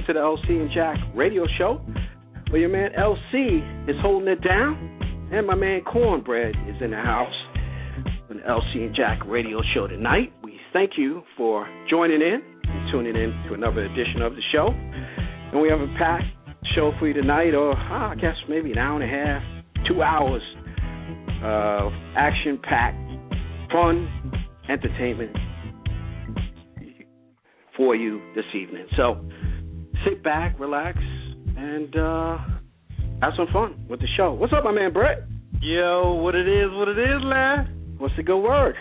[0.00, 1.82] Welcome to the LC and Jack radio show
[2.48, 6.96] where your man LC is holding it down and my man Cornbread is in the
[6.96, 7.34] house
[8.30, 10.32] on the LC and Jack radio show tonight.
[10.42, 14.68] We thank you for joining in and tuning in to another edition of the show.
[14.68, 16.24] And we have a packed
[16.74, 19.42] show for you tonight, or ah, I guess maybe an hour and a half,
[19.86, 20.42] two hours
[21.42, 22.96] of action packed,
[23.70, 24.08] fun,
[24.66, 25.36] entertainment
[27.76, 28.86] for you this evening.
[28.96, 29.20] So
[30.04, 30.98] sit back, relax,
[31.56, 32.38] and uh,
[33.22, 34.32] have some fun with the show.
[34.32, 35.24] What's up, my man Brett?
[35.60, 37.96] Yo, what it is, what it is, man.
[37.98, 38.76] What's the good word?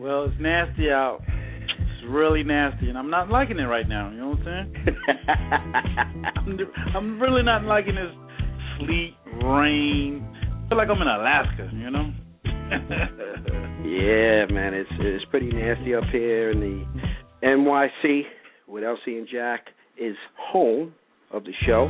[0.00, 1.20] Well, it's nasty out.
[1.26, 4.10] It's really nasty, and I'm not liking it right now.
[4.10, 4.96] You know what I'm saying?
[6.36, 6.58] I'm,
[6.96, 8.12] I'm really not liking this
[8.78, 10.26] sleet, rain.
[10.32, 12.12] I feel like I'm in Alaska, you know?
[13.86, 18.22] yeah, man, it's it's pretty nasty up here in the NYC
[18.66, 19.66] with LC and Jack
[19.98, 20.94] is home
[21.32, 21.88] of the show.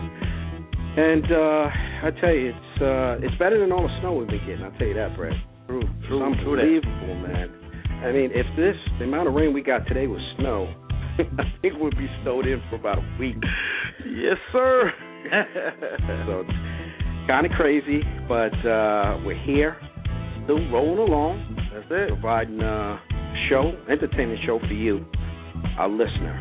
[0.98, 1.68] And uh
[2.06, 4.72] I tell you, it's uh it's better than all the snow we've been getting, I'll
[4.78, 5.32] tell you that, Brett.
[5.66, 7.50] True, It's true, true unbelievable, man.
[8.04, 10.72] I mean, if this the amount of rain we got today was snow,
[11.38, 13.36] I think we'd be snowed in for about a week.
[14.06, 14.92] Yes, sir.
[16.26, 16.50] So it's
[17.26, 19.76] kinda crazy, but uh we're here,
[20.44, 21.56] still rolling along.
[21.74, 22.08] That's it.
[22.08, 23.00] providing a
[23.50, 25.04] show, entertainment show for you,
[25.78, 26.40] our listener.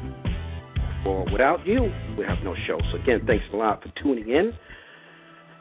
[1.05, 1.83] For without you,
[2.17, 2.79] we have no show.
[2.91, 4.51] So again, thanks a lot for tuning in.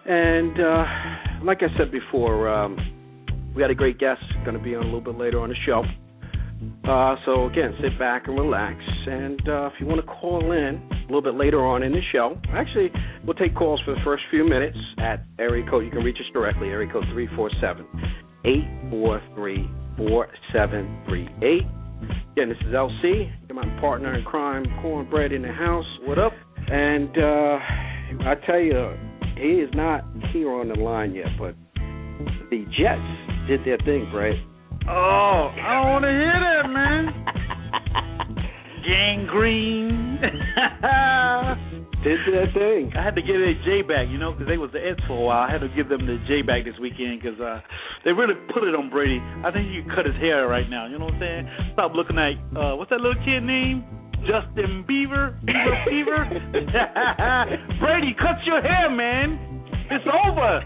[0.07, 2.79] And uh, like I said before, um,
[3.55, 5.55] we got a great guest going to be on a little bit later on the
[5.67, 5.85] show.
[6.89, 8.77] Uh, so again, sit back and relax.
[9.07, 12.01] And uh, if you want to call in a little bit later on in the
[12.11, 12.91] show, actually,
[13.25, 15.85] we'll take calls for the first few minutes at area code.
[15.85, 17.87] You can reach us directly, area code three four seven
[18.47, 21.67] eight four three four seven three eight.
[22.37, 25.85] Again, this is LC, my partner in crime, Cornbread in the house.
[26.03, 26.33] What up?
[26.67, 27.59] And uh,
[28.29, 28.93] I tell you,
[29.37, 30.03] he is not
[30.33, 31.55] here on the line yet, but
[32.51, 34.35] the Jets did their thing, Brett.
[34.89, 37.25] Oh, I don't want to hear that, man.
[38.85, 40.19] Gang Green.
[42.05, 42.93] Did their thing.
[42.93, 45.17] I had to give their J back, you know, because they was the Eds for
[45.17, 45.41] a while.
[45.41, 47.65] I had to give them the J back this weekend because uh,
[48.05, 49.25] they really put it on Brady.
[49.41, 50.85] I think he could cut his hair right now.
[50.85, 51.73] You know what I'm saying?
[51.73, 53.89] Stop looking at uh, what's that little kid name?
[54.29, 56.29] Justin Bieber, Bieber Fever.
[57.81, 59.65] Brady, cut your hair, man.
[59.89, 60.61] It's over.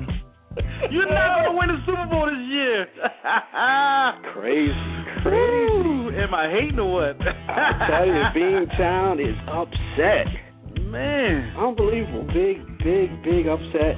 [0.91, 2.87] You're not gonna win the Super Bowl this year.
[4.35, 4.75] Crazy,
[5.23, 6.19] crazy.
[6.19, 7.17] Am I hating or what?
[7.23, 10.48] I tell you, Beantown is upset.
[10.91, 11.55] Man.
[11.57, 12.27] Unbelievable.
[12.33, 13.97] Big, big, big upset.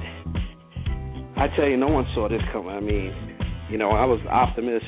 [1.37, 2.69] I tell you, no one saw this coming.
[2.71, 3.13] I mean,
[3.69, 4.85] you know, I was optimist.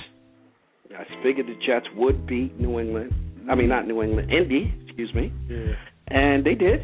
[0.92, 3.12] I figured the Jets would beat New England.
[3.50, 5.34] I mean, not New England, Indy, excuse me.
[5.50, 5.74] Yeah.
[6.08, 6.82] And they did.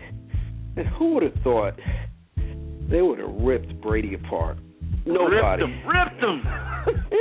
[0.77, 1.73] And who would have thought
[2.89, 4.57] they would have ripped Brady apart?
[5.05, 5.63] Nobody.
[5.63, 6.43] Ripped him.
[6.87, 7.13] Ripped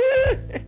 [0.53, 0.65] him.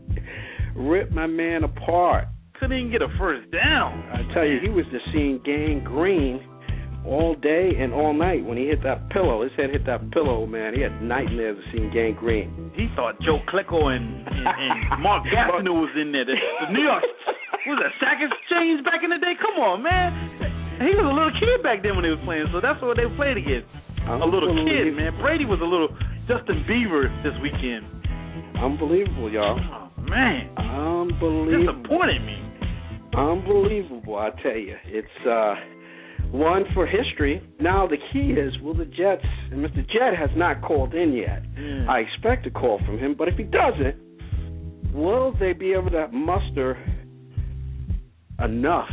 [0.88, 2.26] ripped my man apart.
[2.60, 4.04] Couldn't even get a first down.
[4.14, 6.40] I tell you, he was just seeing Gang Green
[7.06, 9.44] all day and all night when he hit that pillow.
[9.44, 10.74] His head hit that pillow, man.
[10.74, 12.72] He had nightmares of seeing Gang Green.
[12.76, 14.48] He thought Joe Klecko and, and,
[14.92, 16.26] and Mark Gastineau was in there.
[16.26, 16.36] The,
[16.68, 17.04] the New York
[17.66, 19.38] what was that Sack Exchange back in the day.
[19.38, 20.10] Come on, man.
[20.82, 23.06] He was a little kid back then when they was playing, so that's what they
[23.14, 23.70] played against.
[24.10, 25.14] A little kid, man.
[25.22, 25.94] Brady was a little
[26.26, 27.86] Justin Bieber this weekend.
[28.58, 29.62] Unbelievable, y'all.
[29.62, 31.78] Oh man, Unbelievable.
[31.86, 32.38] disappointed me.
[33.14, 34.76] Unbelievable, I tell you.
[34.86, 35.54] It's uh
[36.32, 37.42] one for history.
[37.60, 39.86] Now the key is will the Jets and Mr.
[39.88, 41.44] Jet has not called in yet.
[41.58, 41.86] Yeah.
[41.90, 43.96] I expect a call from him, but if he doesn't,
[44.94, 46.78] will they be able to muster
[48.44, 48.90] enough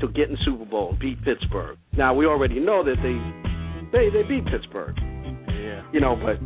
[0.00, 1.78] to get in the Super Bowl and beat Pittsburgh.
[1.96, 3.16] Now we already know that they
[3.92, 4.96] they they beat Pittsburgh.
[5.48, 5.82] Yeah.
[5.92, 6.40] You know, but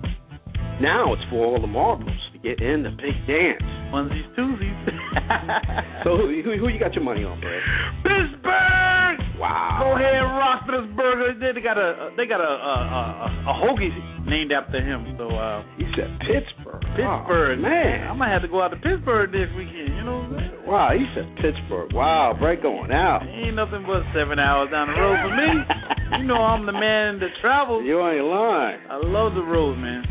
[0.80, 3.62] now it's for all the marbles to get in the big dance.
[3.92, 4.80] Onesies, twosies.
[6.04, 7.62] So who, who who you got your money on, Brad?
[8.02, 9.03] Pittsburgh.
[9.44, 9.84] Wow.
[9.84, 11.36] Go ahead, Roethlisberger.
[11.54, 13.92] They got a they got a a, a, a hoagie
[14.24, 15.14] named after him.
[15.20, 16.80] So uh, He said Pittsburgh.
[16.96, 18.08] Pittsburgh, Oh, man.
[18.08, 19.92] I'm gonna have to go out to Pittsburgh this weekend.
[20.00, 20.64] You know what I'm saying?
[20.64, 21.92] Wow, he said Pittsburgh.
[21.92, 23.20] Wow, Brad going out.
[23.28, 25.50] Ain't nothing but seven hours down the road for me.
[26.18, 27.82] You know I'm the man that travels.
[27.84, 28.78] You ain't lying.
[28.88, 30.04] I love the road, man.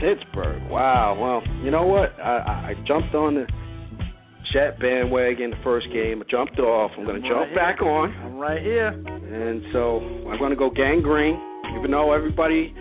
[0.00, 0.62] Pittsburgh.
[0.70, 1.14] Wow.
[1.20, 2.18] Well, you know what?
[2.18, 3.46] I, I, I jumped on the
[4.52, 6.20] Jet bandwagon the first game.
[6.20, 6.90] I jumped off.
[6.98, 8.12] I'm going to I'm right jump back on.
[8.22, 8.88] I'm right here.
[8.88, 11.40] And so I'm going to go Gang Green.
[11.78, 12.74] Even though everybody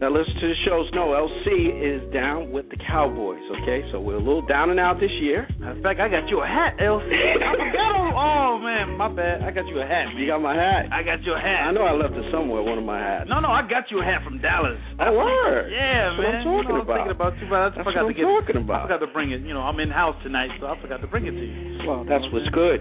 [0.00, 3.84] that listens to the shows know LC is down with the Cowboys, okay?
[3.92, 5.44] So we're a little down and out this year.
[5.60, 7.04] In fact, I got you a hat, LC.
[7.12, 7.92] I forgot.
[8.16, 9.42] Oh man, my bad.
[9.42, 10.88] I got you a hat, You got my hat.
[10.92, 11.68] I got you a hat.
[11.68, 13.28] I know I left it somewhere, one of my hats.
[13.28, 14.80] No, no, I got you a hat from Dallas.
[14.98, 15.70] Oh, word.
[15.70, 16.34] Yeah, That's what man.
[16.34, 16.96] I'm talking you know, about.
[16.96, 18.56] Thinking about you, but I That's forgot what to I'm get.
[18.56, 19.40] talking I forgot to bring it.
[19.44, 21.86] You know, I'm in house tonight, so I forgot to bring it to you.
[21.86, 22.80] Well, that's what's good.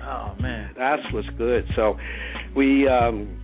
[0.00, 0.72] Oh man.
[0.76, 1.64] That's what's good.
[1.76, 1.96] So
[2.56, 3.40] we um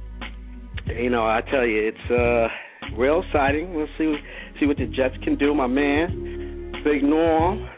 [0.87, 2.49] you know, I tell you, it's uh
[2.97, 3.75] real exciting.
[3.75, 4.15] We'll see
[4.59, 5.55] see what the Jets can do.
[5.55, 7.69] My man, Big Norm,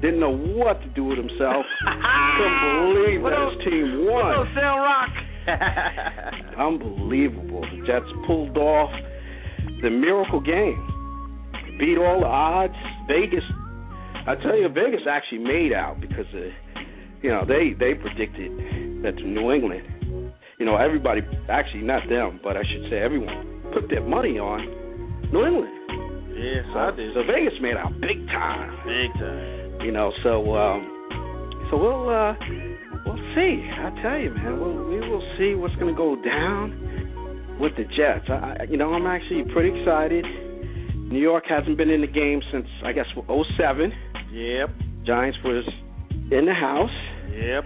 [0.00, 1.64] didn't know what to do with himself.
[2.36, 4.40] Couldn't believe What that his team What won.
[4.40, 5.10] up, Cell Rock?
[6.58, 7.62] Unbelievable.
[7.62, 8.90] The Jets pulled off
[9.82, 10.82] the miracle game.
[11.78, 12.74] Beat all the odds.
[13.08, 13.44] Vegas
[14.26, 16.80] I tell you Vegas actually made out because uh,
[17.22, 18.50] you know, they they predicted
[19.04, 19.96] that New England
[20.58, 21.20] you know, everybody
[21.50, 24.64] actually not them, but I should say everyone put their money on
[25.32, 25.74] New England.
[26.32, 27.12] yes, So, I did.
[27.14, 28.72] so Vegas made out big time.
[28.88, 29.84] Big time.
[29.84, 30.80] You know, so um
[31.70, 32.32] so we'll uh
[33.04, 33.60] we'll see.
[33.68, 38.24] I tell you, man, we'll we will see what's gonna go down with the Jets.
[38.28, 40.24] I, you know, I'm actually pretty excited.
[41.12, 43.92] New York hasn't been in the game since I guess 07.
[44.32, 44.70] Yep.
[45.04, 45.64] Giants was
[46.32, 46.90] in the house.
[47.30, 47.64] Yep.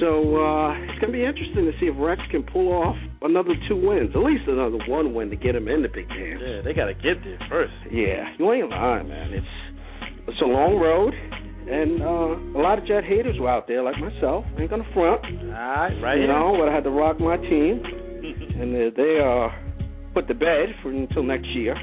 [0.00, 3.76] So uh it's gonna be interesting to see if Rex can pull off another two
[3.76, 6.40] wins, at least another one win to get him in the big dance.
[6.42, 7.72] Yeah, they gotta get there first.
[7.90, 9.32] Yeah, you ain't lying, man.
[9.32, 9.46] It's
[10.28, 13.96] it's a long road, and uh, a lot of Jet haters were out there, like
[13.98, 14.44] myself.
[14.56, 16.32] I ain't gonna front, All right, right you here.
[16.32, 17.82] know, but I had to rock my team,
[18.60, 19.50] and they, they are
[20.14, 21.74] put to bed for until next year.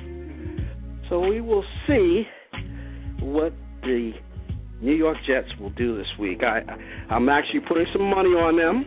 [1.10, 2.24] So we will see
[3.22, 4.12] what the
[4.82, 6.42] New York Jets will do this week.
[6.44, 6.62] I
[7.14, 8.86] I'm actually putting some money on them.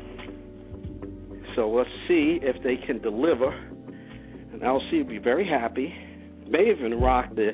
[1.59, 3.51] So let's see if they can deliver.
[3.51, 5.93] And LC will be very happy.
[6.49, 7.51] May even rock the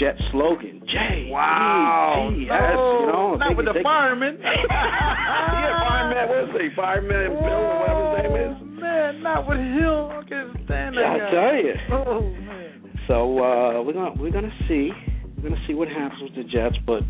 [0.00, 0.80] Jet slogan.
[0.86, 1.28] J.
[1.30, 2.30] Wow.
[2.32, 3.36] S, No, you know.
[3.36, 4.38] not they with the fireman.
[4.70, 6.28] yeah, fireman.
[6.30, 6.74] What is he?
[6.74, 8.56] Fireman Bill, or whatever his name is.
[8.62, 10.08] Oh, Man, not with him.
[10.08, 11.74] I can't stand that Yeah, I tell you.
[11.92, 12.90] Oh man.
[13.08, 14.88] So uh, we're gonna we're gonna see
[15.36, 17.02] we're gonna see what happens with the Jets, but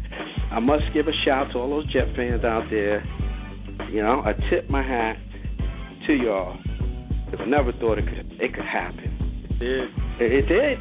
[0.50, 3.04] I must give a shout to all those Jet fans out there.
[3.92, 5.16] You know, I tip my hat
[6.08, 6.56] to y'all
[7.26, 9.12] because I never thought it could it could happen.
[9.60, 10.24] Yeah.
[10.24, 10.78] It, it did.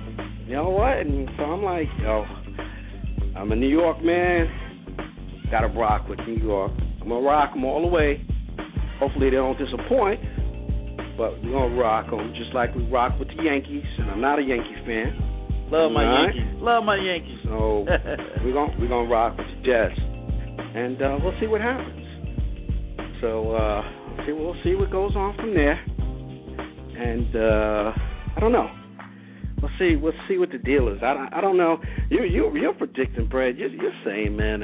[0.47, 0.97] You know what?
[0.97, 2.23] And so I'm like, yo,
[3.35, 4.47] I'm a New York man.
[5.51, 6.71] Got to rock with New York.
[7.01, 8.25] I'm gonna rock them all the way.
[8.99, 10.21] Hopefully they don't disappoint.
[11.17, 13.83] But we're gonna rock them just like we rock with the Yankees.
[13.99, 15.11] And I'm not a Yankee fan.
[15.69, 16.35] Love my right.
[16.35, 16.61] Yankees.
[16.63, 17.39] Love my Yankees.
[17.43, 17.85] So
[18.45, 22.05] we're gonna we're gonna rock with the Jets, and uh, we'll see what happens.
[23.19, 23.81] So uh,
[24.25, 25.79] see, we'll see what goes on from there,
[26.97, 27.91] and uh,
[28.35, 28.69] I don't know.
[29.61, 29.95] We'll see.
[29.95, 30.99] We'll see what the deal is.
[31.03, 31.79] I, don't- I don't know.
[32.09, 33.57] You you you're predicting, Brad.
[33.57, 34.61] You're, you're saying, man,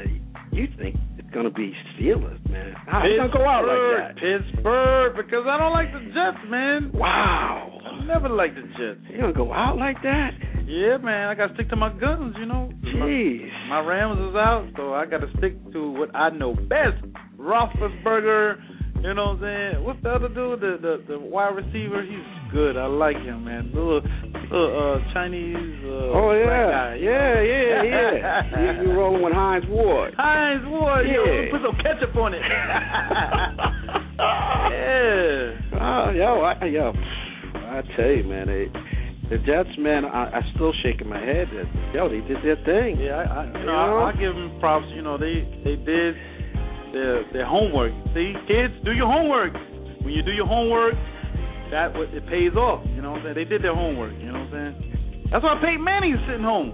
[0.51, 2.75] you think it's gonna be Steelers, man.
[2.85, 4.21] How you gonna go out like that?
[4.21, 6.91] Pittsburgh, because I don't like the Jets, man.
[6.93, 7.79] Wow.
[7.83, 8.99] I never liked the Jets.
[9.09, 10.29] You gonna go out like that?
[10.67, 12.69] Yeah, man, I gotta stick to my guns, you know.
[12.83, 13.69] My, Jeez.
[13.69, 17.03] my Rams is out, so I gotta stick to what I know best.
[17.37, 18.55] Roethlisberger,
[19.03, 19.83] you know what I'm saying?
[19.83, 20.59] What's the other dude?
[20.61, 22.03] The the, the wide receiver?
[22.03, 22.77] He's good.
[22.77, 23.71] I like him, man.
[23.73, 25.55] Little, little uh, Chinese.
[25.83, 28.81] Uh, Oh yeah, guy, you yeah, yeah, yeah.
[28.83, 30.13] you, rolling with Hines Ward?
[30.17, 31.13] Hines Ward, Yeah.
[31.25, 32.41] yo, put some ketchup on it.
[34.23, 35.79] yeah.
[35.81, 36.93] Oh, yo, I, yo,
[37.55, 38.67] I tell you, man, they,
[39.29, 41.47] the Jets, man, I, I still shaking my head.
[41.53, 42.99] That, yo, they did their thing.
[42.99, 43.97] Yeah, I, I you You know, know?
[43.99, 44.85] I, I give them props.
[44.95, 46.15] You know, they they did
[46.93, 47.91] their their homework.
[48.13, 49.53] See, kids, do your homework.
[50.03, 50.93] When you do your homework,
[51.71, 52.85] that what it pays off.
[52.95, 53.35] You know what I'm saying?
[53.35, 54.13] They did their homework.
[54.19, 55.27] You know what I'm saying?
[55.31, 56.71] That's why Peyton Manning's sitting home,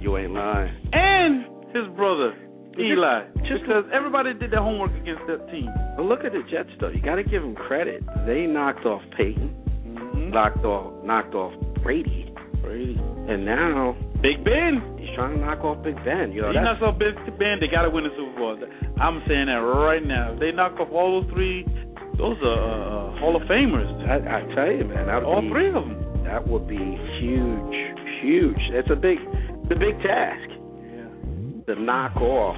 [0.00, 0.70] You ain't lying.
[0.92, 2.36] and his brother
[2.78, 3.24] Eli.
[3.48, 5.68] Just because everybody did their homework against that team.
[5.96, 6.88] But look at the Jets, though.
[6.88, 8.02] You got to give them credit.
[8.26, 9.54] They knocked off Peyton,
[9.86, 10.30] Mm-hmm.
[10.30, 12.98] knocked off knocked off Brady, Brady.
[13.28, 14.82] and now Big Ben.
[15.14, 16.32] Trying to knock off Big Ben.
[16.32, 17.58] You know, that's, knocks off Big Ben.
[17.60, 18.58] They got to win the Super Bowl.
[19.00, 20.32] I'm saying that right now.
[20.34, 21.64] If they knock off all those three.
[22.18, 23.90] Those are uh, Hall of Famers.
[24.06, 26.22] I, I tell you, man, All be three of them.
[26.24, 26.78] that would be
[27.18, 27.74] huge,
[28.22, 28.60] huge.
[28.70, 30.46] It's a big, a big task
[30.94, 31.74] Yeah.
[31.74, 32.54] to knock off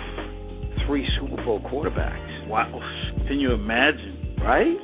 [0.87, 2.69] three Super Bowl quarterbacks, Wow.
[3.27, 4.37] Can you imagine?
[4.45, 4.77] right?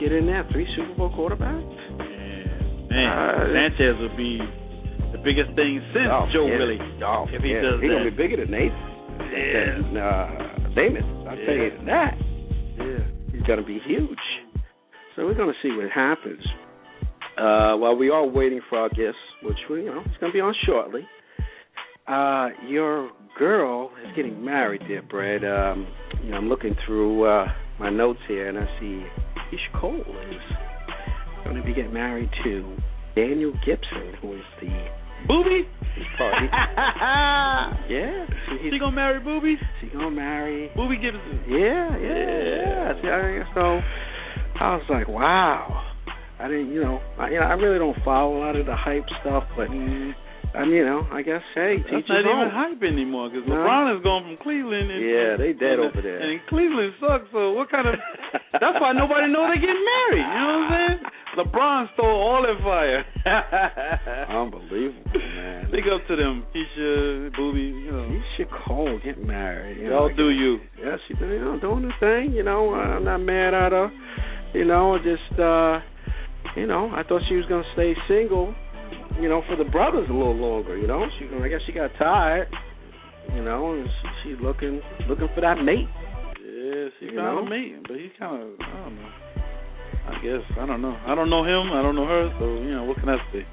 [0.00, 1.78] Get in there, three Super Bowl quarterbacks.
[1.98, 2.88] Yeah.
[2.90, 4.40] Man, Uh, Sanchez would be
[5.18, 6.58] the biggest thing since Oh, Joe yeah.
[6.58, 6.78] Willie.
[7.04, 7.60] Oh, If he yeah.
[7.62, 8.86] does he's gonna be bigger than Namath.
[9.18, 9.64] Yeah.
[9.66, 11.04] Than uh, Damon.
[11.26, 12.14] I'll tell you that.
[12.78, 13.04] Yeah.
[13.32, 14.18] He's gonna be huge.
[15.16, 16.42] So we're gonna see what happens.
[17.36, 20.40] Uh, while we are waiting for our guests, which we, you know, it's gonna be
[20.40, 21.02] on shortly.
[22.06, 25.44] Uh, your girl is getting married, dear Brad.
[25.44, 25.86] Um,
[26.24, 27.46] you know, I'm looking through uh,
[27.78, 29.04] my notes here, and I see
[29.52, 32.76] Ish Cole is going to be getting married to
[33.14, 34.68] Daniel Gibson, who is the
[35.26, 35.62] Boobie?
[37.88, 39.56] yeah, so he's She gonna marry Boobie?
[39.80, 40.70] she gonna marry.
[40.76, 41.40] Boobie Gibson.
[41.48, 43.44] Yeah, yeah, yeah.
[43.54, 43.80] So
[44.60, 45.84] I was like, wow.
[46.38, 48.76] I didn't, you know, I, you know, I really don't follow a lot of the
[48.76, 50.12] hype stuff, but mm-hmm.
[50.54, 53.54] I mean, you know, I guess hey, That's not even hype anymore because No.
[53.54, 54.90] LeBron is going from Cleveland.
[54.90, 56.18] And, Yeah, they dead and, over there.
[56.18, 57.28] And Cleveland sucks.
[57.32, 57.94] So what kind of?
[58.52, 60.24] that's why nobody know they getting married.
[60.24, 60.98] You know what I'm saying?
[61.38, 63.04] LeBron stole all that fire.
[64.28, 65.70] Unbelievable, man.
[65.70, 67.84] Big up to them, Keyshia, Boobie.
[67.84, 69.78] You know, Keyshia Cole get married.
[69.78, 70.58] You y'all know, do you.
[70.82, 72.32] Yeah, she you know doing her thing.
[72.32, 73.90] You know, I'm not mad at her.
[74.54, 75.80] You know, just uh,
[76.56, 78.54] you know, I thought she was gonna stay single.
[79.20, 80.76] You know, for the brothers a little longer.
[80.76, 82.48] You know, she I guess she got tired.
[83.34, 83.86] You know, and
[84.22, 85.88] she, she looking looking for that mate.
[86.40, 87.46] Yeah, she You found know?
[87.46, 89.10] a mate, but he's kind of I don't know.
[90.08, 90.96] I guess I don't know.
[91.06, 91.72] I don't know him.
[91.72, 92.30] I don't know her.
[92.38, 93.44] So you know, what can I say?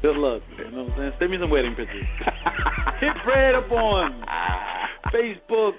[0.00, 0.42] Good luck.
[0.58, 1.12] You know what I'm saying?
[1.18, 2.06] Send me some wedding pictures.
[3.00, 4.24] Hit Fred up on
[5.14, 5.72] Facebook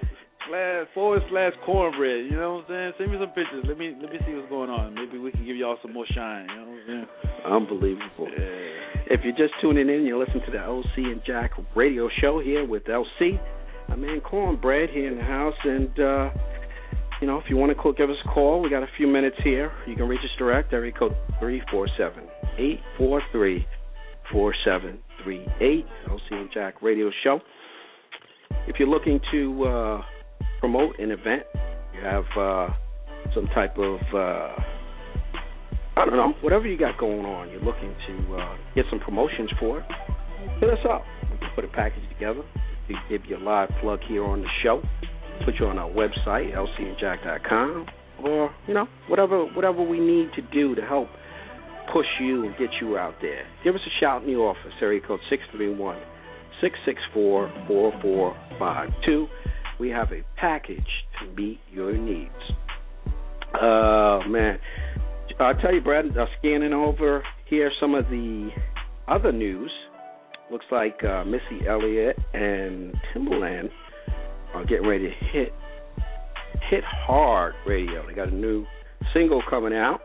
[0.47, 2.25] slash forward slash cornbread.
[2.25, 2.93] You know what I'm saying?
[2.97, 3.65] Send me some pictures.
[3.67, 4.93] Let me let me see what's going on.
[4.93, 6.47] Maybe we can give y'all some more shine.
[6.49, 7.07] You know what I'm saying?
[7.45, 8.27] Unbelievable.
[8.31, 9.13] Yeah.
[9.13, 12.65] If you're just tuning in, you're listening to the LC and Jack radio show here
[12.65, 13.39] with LC.
[13.89, 16.29] I'm in Cornbread here in the house, and uh,
[17.21, 18.61] you know, if you want to call, give us a call.
[18.61, 19.71] We got a few minutes here.
[19.87, 20.73] You can reach us direct.
[20.73, 22.23] Area code three four seven
[22.57, 23.65] eight four three
[24.31, 25.85] four seven three eight.
[26.07, 27.39] LC and Jack radio show.
[28.67, 30.01] If you're looking to uh,
[30.63, 31.43] promote an event,
[31.93, 32.69] you have uh,
[33.35, 34.55] some type of uh,
[35.97, 39.49] I don't know, whatever you got going on, you're looking to uh, get some promotions
[39.59, 39.85] for it,
[40.61, 41.03] hit us up.
[41.29, 42.43] We can put a package together.
[42.87, 44.81] We give you a live plug here on the show.
[45.43, 47.85] Put you on our website, lcandjack.com,
[48.23, 51.09] or you know whatever whatever we need to do to help
[51.91, 53.45] push you and get you out there.
[53.65, 54.71] Give us a shout in the office.
[54.81, 56.01] Area code six three one
[56.61, 59.27] six six four four four five two.
[59.79, 60.85] We have a package
[61.19, 62.31] to meet your needs.
[63.53, 64.57] Uh man,
[65.39, 68.49] I'll tell you, Brad, uh, scanning over here some of the
[69.07, 69.71] other news.
[70.51, 73.69] Looks like uh, Missy Elliott and Timbaland
[74.53, 75.53] are getting ready to hit
[76.69, 78.05] hit hard radio.
[78.07, 78.65] They got a new
[79.13, 80.01] single coming out,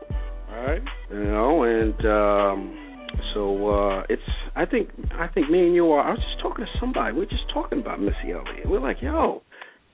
[0.50, 0.82] All right.
[1.10, 4.22] you know, and um, so uh, it's.
[4.56, 6.02] I think I think me and you are.
[6.02, 7.14] I was just talking to somebody.
[7.14, 8.66] We are just talking about Missy Elliott.
[8.68, 9.42] We're like, yo,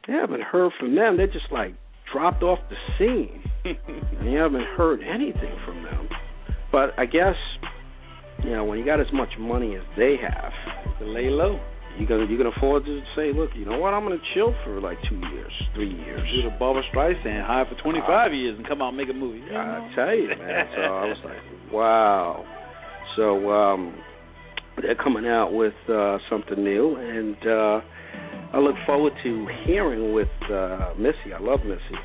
[0.06, 1.16] they haven't heard from them.
[1.16, 1.74] They just like
[2.12, 6.08] dropped off the scene and you haven't heard anything from them.
[6.70, 7.36] But I guess
[8.42, 10.52] you know when you got as much money as they have,
[10.98, 11.60] to lay low.
[11.98, 14.80] you gonna you can afford to say, look, you know what, I'm gonna chill for
[14.80, 16.20] like two years, three years.
[16.34, 19.38] Do the Barbra Streisand high for 25 years and come out and make a movie.
[19.38, 20.66] You I tell you, man.
[20.74, 22.44] So I was like, wow.
[23.16, 23.94] So um,
[24.82, 27.80] they're coming out with uh, something new, and uh,
[28.54, 31.34] I look forward to hearing with uh, Missy.
[31.34, 31.98] I love Missy.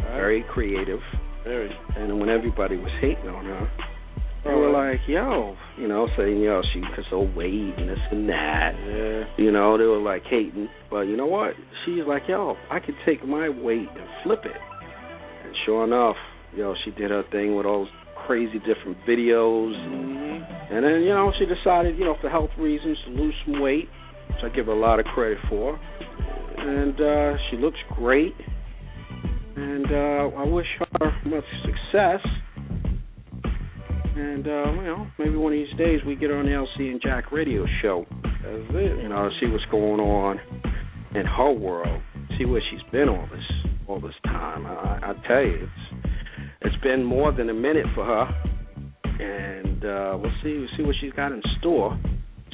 [0.00, 1.00] Very creative.
[1.44, 1.70] very.
[1.96, 3.70] And when everybody was hating on her,
[4.44, 8.28] they were like, yo, you know, saying, yo, she because her weight and this and
[8.30, 8.72] that.
[8.80, 9.44] Yeah.
[9.44, 10.68] You know, they were like hating.
[10.90, 11.52] But you know what?
[11.84, 14.56] She's like, yo, I could take my weight and flip it.
[15.44, 16.16] And sure enough,
[16.56, 17.92] yo, she did her thing with all those
[18.26, 19.76] crazy different videos.
[19.76, 20.74] Mm-hmm.
[20.74, 23.88] And then, you know, she decided, you know, for health reasons to lose some weight,
[24.34, 25.78] which I give her a lot of credit for.
[26.58, 28.34] And uh, she looks great.
[29.56, 30.66] And uh, I wish
[31.00, 32.20] her much success.
[34.16, 37.00] And, uh, you know, maybe one of these days we get on the LC and
[37.02, 38.06] Jack radio show.
[38.44, 40.38] You know, see what's going on.
[41.14, 42.02] in her world,
[42.36, 44.66] see where she's been all this all this time.
[44.66, 46.04] I, I tell you, it's
[46.62, 48.26] it's been more than a minute for her,
[49.04, 51.98] and uh, we'll see we'll see what she's got in store.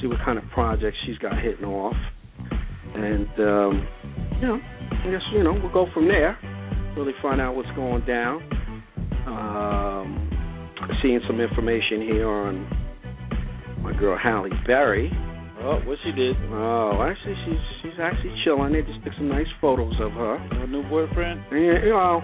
[0.01, 1.95] See what kind of projects she's got hitting off,
[2.95, 3.87] and um,
[4.41, 4.59] you know,
[4.91, 6.37] I guess you know we'll go from there.
[6.97, 8.41] Really find out what's going down.
[9.27, 10.31] Um,
[11.03, 12.67] seeing some information here on
[13.83, 15.11] my girl Halle Berry.
[15.61, 16.35] Oh, what she did?
[16.49, 18.73] Oh, actually, she's she's actually chilling.
[18.73, 20.39] They just took some nice photos of her.
[20.39, 21.41] Her new boyfriend?
[21.51, 22.21] Yeah, you know,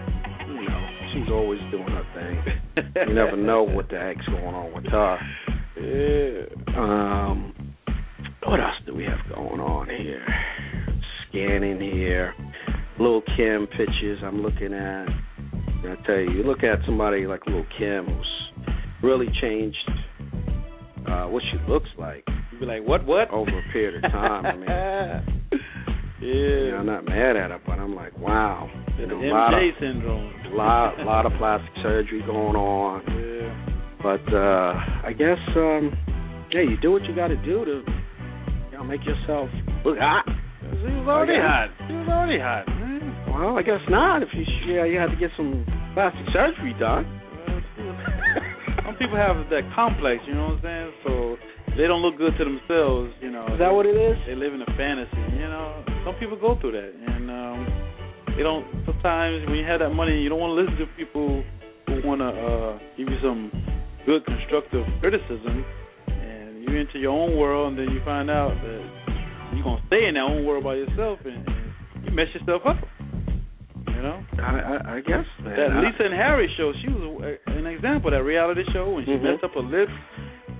[0.47, 3.05] you know, she's always doing her thing.
[3.07, 5.19] you never know what the heck's going on with her.
[5.77, 6.47] Yeah.
[6.75, 7.53] Um,
[8.47, 10.25] what else do we have going on here?
[11.27, 12.33] Scanning here.
[12.97, 15.05] Lil Kim pictures I'm looking at.
[15.83, 18.51] I tell you, you look at somebody like Lil Kim who's
[19.03, 19.77] really changed
[21.07, 22.25] uh, what she looks like.
[22.51, 23.29] You'd be like, what, what?
[23.31, 24.45] Over a period of time.
[24.45, 24.63] I mean,
[26.21, 26.27] yeah.
[26.27, 28.69] You know, I'm not mad at her, but I'm like, wow.
[28.97, 30.33] You know, a lot MJ of, syndrome.
[30.55, 33.03] lot, lot of plastic surgery going on.
[33.07, 33.73] Yeah.
[34.01, 34.73] But uh
[35.05, 35.91] I guess, um,
[36.51, 37.83] yeah, you do what you got to do to,
[38.85, 39.49] make yourself
[39.85, 40.25] look hot.
[40.27, 41.69] She was already hot.
[41.87, 42.65] She was already hot.
[43.31, 44.23] Well, I guess not.
[44.23, 47.05] If you, yeah, you had to get some plastic surgery done.
[47.47, 50.91] Well, she was- Some people have that complex, you know what I'm saying?
[51.05, 51.11] So
[51.75, 53.45] they don't look good to themselves, you know.
[53.53, 54.15] Is that what it is?
[54.25, 55.83] They live in a fantasy, you know.
[56.05, 57.59] Some people go through that, and um,
[58.35, 58.63] they don't.
[58.87, 61.43] Sometimes when you have that money, you don't want to listen to people
[61.87, 63.51] who want to uh, give you some
[64.07, 65.65] good constructive criticism,
[66.67, 68.81] you're into your own world, and then you find out that
[69.53, 71.45] you're gonna stay in that own world by yourself, and,
[72.05, 72.77] you mess yourself up.
[73.87, 74.23] You know.
[74.39, 75.57] I, I, I guess, man.
[75.57, 77.03] That I- Lisa and Harry show, she was
[77.47, 78.11] a, an example.
[78.11, 79.23] That reality show when she Mhm.
[79.23, 79.91] messed up her lips,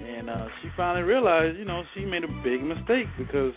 [0.04, 3.54] and uh, she finally realized, you know, she made a big mistake because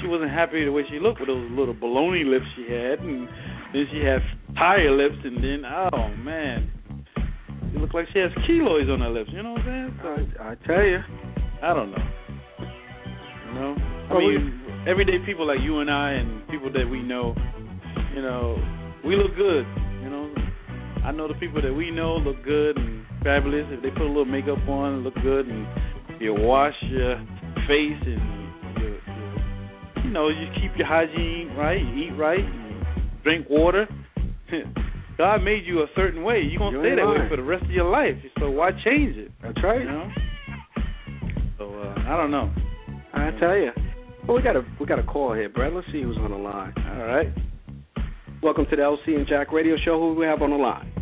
[0.00, 3.28] she wasn't happy the way she looked with those little baloney lips she had, and
[3.74, 4.20] then she had
[4.56, 6.70] tire lips, and then oh man,
[7.74, 9.30] it looked like she has keloids on her lips.
[9.32, 10.00] You know what I'm saying?
[10.00, 10.08] So
[10.42, 11.00] I, I tell you.
[11.62, 12.04] I don't know.
[13.48, 13.76] You know,
[14.10, 17.34] I mean, everyday people like you and I, and people that we know,
[18.14, 18.56] you know,
[19.04, 19.64] we look good.
[20.02, 20.34] You know,
[21.04, 23.66] I know the people that we know look good and fabulous.
[23.70, 25.66] If they put a little makeup on, look good, and
[26.20, 27.16] you wash your
[27.66, 28.20] face and
[28.78, 32.44] you, you, you know, you keep your hygiene right, you eat right,
[33.22, 33.86] drink water.
[35.18, 36.42] God made you a certain way.
[36.42, 38.16] You're gonna You stay that way for the rest of your life.
[38.38, 39.32] So why change it?
[39.42, 39.80] That's right.
[39.80, 40.10] You know.
[41.58, 42.52] So uh, I don't know.
[43.14, 43.70] I tell you.
[44.26, 45.72] Well, we got a we got a call here, Brett.
[45.72, 46.74] Let's see who's on the line.
[46.76, 47.28] All right.
[48.42, 49.98] Welcome to the LC and Jack Radio Show.
[49.98, 50.92] Who do we have on the line?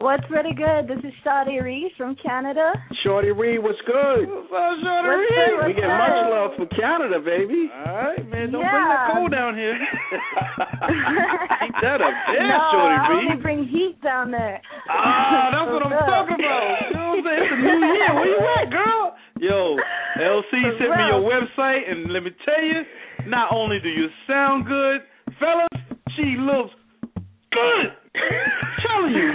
[0.00, 0.84] What's pretty good?
[0.84, 2.72] This is Shadi Reed from Canada.
[3.06, 4.28] Shorty Reed, what's good?
[4.28, 5.32] What's up, Shorty What's Reed?
[5.32, 5.96] good, We what's get good?
[5.96, 7.70] much love from Canada, baby.
[7.72, 8.52] All right, man.
[8.52, 8.90] Don't bring Yeah.
[8.92, 9.72] that cold down here.
[11.64, 13.24] Keep that up there, no, Shorty I Reed.
[13.32, 14.60] only bring heat down there.
[14.90, 16.64] Ah, that's what I'm For talking about.
[16.84, 17.40] You know what I'm saying?
[17.40, 18.10] It's a new year.
[18.12, 19.16] Where you at, girl?
[19.40, 19.76] Yo,
[20.18, 22.82] LC For sent me your website, and let me tell you,
[23.28, 25.00] not only do you sound good,
[25.38, 26.74] fellas, she looks
[27.52, 27.92] good.
[28.86, 29.32] telling you.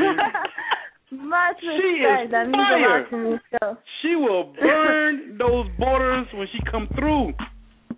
[1.28, 2.26] Much She respect.
[2.26, 3.00] is that means fire.
[3.00, 3.38] a lot to me.
[3.60, 3.78] So.
[4.02, 7.34] She will burn those borders when she come through.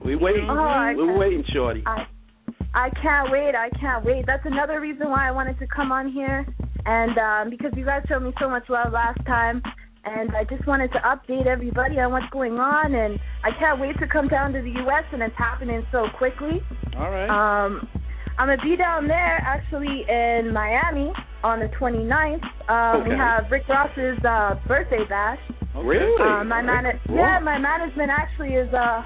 [0.03, 0.47] We waiting.
[0.49, 1.83] Oh, We're can't- waiting, Shorty.
[1.85, 2.07] I
[2.73, 3.53] I can't wait.
[3.53, 4.25] I can't wait.
[4.25, 6.45] That's another reason why I wanted to come on here,
[6.85, 9.61] and um, because you guys showed me so much love last time,
[10.05, 13.97] and I just wanted to update everybody on what's going on, and I can't wait
[13.99, 15.03] to come down to the U.S.
[15.13, 16.61] and it's happening so quickly.
[16.97, 17.29] All right.
[17.29, 17.87] Um,
[18.37, 21.11] I'm gonna be down there actually in Miami
[21.43, 22.41] on the 29th.
[22.69, 23.09] Um, Okay.
[23.09, 25.39] We have Rick Ross's uh, birthday bash.
[25.75, 25.85] Okay.
[25.87, 26.21] Really?
[26.21, 27.15] Uh, my man, Cool.
[27.17, 29.03] yeah, my management actually is uh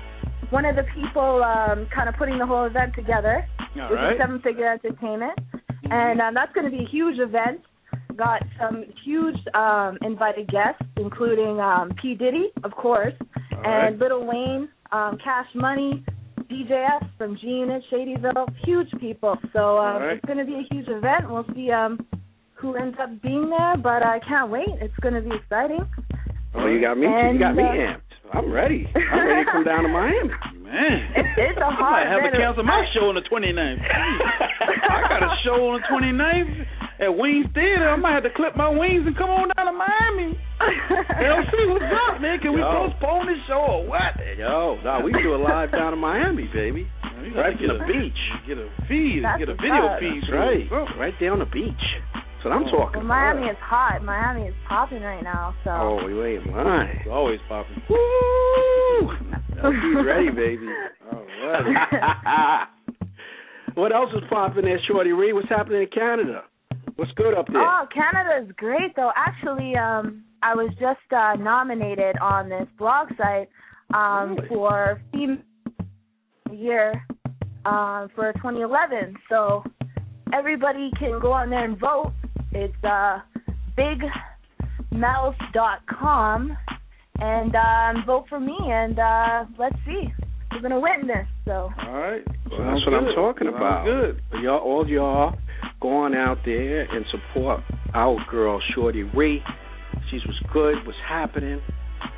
[0.51, 3.45] one of the people um kind of putting the whole event together.
[3.59, 4.13] All This right.
[4.13, 5.37] is Seven Figure Entertainment,
[5.91, 7.59] and um, that's going to be a huge event.
[8.17, 13.13] Got some huge um, invited guests, including um, P Diddy, of course,
[13.51, 14.09] All and right.
[14.09, 16.03] Lil Wayne, um, Cash Money,
[16.49, 19.37] DJS from G Unit, Shadyville, huge people.
[19.51, 20.17] So um, All right.
[20.17, 21.29] it's going to be a huge event.
[21.29, 22.05] We'll see um,
[22.53, 24.69] who ends up being there, but I can't wait.
[24.79, 25.85] It's going to be exciting.
[26.53, 27.07] Oh, you got me.
[27.07, 28.01] you got me uh, amped.
[28.33, 28.87] I'm ready.
[28.95, 30.29] I'm ready to come down to Miami.
[30.63, 31.11] Man.
[31.15, 33.79] It's, it's a I might hard have to cancel my show on the 29th.
[33.85, 36.65] I got a show on the 29th
[36.99, 37.89] at Wings Theater.
[37.89, 40.39] I might have to clip my wings and come on down to Miami.
[41.19, 42.39] LC, what's up, man?
[42.39, 42.71] Can we Yo.
[42.89, 44.15] postpone this show or what?
[44.37, 46.87] Yo, no, we can do it live down in Miami, baby.
[47.21, 48.21] We Right gotta the a- beach.
[48.47, 49.99] Get a feed, That's get a video up.
[49.99, 50.21] feed.
[50.23, 50.63] That's right.
[50.67, 50.99] it.
[50.99, 51.85] Right there on the beach.
[52.13, 52.71] That's what I'm Oh.
[52.71, 53.51] talking Well, Miami about.
[53.51, 54.03] is hot.
[54.03, 55.53] Miami is popping right now.
[55.63, 56.97] So Oh, we ain't lying.
[57.01, 57.81] It's always popping.
[57.89, 59.11] Woo!
[59.63, 60.67] LC's ready, baby.
[61.11, 62.67] All right.
[63.75, 65.33] what else is popping there, Shorty Reed?
[65.33, 66.43] What's happening in Canada?
[66.95, 67.61] What's good up there?
[67.61, 69.11] Oh, Canada's great though.
[69.15, 73.49] Actually, um, I was just uh, nominated on this blog site
[73.93, 74.47] um, Really?
[74.47, 75.37] for female
[76.51, 77.05] year
[77.65, 79.15] uh, for 2011.
[79.29, 79.63] So
[80.33, 82.13] everybody can go on there and vote.
[82.51, 83.19] It's uh,
[84.93, 86.57] bigmouth.com
[87.19, 88.55] and um, vote for me.
[88.59, 90.13] And uh, let's see,
[90.51, 91.25] we're gonna win this.
[91.45, 92.23] So All right.
[92.49, 93.85] Well, that's what I'm talking Sounds about.
[93.85, 94.21] Good.
[94.41, 95.35] Y'all, all y'all,
[95.85, 97.61] go on out there and support
[97.93, 99.41] our girl Shorty Ree.
[100.09, 101.61] She's was good, was happening,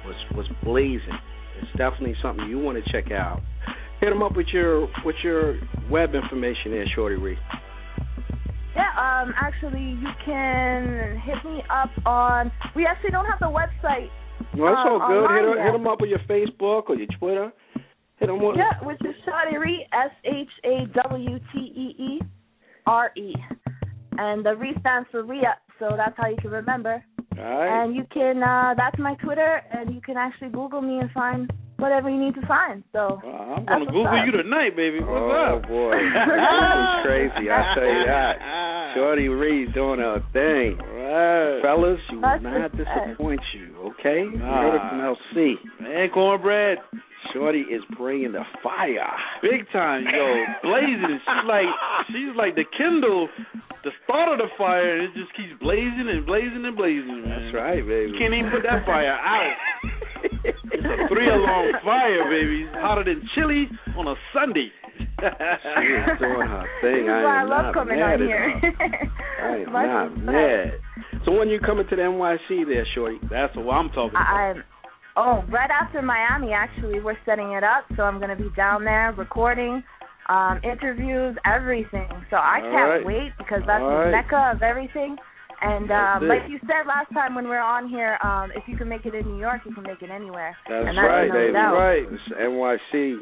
[0.06, 1.18] was was blazing.
[1.62, 3.42] It's definitely something you want to check out.
[4.00, 7.38] Hit them up with your with your web information there, Shorty Ree.
[8.76, 12.52] yeah, um, actually, you can hit me up on.
[12.76, 14.10] We actually don't have the website
[14.54, 15.36] No, all Um, good.
[15.36, 17.52] Hit, her, hit them up with your Facebook or your Twitter.
[18.20, 18.56] Hit them with.
[18.56, 22.22] Yeah, which is Shawty Ree, S H A W T E E
[22.88, 23.36] R E.
[24.18, 27.04] And the Ree stands for Ria, so that's how you can remember.
[27.38, 27.84] Right.
[27.84, 31.52] And you can, uh, that's my Twitter, and you can actually Google me and find
[31.78, 32.84] whatever you need to find.
[32.92, 34.26] So, Well, I'm gonna Google up.
[34.26, 35.00] you tonight, baby.
[35.00, 35.68] What's oh up?
[35.68, 37.50] boy, this is crazy.
[37.52, 38.36] I tell you that.
[38.96, 40.78] Shorty Reed's doing her thing.
[40.82, 41.62] Right.
[41.62, 42.90] Fellas, you will That's not the best.
[43.08, 44.22] disappoint you, okay?
[44.26, 44.62] You Nah.
[44.62, 45.56] heard it from LC.
[45.82, 46.78] Man, cornbread.
[47.34, 49.12] Shorty is bringing the fire.
[49.42, 50.26] Big time, yo,
[50.64, 51.20] blazing.
[51.20, 51.68] She's like
[52.08, 53.28] she's like the Kindle,
[53.84, 57.28] the start of the fire, and it just keeps blazing and blazing and blazing.
[57.28, 57.30] Man.
[57.30, 58.12] That's right, baby.
[58.12, 59.54] You can't even put that fire out.
[60.44, 62.66] It's a three alarm fire, baby.
[62.68, 64.70] It's hotter than chili on a Sunday.
[64.98, 67.10] She is doing her thing.
[67.10, 68.62] I why I love not coming mad on here.
[69.42, 70.26] I am Much not respect.
[70.26, 70.72] mad.
[71.26, 73.18] So when you coming to the NYC there, Shorty?
[73.30, 74.28] That's what I'm talking about.
[74.28, 74.64] I'm.
[75.20, 77.86] Oh, right after Miami, actually, we're setting it up.
[77.96, 79.82] So I'm going to be down there recording,
[80.30, 82.08] um, interviews, everything.
[82.30, 83.06] So I All can't right.
[83.06, 84.12] wait because that's All the right.
[84.12, 85.18] mecca of everything.
[85.62, 88.78] And um, like you said last time when we were on here, um, if you
[88.78, 90.56] can make it in New York, you can make it anywhere.
[90.70, 91.54] That's and that's right, baby.
[91.54, 91.74] doubt.
[91.74, 92.04] Right.
[92.06, 93.22] It's NYC.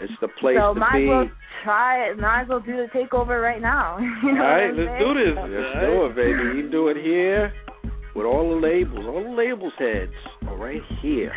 [0.00, 1.04] It's the place so to might be.
[1.04, 1.30] as well
[1.64, 2.18] try it.
[2.18, 3.98] Might as well do the takeover right now.
[4.22, 5.34] you know All right, let's do this.
[5.34, 6.58] So- Let's All do it, baby.
[6.58, 7.52] You do it here
[8.14, 9.06] with all the labels.
[9.06, 10.12] All the labels heads
[10.48, 11.34] are right here.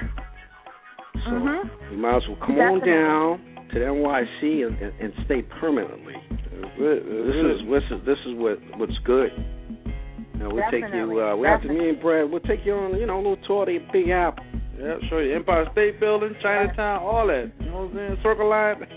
[1.25, 1.69] So Mhm.
[1.91, 3.41] you might as well come on down
[3.73, 6.15] to the NYC and, and, and stay permanently.
[6.77, 7.03] This
[7.35, 9.31] is this is this is what what's good.
[10.41, 11.21] Know, we'll take you.
[11.21, 12.29] Uh, we have to me and Brad.
[12.29, 14.43] We'll take you on you know a little tour to the Big Apple.
[14.81, 17.53] Yeah, you Empire State Building, Chinatown, all that.
[17.61, 18.17] You know what I'm saying?
[18.25, 18.81] Circle line.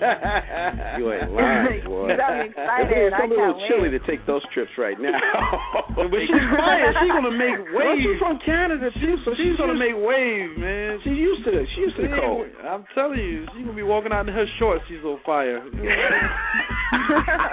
[0.97, 2.09] You ain't lying, boy.
[2.09, 2.88] You me excited.
[2.88, 4.01] It's gonna be a little chilly wait.
[4.01, 5.12] to take those trips right now.
[5.92, 6.88] but she's fire.
[7.05, 11.05] She's gonna make Well, she's from Canada too, so She's gonna make waves, man.
[11.05, 12.49] She's used to the she's used to the cold.
[12.64, 14.85] I'm telling you, she's gonna be walking out in her shorts.
[14.88, 15.61] She's on fire.
[15.68, 17.44] You what I'm saying?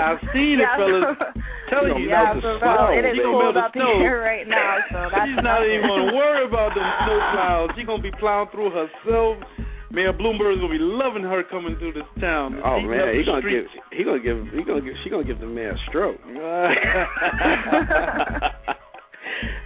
[0.00, 1.16] I've seen it, yeah, fellas.
[1.70, 2.90] Telling you, yeah, the for.
[2.98, 4.02] It is cold up snow.
[4.02, 7.72] here right now, so that's she's not even gonna worry about them snow clouds.
[7.76, 9.38] She's gonna be plowing through herself.
[9.90, 12.60] Mayor Bloomberg's gonna be loving her coming through this town.
[12.64, 13.90] Oh Beating man, up he gonna give streets.
[13.90, 16.20] he gonna give he gonna give she gonna give the man a stroke.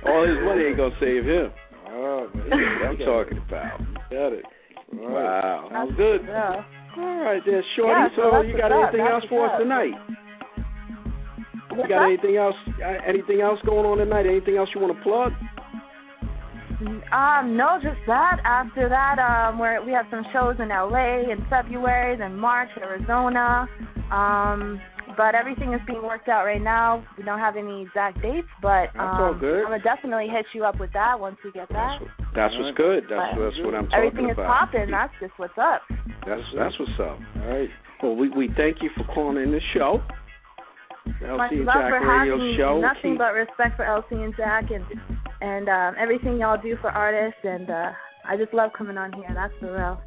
[0.07, 1.51] All his money ain't gonna save him.
[1.88, 2.49] Oh, man.
[2.51, 3.79] That's what I'm talking about.
[4.11, 4.45] Got it.
[4.93, 5.25] All right.
[5.43, 5.69] Wow.
[5.73, 6.21] Sounds good.
[6.27, 6.64] Yeah.
[6.97, 7.90] All right, there, Shorty.
[7.90, 9.95] Yeah, so so you got anything That's else for us tonight?
[11.75, 12.55] You got anything else?
[12.81, 14.27] uh, Anything else going on tonight?
[14.27, 15.33] Anything else you want to plug?
[16.87, 18.40] Um, no, just that.
[18.44, 23.66] After that, um, we're, we have some shows in LA in February, then March, Arizona.
[24.11, 24.81] Um,
[25.16, 27.05] but everything is being worked out right now.
[27.16, 29.64] We don't have any exact dates, but That's um, all good.
[29.64, 31.99] I'm gonna definitely hit you up with that once we get that.
[32.01, 33.05] That's what, that's what's good.
[33.09, 33.99] That's that's what I'm talking about.
[33.99, 34.90] Everything is popping.
[34.90, 35.83] That's just what's up.
[36.27, 37.18] That's that's what's up.
[37.42, 37.68] All right.
[38.03, 40.03] Well, we we thank you for calling in the show.
[41.07, 42.57] Much and love Jack for Radio having.
[42.57, 42.81] Show.
[42.81, 44.85] Nothing Keep- but respect for LC and Jack and
[45.40, 47.40] and um, everything y'all do for artists.
[47.45, 47.90] And uh,
[48.27, 49.29] I just love coming on here.
[49.35, 50.01] That's for real.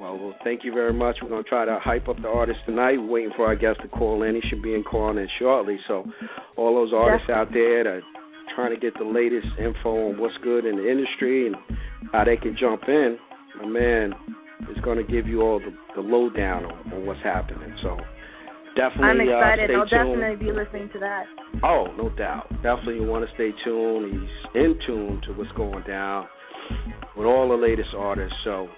[0.00, 1.16] Well, well, thank you very much.
[1.22, 2.98] We're going to try to hype up the artists tonight.
[2.98, 4.34] We're waiting for our guest to call in.
[4.34, 5.78] He should be in calling in shortly.
[5.88, 6.04] So,
[6.56, 8.02] all those artists out there that are
[8.54, 11.56] trying to get the latest info on what's good in the industry and
[12.12, 13.18] how they can jump in,
[13.60, 14.12] my man
[14.70, 17.74] is going to give you all the, the lowdown on, on what's happening.
[17.82, 17.96] So,
[18.76, 19.70] definitely I'm excited.
[19.70, 20.18] Uh, I'll tuned.
[20.20, 21.24] definitely be listening to that.
[21.62, 22.48] Oh, no doubt.
[22.62, 24.12] Definitely you want to stay tuned.
[24.12, 26.26] He's in tune to what's going down
[27.16, 28.36] with all the latest artists.
[28.44, 28.68] So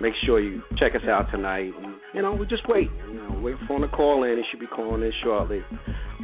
[0.00, 1.72] make sure you check us out tonight.
[1.82, 2.90] And, you know, we just wait.
[3.08, 4.36] You know, wait for him to call in.
[4.36, 5.62] He should be calling in shortly.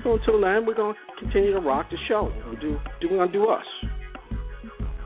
[0.02, 2.32] So until then, we're going to continue to rock the show.
[2.46, 3.64] We're do, do, we're gonna do us.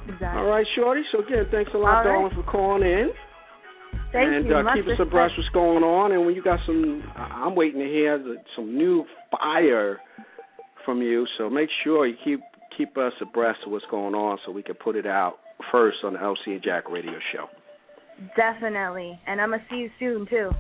[0.09, 0.41] Exactly.
[0.41, 1.03] All right, Shorty.
[1.13, 2.21] So again, thanks a lot, All right.
[2.21, 3.11] darling, for calling in.
[4.13, 4.57] Thank and you.
[4.57, 6.13] uh, keep us abreast what's going on.
[6.13, 9.99] And when you got some, I'm waiting to hear the, some new fire
[10.85, 11.27] from you.
[11.39, 12.41] So make sure you keep
[12.77, 15.39] keep us abreast of what's going on, so we can put it out
[15.71, 17.47] first on the LC and Jack Radio Show.
[18.37, 19.19] Definitely.
[19.27, 20.51] And I'm gonna see you soon too.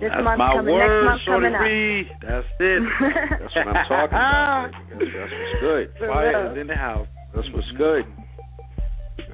[0.00, 2.20] This That's month coming, word, next month Shorty coming up.
[2.22, 2.82] That's it.
[3.40, 4.70] That's what I'm talking about.
[4.90, 5.84] That's, that's what's good.
[6.00, 7.08] Fire is in the house.
[7.34, 8.04] That's what's good.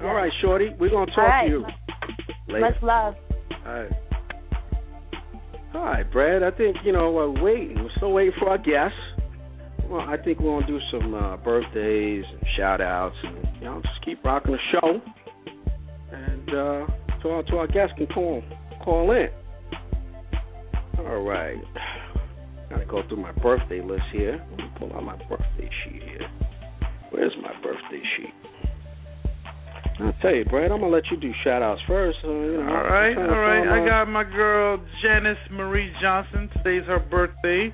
[0.03, 1.47] All right, Shorty, we're gonna talk right.
[1.47, 1.65] to you
[2.51, 2.71] later.
[2.71, 3.15] Much love.
[3.65, 3.91] All right.
[5.73, 6.43] All right, Brad.
[6.43, 7.81] I think you know we're waiting.
[7.81, 8.97] We're still waiting for our guests.
[9.89, 13.81] Well, I think we're gonna do some uh, birthdays and shout outs, and you know
[13.81, 15.01] just keep rocking the show.
[16.11, 16.87] And uh,
[17.23, 18.43] so our to our guests can call
[18.83, 19.29] call in.
[20.99, 21.57] All right.
[22.69, 24.45] Gotta go through my birthday list here.
[24.51, 26.29] Let me pull out my birthday sheet here.
[27.11, 28.33] Where's my birthday sheet?
[30.01, 32.17] I'll tell you, Brad, I'm gonna let you do shout outs first.
[32.23, 33.81] Uh, you know, All right, all right.
[33.81, 36.49] I got my girl Janice Marie Johnson.
[36.57, 37.73] Today's her birthday.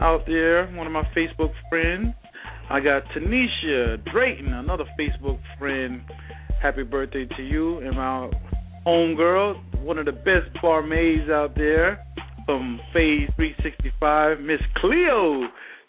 [0.00, 2.08] Out there, one of my Facebook friends.
[2.68, 6.02] I got Tanisha Drayton, another Facebook friend.
[6.60, 8.30] Happy birthday to you and my
[8.86, 12.04] homegirl, one of the best barmaids out there
[12.46, 15.48] from Phase 365, Miss Cleo.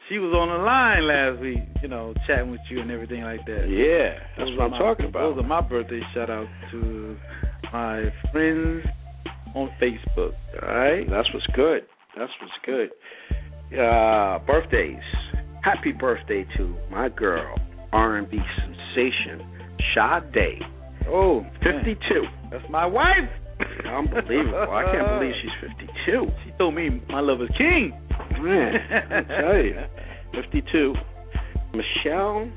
[0.10, 3.44] She was on the line last week, you know, chatting with you and everything like
[3.48, 3.66] that.
[3.68, 5.36] Yeah, that's Those what I'm my- talking about.
[5.36, 7.18] Those are my birthday shout out to
[7.74, 8.86] my friends
[9.56, 10.34] on Facebook.
[10.62, 11.10] All right.
[11.10, 11.82] That's what's good.
[12.18, 12.90] That's what's good.
[13.78, 15.02] Uh, birthdays.
[15.64, 17.56] Happy birthday to my girl,
[17.92, 19.42] R&B sensation,
[19.96, 20.62] Sade.
[21.08, 21.98] Oh, 52.
[22.52, 23.30] That's my wife.
[23.88, 24.68] Unbelievable.
[24.70, 25.70] I can't believe she's
[26.06, 26.28] 52.
[26.46, 27.94] She told me my love is king.
[28.42, 28.76] Man,
[29.12, 29.76] I tell you.
[30.34, 30.94] 52.
[31.74, 32.50] Michelle,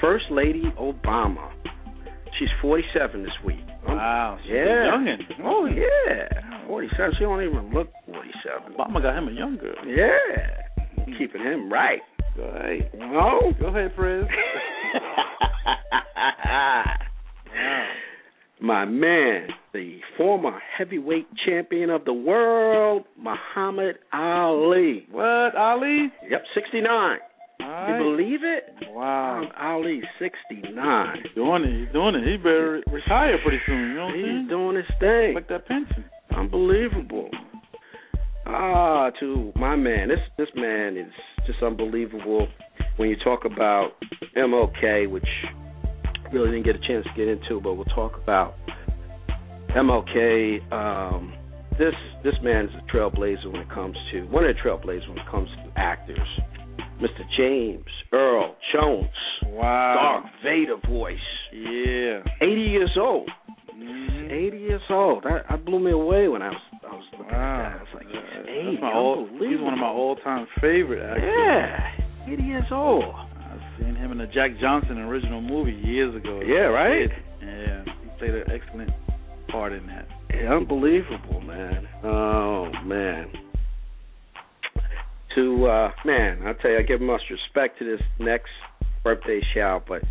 [0.00, 1.50] First Lady Obama.
[2.38, 3.58] She's 47 this week.
[3.86, 4.38] Wow.
[4.42, 4.62] She's Yeah.
[4.62, 5.18] a youngin.
[5.42, 6.66] Oh, yeah.
[6.66, 7.14] 47.
[7.18, 8.74] She don't even look 47.
[8.78, 9.74] Obama got him a young girl.
[9.86, 10.08] Yeah.
[11.04, 11.12] Hmm.
[11.18, 12.00] Keeping him right.
[12.36, 12.90] Go ahead.
[12.94, 13.52] No?
[13.60, 14.26] Go ahead, Frizz.
[18.62, 25.06] My man, the former heavyweight champion of the world, Muhammad Ali.
[25.10, 26.12] What, Ali?
[26.28, 27.18] Yep, 69.
[27.62, 28.74] All You believe it?
[28.90, 29.40] Wow.
[29.40, 31.16] Muhammad Ali, 69.
[31.22, 31.84] He's doing it.
[31.84, 32.26] He's doing it.
[32.30, 33.78] He better retire pretty soon.
[33.90, 34.48] You know what I'm He's saying?
[34.48, 35.34] doing his thing.
[35.34, 36.04] Like that pension.
[36.36, 37.30] Unbelievable.
[38.46, 40.08] Ah, to my man.
[40.08, 41.12] This this man is
[41.46, 42.48] just unbelievable.
[42.96, 43.92] When you talk about
[44.36, 45.28] MLK, which
[46.32, 48.54] really didn't get a chance to get into, but we'll talk about
[49.76, 50.72] MLK.
[50.72, 51.32] Um,
[51.78, 55.18] this this man is a trailblazer when it comes to one of the trailblazers when
[55.18, 56.18] it comes to actors.
[57.00, 57.22] Mr.
[57.38, 59.06] James Earl Jones,
[59.46, 60.20] Wow.
[60.22, 61.16] Darth Vader voice,
[61.50, 62.20] Yeah.
[62.42, 63.30] 80 years old.
[63.74, 64.30] Mhm.
[64.30, 65.22] 80 years old.
[65.24, 67.62] That, that blew me away when I was I was looking Wow.
[67.62, 67.78] at that.
[67.78, 68.78] I was like, Yeah, he's that's 80.
[68.82, 71.32] my all, he's one of my all-time favorite actors.
[71.34, 73.14] Yeah, 80 years old.
[73.80, 76.40] I've seen him in the Jack Johnson original movie years ago.
[76.44, 77.08] Yeah, right?
[77.42, 78.90] Yeah, he played an excellent
[79.48, 80.06] part in that.
[80.34, 81.88] Yeah, unbelievable, man.
[82.04, 83.30] Oh man.
[85.36, 88.50] To uh man, I tell you, I give much respect to this next
[89.02, 90.02] birthday shout, but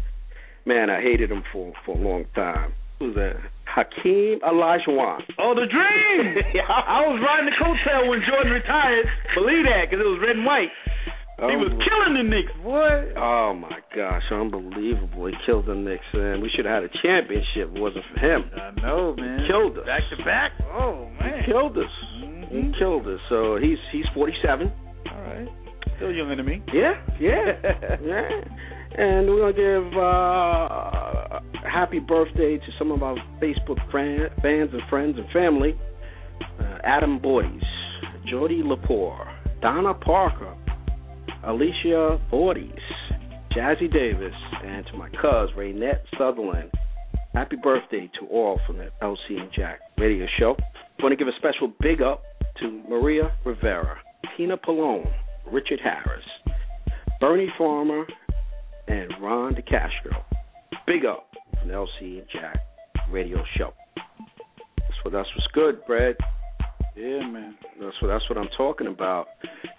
[0.66, 2.74] man, I hated him for for a long time.
[3.00, 3.36] Who's that?
[3.64, 5.22] Hakeem Olajuwon.
[5.38, 6.36] Oh, the dream!
[6.68, 9.06] I was riding the coattail when Jordan retired.
[9.36, 10.74] Believe that, because it was red and white.
[11.40, 13.14] He was killing the Knicks, boy.
[13.18, 15.28] Oh my gosh, unbelievable!
[15.28, 17.70] He killed the Knicks, and we should have had a championship.
[17.72, 18.50] If it wasn't for him.
[18.56, 19.48] I know, man.
[19.48, 19.86] Killed us.
[19.86, 20.52] Back to back.
[20.74, 21.40] Oh man.
[21.46, 21.92] He killed us.
[22.20, 22.78] He Mhm.
[22.78, 23.20] killed us.
[23.30, 24.72] So he's he's 47.
[25.12, 25.48] All right.
[25.96, 26.62] Still younger than me.
[26.74, 27.54] Yeah, yeah,
[28.04, 28.30] yeah.
[28.98, 34.82] And we're gonna give uh, happy birthday to some of our Facebook fan, fans and
[34.90, 35.78] friends and family.
[36.60, 37.46] Uh, Adam Boyce,
[38.30, 39.28] Jody Lepore,
[39.62, 40.54] Donna Parker,
[41.44, 42.74] Alicia Bordes,
[43.56, 46.70] Jazzy Davis, and to my cuz Raynette Sutherland.
[47.34, 50.58] Happy birthday to all from the LC and Jack radio show.
[51.00, 52.24] want to give a special big up
[52.60, 53.98] to Maria Rivera,
[54.36, 55.10] Tina Pallone,
[55.50, 56.26] Richard Harris,
[57.22, 58.06] Bernie Farmer,
[58.88, 60.22] and Ron DeCastro.
[60.86, 62.58] Big up from the LC and Jack
[63.10, 63.74] radio show.
[64.78, 66.16] That's what that's what's good, Brad.
[67.00, 67.56] Yeah, man.
[67.80, 69.28] That's what that's what I'm talking about.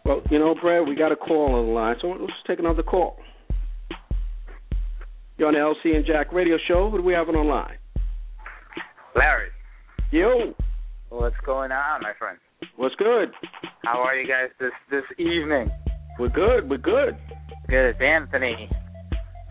[0.06, 2.82] Well, you know, Brad, we got a call on the line, so let's take another
[2.82, 3.18] call.
[5.36, 6.88] You're on the LC and Jack radio show.
[6.90, 7.76] Who do we have on line?
[9.14, 9.48] Larry,
[10.12, 10.54] Yo,
[11.10, 12.38] what's going on, my friend?
[12.76, 13.30] what's good?
[13.84, 15.70] How are you guys this this evening?
[16.18, 16.70] We're good.
[16.70, 17.16] We're good.
[17.68, 18.70] Good, it's Anthony.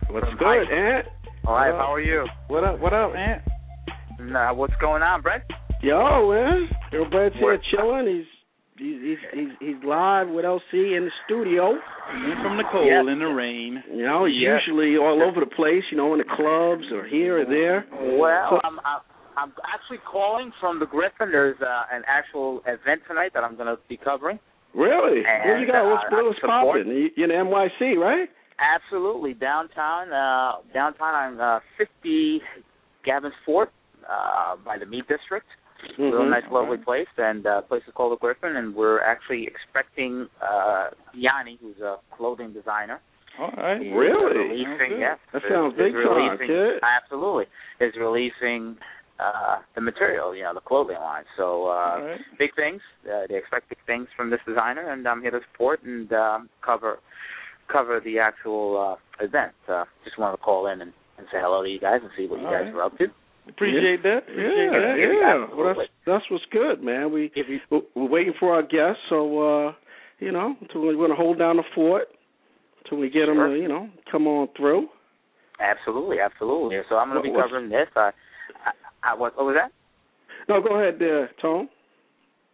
[0.08, 0.96] What's From good, Hi.
[0.96, 1.06] Ant?
[1.46, 2.26] All right, how are you?
[2.48, 2.80] What up?
[2.80, 3.42] What up, Ant?
[4.20, 5.42] Nah, what's going on, Brett?
[5.82, 6.68] Yo, man.
[6.92, 7.60] Yo, Brad's here What?
[7.70, 8.06] chilling.
[8.06, 8.26] He's
[8.76, 11.70] he's he's he's, he's live with LC in the studio.
[11.72, 13.04] In from the cold Yes.
[13.10, 13.82] in the rain.
[13.92, 14.58] You know, he's Yeah.
[14.60, 15.84] usually all over the place.
[15.90, 17.86] You know, in the clubs or here or there.
[18.18, 19.00] Well, So- I'm, I'm
[19.36, 21.30] I'm actually calling from the Griffin.
[21.32, 24.38] There's uh, an actual event tonight that I'm going to be covering.
[24.74, 25.22] Really?
[25.24, 25.86] And, what you got?
[25.88, 26.82] What's, uh, what's support.
[26.84, 26.88] popping?
[26.92, 28.28] You, you're in NYC, right?
[28.60, 30.12] Absolutely, downtown.
[30.12, 32.42] Uh, downtown on uh, 50
[33.04, 33.70] Gavin's Fort
[34.04, 35.46] uh, by the Meat District.
[35.98, 36.30] Real Mhm.
[36.30, 38.56] nice, lovely place, and uh, place is called the Griffin.
[38.56, 43.00] And we're actually expecting uh, Yanni, who's a clothing designer.
[43.38, 43.80] All right.
[43.80, 44.36] He's Really?
[44.36, 45.18] Releasing, yes.
[45.32, 46.80] That is- sounds big time, kid.
[46.82, 47.46] Absolutely,
[47.80, 48.76] is releasing
[49.18, 51.24] uh, the material, you know, the clothing line.
[51.36, 52.20] So uh, All right.
[52.38, 52.80] big things.
[53.06, 56.48] Uh, they expect big things from this designer, and I'm here to support and um,
[56.64, 56.98] cover
[57.70, 59.52] cover the actual uh, event.
[59.68, 62.26] Uh, just wanted to call in and, and say hello to you guys and see
[62.26, 62.74] what you guys right.
[62.74, 63.06] were up to.
[63.50, 64.18] Appreciate that.
[64.18, 64.96] Appreciate Yeah, that.
[64.98, 65.56] yeah.
[65.56, 67.12] Well, that's that's what's good, man.
[67.12, 67.60] We you,
[67.94, 69.18] we're waiting for our guests, so
[69.68, 69.72] uh,
[70.18, 72.08] you know, until we're going to hold down the fort
[72.84, 74.88] until we get them to, you know, come on through.
[75.60, 76.76] absolutely, absolutely.
[76.88, 77.88] So I'm going to be covering this.
[77.94, 78.10] Uh,
[78.64, 79.72] I, I, what, what was that?
[80.48, 81.68] No, go ahead, there, Tom.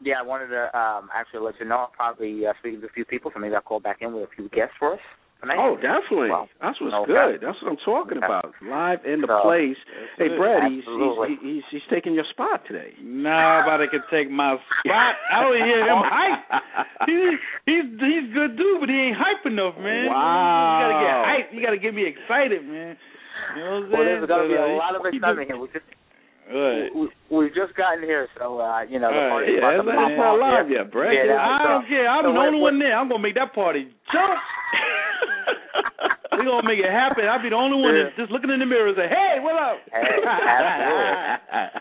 [0.00, 1.76] Yeah, I wanted to um, actually let you know.
[1.76, 4.24] I'll probably uh, speaking to a few people, so maybe I'll call back in with
[4.24, 5.00] a few guests for us
[5.40, 5.58] tonight.
[5.60, 6.30] Oh, definitely.
[6.30, 7.12] Well, that's what's okay.
[7.12, 7.40] good.
[7.42, 8.26] That's what I'm talking Okay.
[8.26, 8.54] about.
[8.62, 9.76] Live in the So, place.
[10.18, 10.38] Hey, it.
[10.38, 11.28] Brad, he's, Absolutely.
[11.28, 12.94] he's he's he's taking your spot today.
[13.02, 15.14] Nobody can take my spot.
[15.32, 16.42] I don't hear him hype.
[17.06, 17.14] He,
[17.68, 20.08] he's he's good dude, but he ain't hype enough, man.
[20.08, 20.16] Wow.
[20.16, 21.48] You gotta get hype.
[21.52, 22.96] You gotta get me excited, man.
[23.54, 24.06] You know what I'm Well, saying?
[24.06, 25.58] there's going to be So, a uh, lot of excitement here.
[25.60, 25.84] We just
[26.46, 26.88] Right.
[26.94, 29.50] we, we've just gotten here, so uh, you know the All right.
[29.50, 30.78] party's yeah, about it's to not, pop it's not off live here.
[30.78, 31.12] yet, Brad.
[31.12, 32.06] Yeah, Yeah, I don't care.
[32.08, 32.94] I'm So the only one there.
[32.96, 34.38] I'm gonna make that party jump.
[36.38, 37.24] we gonna make it happen.
[37.26, 38.04] I'll be the only one Yeah.
[38.12, 40.16] that's just looking in the mirror and say, "Hey, what up?" Hey.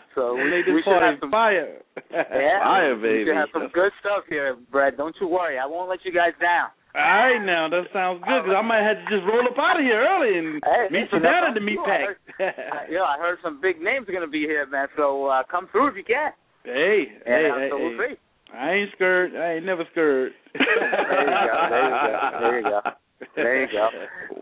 [0.16, 1.76] So we, Make we this should have some fire.
[2.10, 3.24] yeah, Fire, we baby.
[3.28, 4.96] should have some good stuff here, Brad.
[4.96, 5.58] Don't you worry.
[5.58, 6.68] I won't let you guys down.
[6.96, 9.76] All right, now that sounds good because I might have to just roll up out
[9.76, 12.16] of here early and Hey, meet you down at the meat pack.
[12.88, 14.88] Yeah, I heard some big names are going to be here, man.
[14.96, 16.32] So uh, come through if you can.
[16.64, 18.16] hey, And hey, uh, hey, so we'll hey.
[18.56, 19.36] I ain't scared.
[19.36, 20.32] I ain't never scared.
[20.54, 21.66] There you go.
[21.68, 22.38] There you go.
[22.40, 22.80] There you go.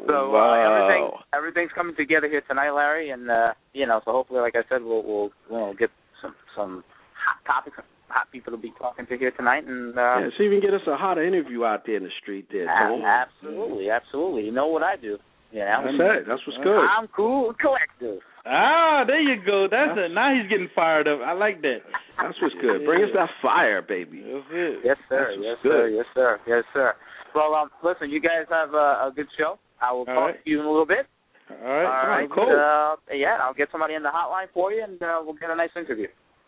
[0.06, 0.66] So uh, wow.
[0.66, 4.62] everything everything's coming together here tonight, Larry, and uh, you know, so hopefully, like I
[4.68, 6.84] said, we'll we'll we'll get some some
[7.14, 7.76] hot topics,
[8.08, 10.70] hot people to be talking to here tonight, and uh, yeah, see if you can
[10.70, 13.02] get us a hotter interview out there in the street there, Tom.
[13.02, 14.44] absolutely, absolutely.
[14.44, 15.18] You know what I do?
[15.52, 16.28] You know, That's it.
[16.28, 16.84] That's what's good.
[16.84, 18.20] I'm cool, and collective.
[18.46, 19.66] Ah, there you go.
[19.70, 20.12] That's it.
[20.12, 21.20] Now he's getting fired up.
[21.24, 21.78] I like that.
[22.20, 22.84] That's what's good.
[22.84, 24.22] Bring us that fire, baby.
[24.22, 24.80] That's it.
[24.84, 25.28] Yes, sir.
[25.30, 25.70] That's Yes, good.
[25.70, 25.88] sir.
[25.88, 26.40] Yes, sir.
[26.46, 26.94] Yes, sir.
[27.34, 29.58] Well, um, listen, you guys have a, a good show.
[29.82, 30.44] I will All talk right.
[30.44, 31.06] to you in a little bit.
[31.50, 31.84] All right.
[31.84, 32.28] All right.
[32.30, 32.44] cool.
[32.48, 35.56] Uh, yeah, I'll get somebody in the hotline for you, and uh, we'll get a
[35.56, 36.06] nice interview.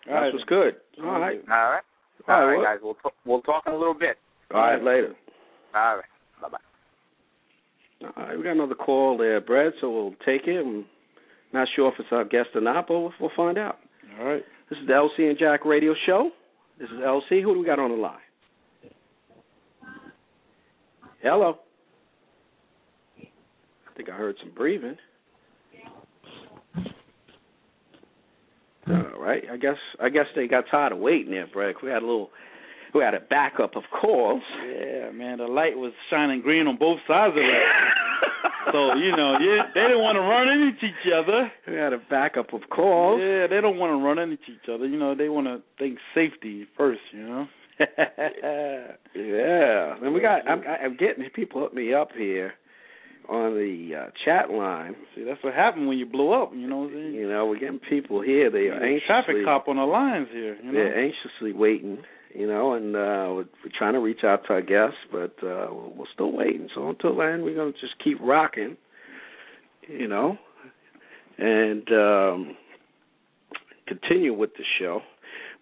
[0.09, 0.23] All right.
[0.25, 0.77] That's what's good.
[1.05, 1.41] All right.
[1.51, 1.83] All right.
[2.29, 2.79] All All right, right, well- guys.
[2.83, 4.17] We'll t- we'll talk in a little bit.
[4.55, 5.15] All right, later.
[5.75, 6.05] All right.
[6.41, 6.59] Bye bye.
[8.17, 10.61] All right, we got another call there, Brad, so we'll take it.
[10.65, 10.87] I'm
[11.53, 13.79] not sure if it's our guest or not, but we'll, we'll find out.
[14.19, 14.43] All right.
[14.71, 16.31] This is the LC and Jack radio show.
[16.79, 17.43] This is LC.
[17.43, 18.19] Who do we got on the line?
[21.23, 21.59] Hello.
[23.19, 24.97] I think I heard some breathing.
[28.89, 29.43] All right.
[29.51, 31.75] I guess I guess they got tired of waiting there, Brad.
[31.83, 32.31] We had a little
[32.95, 34.43] we had a backup of calls.
[34.65, 35.39] Yeah, man.
[35.39, 37.45] The light was shining green on both sides of it.
[38.72, 41.50] so you know, yeah, they didn't want to run into each other.
[41.66, 43.20] We had a backup of calls.
[43.20, 44.87] Yeah, they don't want to run into each other.
[44.87, 47.00] You know, they want to think safety first.
[47.12, 47.46] You know.
[49.14, 50.46] Yeah, and we got.
[50.48, 52.52] I'm, I'm getting people hit me up here
[53.29, 54.94] on the uh, chat line.
[55.14, 56.52] See, that's what happened when you blow up.
[56.55, 57.14] You know what I'm saying?
[57.14, 58.50] You know, we're getting people here.
[58.50, 60.57] They are There's a traffic cop on the lines here.
[60.57, 60.72] You know.
[60.72, 61.98] they're anxiously waiting.
[62.37, 63.46] You know, and uh, we're,
[63.79, 66.68] trying to reach out to our guests, but uh, we're still waiting.
[66.75, 68.77] So until then, we're gonna just keep rocking.
[69.88, 70.37] You know,
[71.38, 72.57] and um,
[73.87, 75.01] continue with the show.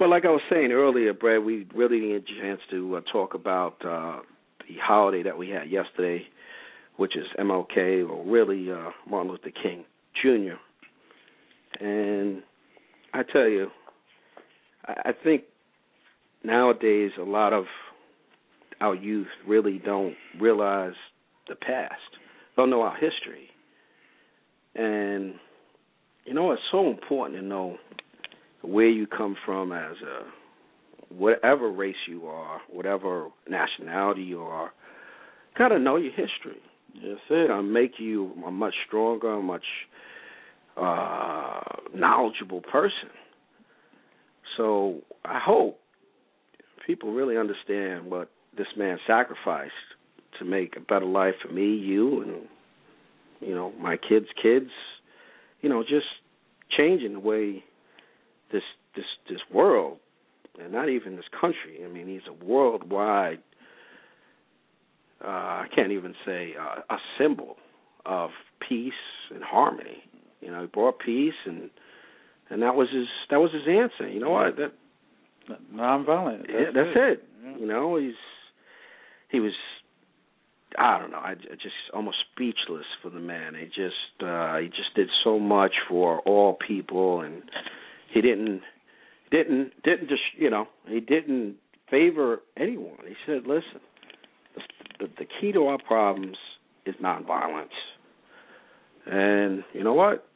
[0.01, 3.35] But like I was saying earlier, Brad, we really get a chance to uh, talk
[3.35, 4.21] about uh,
[4.67, 6.27] the holiday that we had yesterday,
[6.97, 9.85] which is MLK, or really uh, Martin Luther King
[10.21, 10.57] Jr.
[11.85, 12.43] And
[13.13, 13.71] I tell you,
[14.87, 15.45] I think
[16.45, 17.65] nowadays a lot of
[18.81, 20.95] our youth really don't realize
[21.49, 21.95] the past,
[22.57, 23.49] don't know our history.
[24.75, 25.35] And
[26.25, 27.77] you know, it's so important to know
[28.63, 34.73] where you come from as a whatever race you are, whatever nationality you are.
[35.57, 36.61] Got to know your history.
[36.95, 37.49] Yes, sir.
[37.49, 39.65] gonna make you a much stronger, much
[40.77, 41.61] uh
[41.95, 43.11] knowledgeable person.
[44.57, 45.79] So I hope
[46.87, 49.73] people really understand what this man sacrificed
[50.39, 52.49] to make a better life for me, you, and
[53.41, 54.71] you know my kids' kids.
[55.61, 56.07] You know, just
[56.77, 57.65] changing the way
[58.53, 58.63] this
[58.95, 59.99] this this world,
[60.61, 61.81] and not even this country.
[61.85, 63.41] I mean, he's a worldwide.
[65.25, 67.57] Uh, I can't even say uh, a symbol
[68.05, 68.31] of
[68.67, 68.93] peace
[69.35, 70.03] and harmony.
[70.41, 71.71] You know, he brought peace, and
[72.51, 74.09] and that was his that was his answer.
[74.09, 74.57] You know what?
[74.57, 74.73] That
[75.75, 76.39] nonviolent.
[76.39, 77.13] That's, yeah, that's it.
[77.13, 77.25] it.
[77.45, 77.57] Yeah.
[77.59, 78.15] You know, he's
[79.31, 79.53] he was
[80.77, 83.55] I don't know, I just almost speechless for the man.
[83.55, 87.43] He just uh he just did so much for all people and
[88.13, 88.63] he didn't
[89.31, 91.57] didn't didn't just, you know, he didn't
[91.91, 92.99] favor anyone.
[93.07, 93.81] He said, "Listen,
[95.01, 96.37] the, the key to our problems
[96.87, 97.67] is nonviolence."
[99.07, 100.27] And you know what?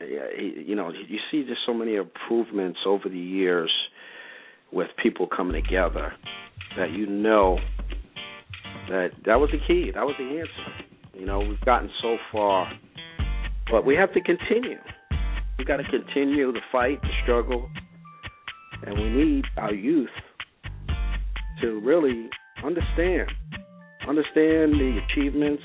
[0.00, 3.70] You know, you see just so many improvements over the years
[4.72, 6.12] with people coming together
[6.76, 7.58] that you know
[8.88, 9.90] that that was the key.
[9.94, 10.84] That was the answer.
[11.14, 12.72] You know, we've gotten so far,
[13.70, 14.78] but we have to continue.
[15.58, 17.68] We've got to continue the fight, the struggle,
[18.86, 20.08] and we need our youth
[21.60, 22.30] to really
[22.64, 23.30] understand,
[24.08, 25.62] understand the achievements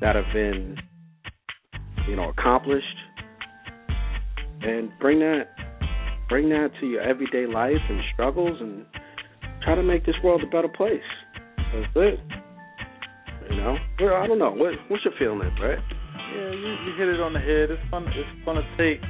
[0.00, 0.76] that have been,
[2.06, 2.84] you know, accomplished,
[4.62, 5.48] and bring that,
[6.28, 8.86] bring that to your everyday life and struggles, and
[9.62, 11.00] try to make this world a better place.
[11.56, 12.20] That's it.
[13.50, 14.52] You know, well, I don't know.
[14.52, 15.78] What, what's your feeling, Brett?
[16.34, 17.70] Yeah, you, you hit it on the head.
[17.70, 18.06] It's fun.
[18.06, 19.00] It's gonna take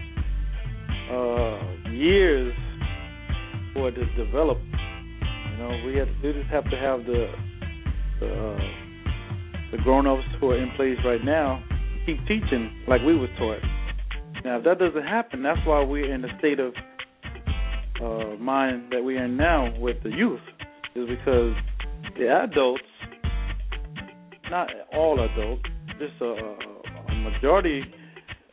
[1.12, 2.54] uh, years
[3.74, 4.58] for it to develop.
[4.58, 7.26] You know, we have we just have to have the
[8.20, 8.58] the, uh,
[9.72, 11.62] the grown-ups who are in place right now
[12.06, 13.60] keep teaching like we was taught.
[14.44, 16.72] Now, if that doesn't happen, that's why we're in the state of
[18.02, 20.40] uh, mind that we're in now with the youth,
[20.94, 21.54] is because
[22.18, 22.82] the adults,
[24.50, 25.62] not all adults,
[25.98, 26.56] just a,
[27.10, 27.82] a majority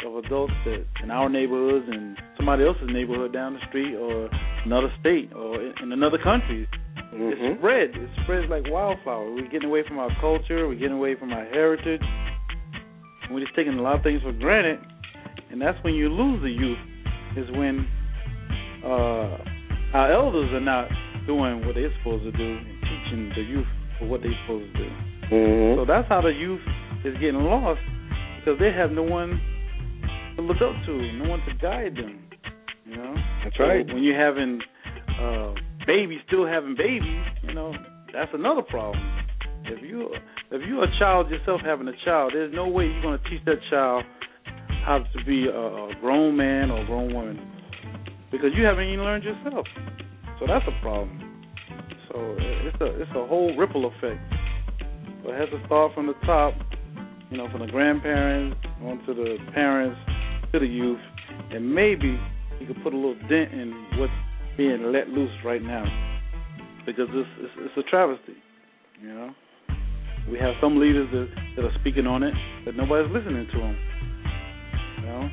[0.05, 4.29] of adults that in our neighborhoods and somebody else's neighborhood down the street or
[4.65, 6.67] another state or in another country.
[7.13, 7.45] Mm-hmm.
[7.45, 7.93] It spreads.
[7.95, 9.31] It spreads like wildfire.
[9.33, 10.67] We're getting away from our culture.
[10.67, 12.01] We're getting away from our heritage.
[13.31, 14.79] We're just taking a lot of things for granted,
[15.51, 16.77] and that's when you lose the youth.
[17.38, 17.88] Is when
[18.83, 19.38] uh,
[19.93, 20.89] our elders are not
[21.27, 23.67] doing what they're supposed to do and teaching the youth
[23.99, 24.89] for what they're supposed to do.
[25.31, 25.79] Mm-hmm.
[25.79, 26.61] So that's how the youth
[27.05, 27.81] is getting lost
[28.39, 29.39] because they have no one
[30.35, 32.23] to look up to, no one to guide them.
[32.85, 33.85] You know, that's right.
[33.88, 34.61] So when you're having
[35.19, 35.53] uh,
[35.85, 37.73] babies, still having babies, you know,
[38.13, 39.03] that's another problem.
[39.65, 40.13] If you
[40.49, 43.43] if you're a child yourself having a child, there's no way you're going to teach
[43.45, 44.05] that child
[44.88, 47.38] how to be a grown man or a grown woman
[48.31, 49.67] because you haven't even learned yourself.
[50.39, 51.19] So that's a problem.
[52.07, 54.21] So it's a it's a whole ripple effect.
[55.23, 56.53] So it has to start from the top,
[57.29, 59.99] you know, from the grandparents on to the parents
[60.53, 61.01] to the youth,
[61.51, 62.17] and maybe
[62.61, 64.13] you could put a little dent in what's
[64.55, 65.83] being let loose right now,
[66.85, 68.38] because it's it's, it's a travesty,
[69.01, 69.31] you know.
[70.31, 72.33] We have some leaders that, that are speaking on it,
[72.63, 73.77] but nobody's listening to them.
[75.08, 75.30] Know,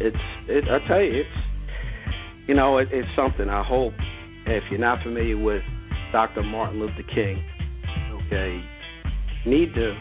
[0.00, 0.16] it's
[0.48, 0.64] it.
[0.64, 3.48] I tell you, it's you know, it, it's something.
[3.48, 3.92] I hope
[4.46, 5.62] if you're not familiar with
[6.12, 6.42] Dr.
[6.42, 7.42] Martin Luther King,
[8.26, 8.62] okay,
[9.46, 9.94] need to,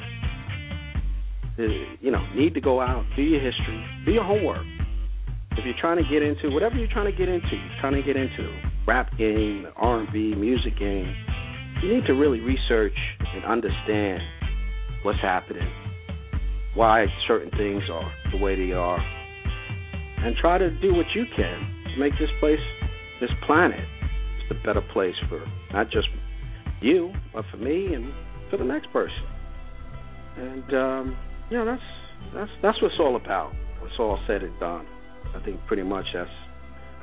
[1.57, 4.65] to you know need to go out, do your history, do your homework.
[5.51, 8.01] If you're trying to get into whatever you're trying to get into, you're trying to
[8.01, 8.49] get into
[8.87, 11.13] rap game, R&B, music game,
[11.81, 14.21] you need to really research and understand
[15.03, 15.69] what's happening,
[16.75, 18.99] why certain things are the way they are,
[20.17, 22.59] and try to do what you can to make this place,
[23.21, 23.85] this planet,
[24.39, 26.07] just a better place for not just
[26.81, 28.11] you, but for me and
[28.49, 29.23] for the next person.
[30.37, 31.17] And um,
[31.49, 31.81] you know, that's
[32.33, 33.53] that's that's what it's all about.
[33.83, 34.85] It's all said and done.
[35.35, 36.29] I think pretty much that's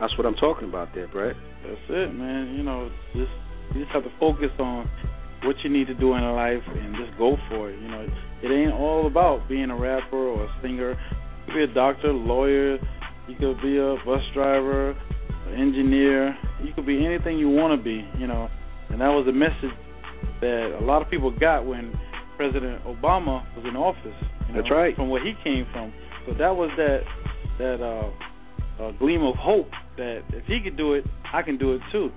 [0.01, 1.37] that's what I'm talking about there, Brett.
[1.63, 2.55] That's it, man.
[2.57, 3.31] You know, just
[3.75, 4.89] you just have to focus on
[5.45, 7.81] what you need to do in life and just go for it.
[7.81, 8.07] You know,
[8.43, 10.91] it ain't all about being a rapper or a singer.
[10.91, 12.79] You could be a doctor, lawyer.
[13.29, 16.37] You could be a bus driver, an engineer.
[16.63, 18.05] You could be anything you want to be.
[18.19, 18.49] You know,
[18.89, 19.77] and that was a message
[20.41, 21.93] that a lot of people got when
[22.37, 24.01] President Obama was in office.
[24.49, 24.97] You know, That's right.
[24.97, 25.93] From where he came from.
[26.27, 27.01] So that was that
[27.59, 31.75] that uh, uh, gleam of hope that if he could do it, I can do
[31.75, 32.11] it too.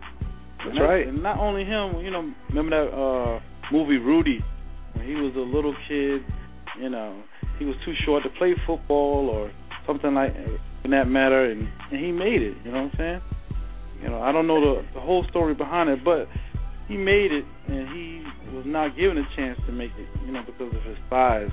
[0.60, 1.08] That's and right.
[1.08, 3.40] And not only him, you know, remember that uh
[3.72, 4.40] movie Rudy
[5.04, 6.22] he was a little kid,
[6.80, 7.22] you know,
[7.60, 9.52] he was too short to play football or
[9.86, 10.34] something like
[10.84, 13.22] in that matter and, and he made it, you know what I'm saying?
[14.02, 16.28] You know, I don't know the the whole story behind it, but
[16.88, 18.22] he made it, and he
[18.54, 20.08] was not given a chance to make it.
[20.26, 21.50] You know, because of his size.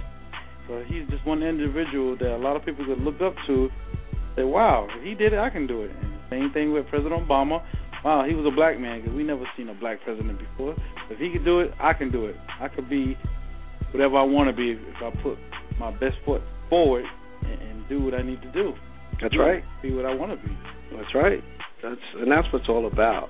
[0.66, 3.70] So he's just one individual that a lot of people could look up to.
[4.36, 5.90] Say, wow, if he did it, I can do it.
[5.90, 7.62] And same thing with President Obama.
[8.04, 10.74] Wow, he was a black man because we never seen a black president before.
[11.10, 12.36] If he could do it, I can do it.
[12.60, 13.16] I could be
[13.92, 15.38] whatever I want to be if I put
[15.78, 17.04] my best foot forward
[17.42, 18.72] and, and do what I need to do.
[19.20, 19.62] That's right.
[19.82, 20.56] Be what I want to be.
[20.96, 21.42] That's right.
[21.82, 23.28] That's and that's what it's all about.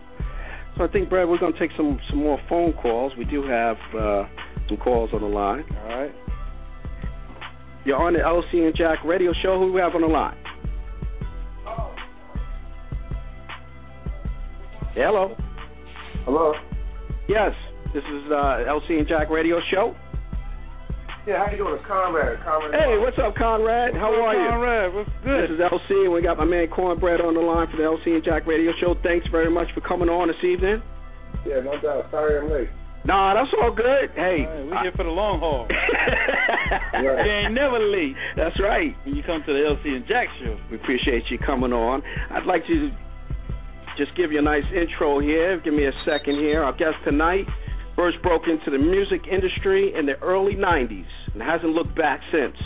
[0.76, 3.12] So I think, Brad, we're going to take some some more phone calls.
[3.18, 4.24] We do have uh,
[4.68, 5.64] some calls on the line.
[5.82, 6.14] All right.
[7.84, 9.58] You're on the LC and Jack radio show.
[9.58, 10.36] Who do we have on the line?
[14.94, 15.34] Hello.
[16.24, 16.52] Hello.
[17.28, 17.52] Yes,
[17.94, 19.94] this is uh, LC and Jack radio show.
[21.30, 21.78] Yeah, how you doing?
[21.78, 22.42] It's Conrad.
[22.42, 22.74] Conrad.
[22.74, 23.94] Hey, what's up, Conrad?
[23.94, 24.50] How are you?
[24.50, 25.46] Conrad, what's good?
[25.46, 28.18] This is LC, and we got my man Cornbread on the line for the LC
[28.18, 28.98] and Jack radio show.
[29.06, 30.82] Thanks very much for coming on this evening.
[31.46, 32.10] Yeah, no doubt.
[32.10, 32.66] Sorry I'm late.
[33.06, 34.10] Nah, that's all good.
[34.18, 35.70] Hey, All right, we here for the long haul.
[36.70, 37.24] Right.
[37.24, 38.94] You ain't never late that's right.
[39.04, 40.58] when you come to the LC and Jack show.
[40.70, 42.02] We appreciate you coming on.
[42.30, 42.90] I'd like to
[43.96, 45.58] just give you a nice intro here.
[45.60, 46.62] Give me a second here.
[46.62, 47.46] Our guest tonight
[48.00, 52.56] first broke into the music industry in the early 90s and hasn't looked back since.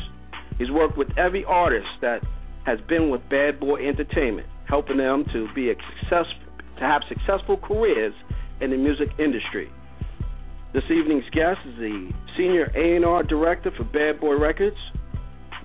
[0.58, 2.20] He's worked with every artist that
[2.66, 6.26] has been with Bad Boy Entertainment, helping them to be a success
[6.78, 8.14] to have successful careers
[8.60, 9.72] in the music industry.
[10.72, 14.76] This evening's guest is the senior A&R director for Bad Boy Records,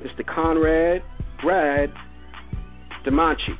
[0.02, 0.26] Mr.
[0.26, 1.04] Conrad
[1.44, 1.94] Brad
[3.06, 3.54] DeManchi.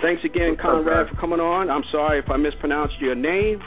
[0.00, 1.68] Thanks again, Conrad, for coming on.
[1.68, 3.60] I'm sorry if I mispronounced your name.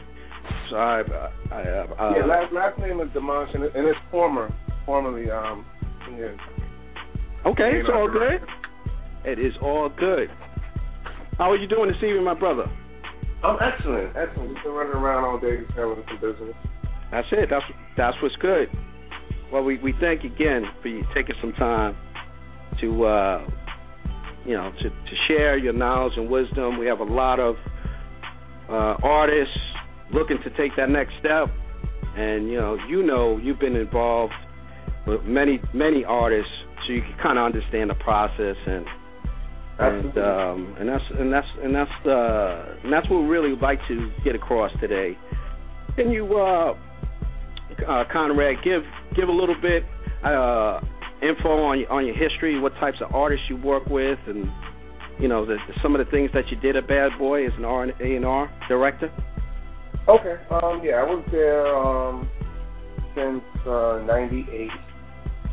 [0.69, 4.53] Sorry, uh, I, uh, yeah, last last name is Dimanche, and, and it's former,
[4.85, 5.65] formerly um.
[6.11, 6.35] Yeah.
[7.45, 8.41] okay, it's all good.
[9.25, 10.29] It is all good.
[11.37, 12.65] How are you doing this evening, my brother?
[13.43, 14.53] I'm excellent, excellent.
[14.53, 16.55] Just been running around all day, just handling some business.
[17.11, 17.49] That's it.
[17.49, 18.69] That's that's what's good.
[19.51, 21.95] Well, we we thank you again for you taking some time
[22.81, 23.47] to uh,
[24.45, 26.77] you know to to share your knowledge and wisdom.
[26.77, 27.55] We have a lot of
[28.69, 29.57] uh, artists
[30.11, 31.47] looking to take that next step,
[32.15, 34.33] and you know you know you've been involved
[35.07, 36.51] with many many artists,
[36.85, 38.85] so you can kind of understand the process and
[39.79, 43.61] and um, and that's and that's and that's uh, and that's what we really would
[43.61, 45.17] like to get across today.
[45.95, 46.73] Can you, uh,
[47.87, 48.83] uh, Conrad, give
[49.15, 49.83] give a little bit
[50.23, 50.81] uh,
[51.21, 54.49] info on your, on your history, what types of artists you work with, and
[55.17, 57.63] you know the, some of the things that you did at Bad Boy as an
[57.63, 59.09] R and A and R director.
[60.09, 60.37] Okay.
[60.49, 60.81] Um.
[60.83, 62.27] Yeah, I was there um
[63.13, 64.69] since uh, '98,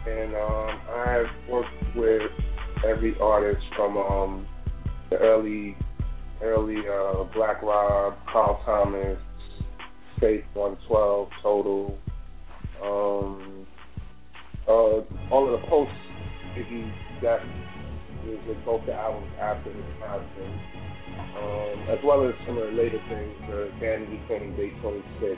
[0.09, 2.23] and um I've worked with
[2.89, 4.47] every artist from um
[5.11, 5.77] the early
[6.43, 9.19] early uh Black Rob, Carl Thomas,
[10.21, 11.99] Faith 112, Total,
[12.83, 13.67] um
[14.67, 14.71] uh
[15.31, 15.93] all of the post
[16.57, 16.91] Biggie
[17.21, 17.43] Death
[18.25, 23.01] music, both the albums after his passing um, as well as some of the later
[23.09, 25.37] things, the Danity Kane, Day 26,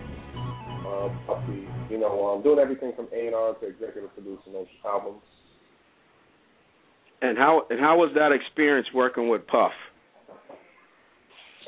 [0.87, 5.23] uh, Puffy, you know, um, doing everything from A&R to executive producing those albums.
[7.21, 9.73] And how and how was that experience working with Puff?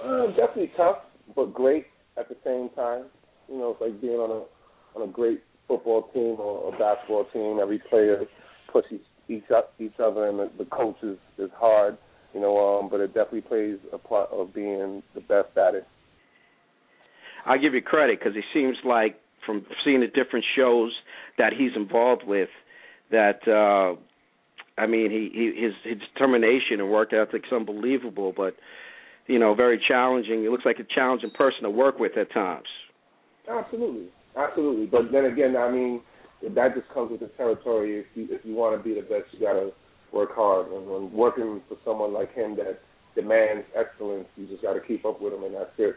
[0.02, 0.98] Uh, definitely tough,
[1.34, 1.86] but great
[2.16, 3.06] at the same time.
[3.48, 7.26] You know, it's like being on a on a great football team or a basketball
[7.32, 7.58] team.
[7.60, 8.24] Every player
[8.72, 9.44] pushes each
[9.78, 11.98] each other, and the, the coach is, is hard.
[12.34, 15.86] You know, um, but it definitely plays a part of being the best at it.
[17.46, 20.92] I give you credit because it seems like from seeing the different shows
[21.38, 22.50] that he's involved with,
[23.10, 23.98] that uh,
[24.80, 28.54] I mean, he, he his his determination and work ethic's unbelievable, but
[29.26, 30.42] you know, very challenging.
[30.42, 32.66] He looks like a challenging person to work with at times.
[33.48, 34.86] Absolutely, absolutely.
[34.86, 36.00] But then again, I mean,
[36.42, 38.00] that just comes with the territory.
[38.00, 39.72] If you if you want to be the best, you got to
[40.12, 40.70] work hard.
[40.72, 42.80] And when working for someone like him that
[43.14, 45.96] demands excellence, you just got to keep up with him, and that's it.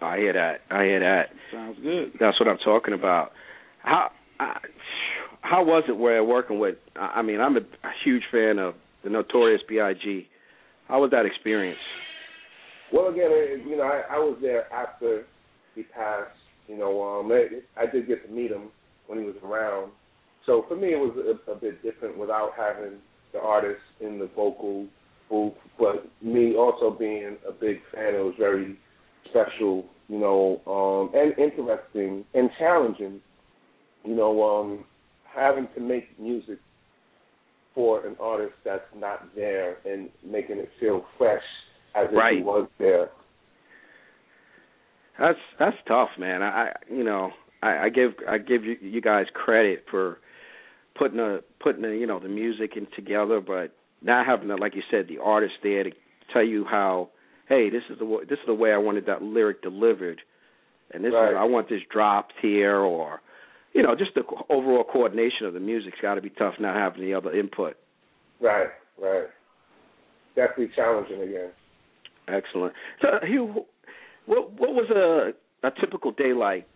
[0.00, 0.60] I hear that.
[0.70, 1.26] I hear that.
[1.52, 2.12] Sounds good.
[2.20, 3.32] That's what I'm talking about.
[3.82, 4.58] How I,
[5.40, 6.76] how was it where working with?
[6.96, 10.28] I I mean, I'm a, a huge fan of the Notorious B.I.G.
[10.88, 11.80] How was that experience?
[12.92, 15.24] Well, again, it, you know, I, I was there after
[15.74, 16.36] he passed.
[16.68, 18.68] You know, um, it, I did get to meet him
[19.06, 19.90] when he was around.
[20.46, 22.98] So for me, it was a, a bit different without having
[23.32, 24.86] the artist in the vocal
[25.30, 25.54] booth.
[25.78, 28.76] But me also being a big fan, it was very
[29.30, 33.20] special, you know, um, and interesting and challenging.
[34.04, 34.84] You know, um,
[35.32, 36.58] having to make music
[37.74, 41.42] for an artist that's not there and making it feel fresh
[41.94, 42.38] as if Right.
[42.38, 43.10] he was there.
[45.18, 46.42] That's that's tough, man.
[46.42, 47.30] I, I you know
[47.62, 50.18] I, I give I give you, you guys credit for
[50.94, 54.74] putting a putting a, you know the music in together, but not having the, like
[54.74, 55.90] you said the artist there to
[56.32, 57.08] tell you how
[57.48, 60.20] hey this is the this is the way I wanted that lyric delivered,
[60.92, 61.30] and this Right.
[61.32, 63.20] is I want this dropped here or
[63.72, 67.02] you know just the overall coordination of the music's got to be tough not having
[67.02, 67.76] the other input.
[68.40, 68.68] Right,
[69.00, 69.26] right.
[70.34, 71.50] Definitely challenging again.
[72.28, 72.72] Excellent.
[73.00, 73.64] So Hugh,
[74.26, 76.66] what what was a a typical day like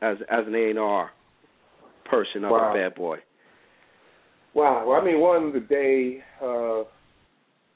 [0.00, 1.10] as as an A and R
[2.04, 2.70] person of Wow.
[2.70, 3.18] a bad boy?
[4.54, 4.84] Wow.
[4.86, 6.84] Well, I mean, one the day uh,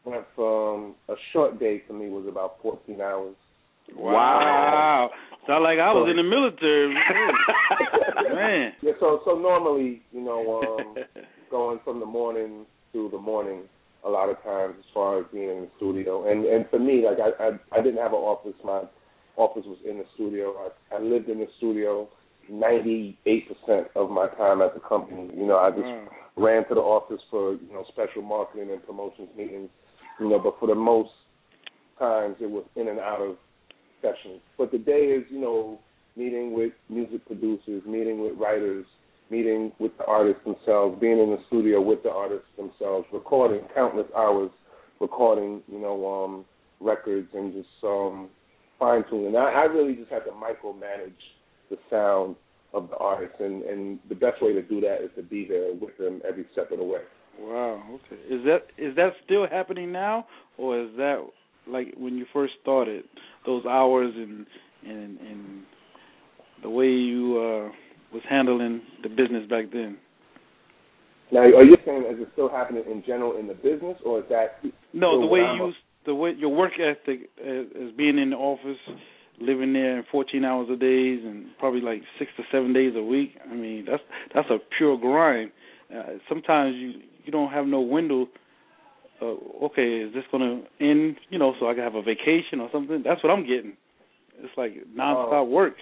[0.05, 3.35] went from a short day for me was about 14 hours.
[3.95, 4.13] Wow.
[4.13, 5.11] wow.
[5.47, 6.93] Sound like I was in the military.
[8.35, 8.73] Man.
[8.83, 8.93] Yeah.
[8.99, 10.97] So so normally, you know, um,
[11.51, 13.63] going from the morning to the morning,
[14.05, 17.05] a lot of times as far as being in the studio, and and for me,
[17.05, 18.55] like I I, I didn't have an office.
[18.65, 18.83] My
[19.37, 20.53] office was in the studio.
[20.59, 22.09] I, I lived in the studio
[22.51, 23.17] 98%
[23.97, 25.31] of my time at the company.
[25.37, 26.09] You know, I just Wow.
[26.37, 29.71] ran to the office for you know special marketing and promotions meetings.
[30.21, 31.11] You know, but for the most
[31.99, 33.37] times it was in and out of
[34.03, 34.41] sessions.
[34.59, 35.79] But the day is you know
[36.17, 38.87] meeting with music producers, meeting with writers,
[39.31, 44.07] meeting with the artists themselves, being in the studio with the artists themselves, recording countless
[44.17, 44.51] hours,
[45.01, 46.45] recording you know um
[46.81, 48.29] records and just um
[48.79, 49.37] fine tuning.
[49.37, 51.13] I, I really just had to micromanage
[51.71, 52.37] the sound
[52.73, 55.73] of the artist, and and the best way to do that is to be there
[55.75, 57.01] with them every step of the way.
[57.41, 57.83] Wow.
[57.95, 58.21] Okay.
[58.29, 60.27] Is that is that still happening now,
[60.59, 61.25] or is that
[61.67, 63.05] like when you first started?
[63.45, 64.47] Those hours and
[64.87, 65.63] and and
[66.63, 67.73] the way you uh
[68.13, 69.99] was handling the business back then.
[71.33, 74.25] Now, are you saying is it still happening in general in the business, or is
[74.31, 74.63] that
[74.93, 75.73] No, the way you
[76.07, 78.79] the way your work ethic as, as being in the office,
[79.41, 83.33] living there 14 hours a day and probably like six to seven days a week.
[83.51, 84.03] I mean, that's
[84.35, 85.51] that's a pure grind.
[85.95, 86.93] Uh, sometimes you
[87.25, 88.29] you don't have no window.
[89.21, 89.35] Uh,
[89.67, 91.17] okay, is this gonna end?
[91.31, 93.03] You know, so I can have a vacation or something.
[93.05, 93.75] That's what I'm getting.
[94.39, 95.45] It's like nonstop Oh.
[95.45, 95.75] work.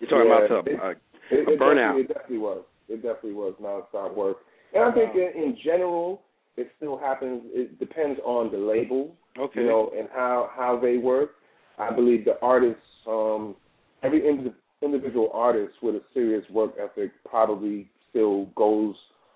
[0.00, 0.94] You're talking Yeah, about it- some, uh,
[1.30, 1.74] It, A it burnout.
[1.76, 2.64] Definitely, it definitely was.
[2.88, 4.38] It definitely was nonstop work.
[4.72, 6.22] And I think in, in general,
[6.56, 7.42] it still happens.
[7.52, 9.60] It depends on the label, Okay.
[9.62, 11.32] you know, and how how they work.
[11.78, 13.54] I believe the artists, um,
[14.02, 14.52] every indi-
[14.82, 18.94] individual artist with a serious work ethic probably still goes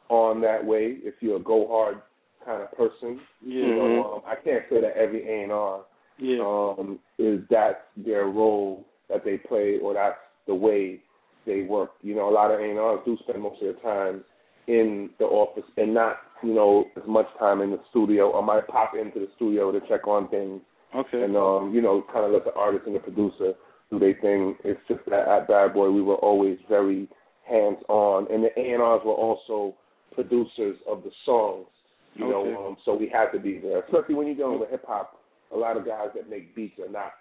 [0.09, 0.99] on that way.
[1.03, 2.01] If you're a go hard
[2.45, 3.67] kind of person, yeah.
[3.67, 5.81] you know, um, I can't say that every A and R
[6.19, 6.41] Yeah.
[6.41, 10.17] um, is that their role that they play or that's
[10.47, 11.01] the way
[11.47, 11.93] they work.
[12.03, 14.25] You know, a lot of A&Rs do spend most of their time
[14.67, 18.67] in the office and not, you know, as much time in the studio or might
[18.69, 20.61] pop into the studio to check on things
[20.95, 21.23] okay.
[21.23, 23.53] and, um, you know, kind of let the artist and the producer
[23.91, 24.57] do their thing.
[24.65, 27.09] It's just that at Bad Boy we were always very
[27.49, 29.75] hands-on and the A&Rs were also
[30.15, 31.67] producers of the songs.
[32.15, 32.51] You Okay.
[32.53, 35.17] know, um, so we had to be there, especially when you're dealing with hip hop.
[35.53, 37.13] A lot of guys that make beats are not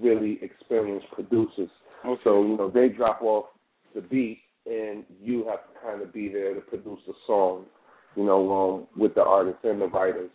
[0.00, 1.70] really experienced producers.
[2.04, 2.20] okay.
[2.24, 3.46] So, you know, they drop off
[3.94, 7.64] the beat and you have to kind of be there to produce the song,
[8.14, 10.30] you know, um, with the artists and the writers.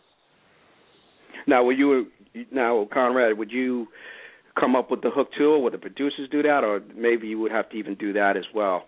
[1.46, 2.06] Now, were you
[2.50, 3.38] now Conrad?
[3.38, 3.88] Would you
[4.58, 7.38] come up with the hook too, or would the producers do that, or maybe you
[7.38, 8.84] would have to even do that as well?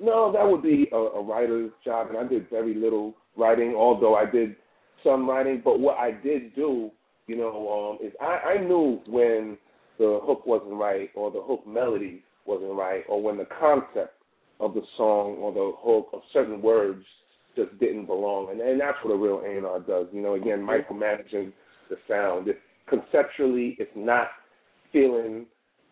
[0.00, 4.14] No, that would be a, a writer's job, and I did very little writing, although
[4.14, 4.56] I did
[5.04, 5.62] some writing.
[5.64, 6.90] But what I did do,
[7.26, 9.56] you know, um, is I, I knew when
[9.98, 14.14] the hook wasn't right, or the hook melody wasn't right, or when the concept
[14.58, 17.04] of the song or the hook or certain words
[17.56, 20.06] just didn't belong, and, and that's what a real A&R does.
[20.12, 21.52] You know, again, micromanaging
[21.90, 22.48] the sound.
[22.48, 22.56] If
[22.88, 24.28] conceptually it's not
[24.92, 25.46] feeling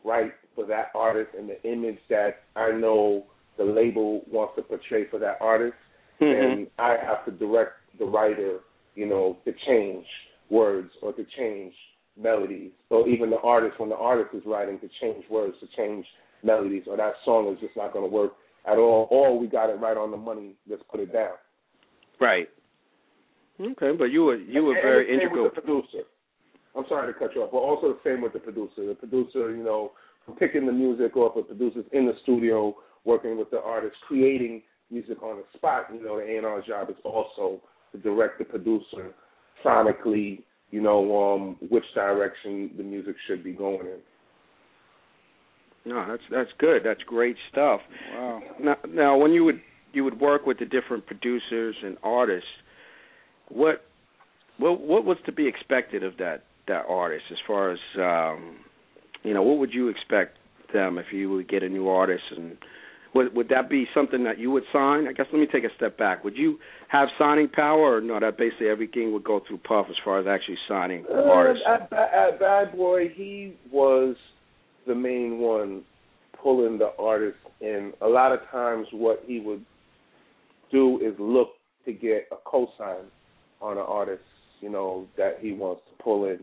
[0.04, 3.24] right for that artist and the image that I know
[3.58, 5.74] the label wants to portray for that artist,
[6.20, 6.52] Mm-hmm.
[6.52, 8.58] and I have to direct the writer,
[8.94, 10.04] you know, to change
[10.50, 11.72] words or to change
[12.20, 16.04] melodies, or even the artist when the artist is writing to change words, to change
[16.42, 18.32] melodies, or that song is just not going to work
[18.66, 19.08] at all.
[19.10, 20.56] Or we got it right on the money.
[20.68, 21.32] Let's put it down.
[22.20, 22.48] Right.
[23.60, 25.44] Okay, but you were you were And- very and the same integral.
[25.44, 26.04] with the producer.
[26.76, 28.86] I'm sorry to cut you off, but also the same with the producer.
[28.86, 29.92] The producer, you know,
[30.24, 34.62] from picking the music off of producers in the studio, working with the artist, creating
[34.90, 35.86] music on the spot.
[35.92, 37.60] You know, the A&R's job is also
[37.92, 39.12] to direct the producer
[39.64, 43.98] sonically, you know, um, which direction the music should be going in.
[45.86, 46.82] No, that's that's good.
[46.84, 47.80] That's great stuff.
[48.14, 48.42] wow.
[48.60, 49.60] Now, now when you would
[49.92, 52.48] you would work with the different producers and artists,
[53.48, 53.84] what
[54.58, 58.58] what what was to be expected of that that artist as far as um,
[59.22, 59.42] you know?
[59.42, 60.36] What would you expect
[60.72, 62.56] them if you would get a new artist and
[63.14, 65.08] would would that be something that you would sign?
[65.08, 66.22] I guess let me take a step back.
[66.24, 68.20] Would you have signing power, or no?
[68.20, 71.64] That basically everything would go through Puff as far as actually signing uh, artists.
[71.66, 74.16] At, at Bad Boy, he was
[74.86, 75.82] the main one
[76.40, 77.92] pulling the artist in.
[78.00, 79.64] A lot of times, what he would
[80.70, 81.50] do is look
[81.84, 83.04] to get a cosign
[83.60, 84.22] on an artist,
[84.60, 86.38] you know, that he wants to pull in.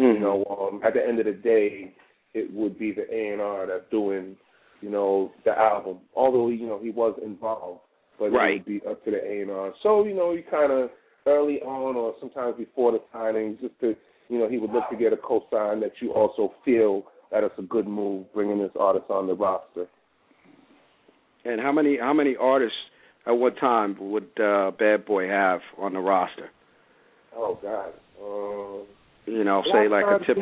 [0.00, 0.14] Mm-hmm.
[0.14, 1.94] You know, um, at the end of the day,
[2.34, 4.36] it would be the A and R that's doing
[4.82, 5.98] you know, the album.
[6.14, 7.80] Although you know he was involved,
[8.18, 8.50] but right.
[8.50, 9.72] it would be up to the A and R.
[9.82, 10.90] So you know, you kind of
[11.26, 13.94] early on, or sometimes before the signing, just to
[14.28, 17.54] you know, he would look to get a cosign that you also feel that it's
[17.58, 19.86] a good move bringing this artist on the roster.
[21.44, 22.76] And how many how many artists
[23.26, 26.50] at what time would uh, Bad Boy have on the roster?
[27.34, 27.92] Oh God.
[28.22, 28.86] Um,
[29.26, 30.36] you know, say like a tip.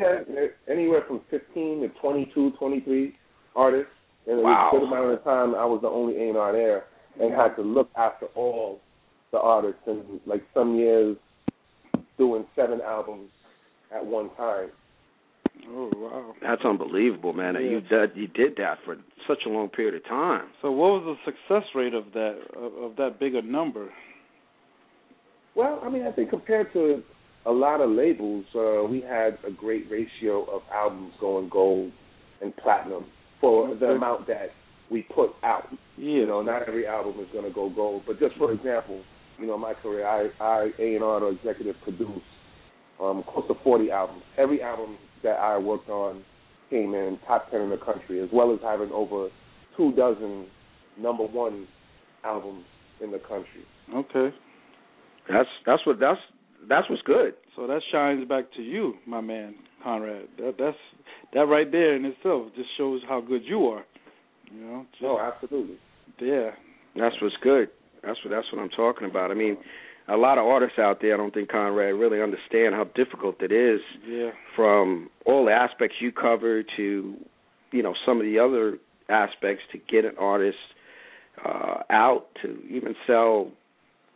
[0.68, 3.14] Anywhere from 15 to 22, 23
[3.54, 3.92] artists.
[4.26, 4.70] And wow.
[4.72, 6.84] a good amount of time I was the only A&R there
[7.20, 8.80] and had to look after all
[9.32, 11.16] the artists and like some years
[12.18, 13.30] doing seven albums
[13.94, 14.70] at one time.
[15.68, 17.54] Oh wow, that's unbelievable, man!
[17.54, 17.60] Yeah.
[17.60, 18.96] You did you did that for
[19.28, 20.48] such a long period of time.
[20.62, 23.90] So, what was the success rate of that of, of that bigger number?
[25.54, 27.02] Well, I mean, I think compared to
[27.46, 31.92] a lot of labels, uh, we had a great ratio of albums going gold
[32.40, 33.06] and platinum
[33.40, 33.80] for okay.
[33.80, 34.50] the amount that
[34.90, 35.68] we put out.
[35.96, 36.06] Yeah.
[36.06, 39.02] You know, not every album is going to go gold, but just for example,
[39.38, 42.24] you know, my career, I I A and R executive produced
[43.00, 44.22] um, close to 40 albums.
[44.36, 46.24] Every album that I worked on
[46.70, 49.28] came in top 10 in the country, as well as having over
[49.76, 50.46] two dozen
[50.98, 51.66] number one
[52.24, 52.64] albums
[53.02, 53.64] in the country.
[53.94, 54.34] Okay.
[55.28, 56.20] That's that's what that's
[56.68, 57.34] that's what's good.
[57.56, 60.28] So that shines back to you, my man Conrad.
[60.38, 60.76] That that's
[61.34, 63.84] that right there in itself just shows how good you are.
[64.52, 64.86] You know.
[64.92, 65.76] Just, oh, absolutely.
[66.20, 66.50] Yeah.
[66.96, 67.68] That's what's good.
[68.02, 69.30] That's what that's what I'm talking about.
[69.30, 69.56] I mean,
[70.10, 73.52] a lot of artists out there, I don't think Conrad really understand how difficult it
[73.52, 73.80] is.
[74.06, 74.30] Yeah.
[74.56, 77.14] From all the aspects you cover to,
[77.70, 80.58] you know, some of the other aspects to get an artist
[81.44, 83.50] uh, out to even sell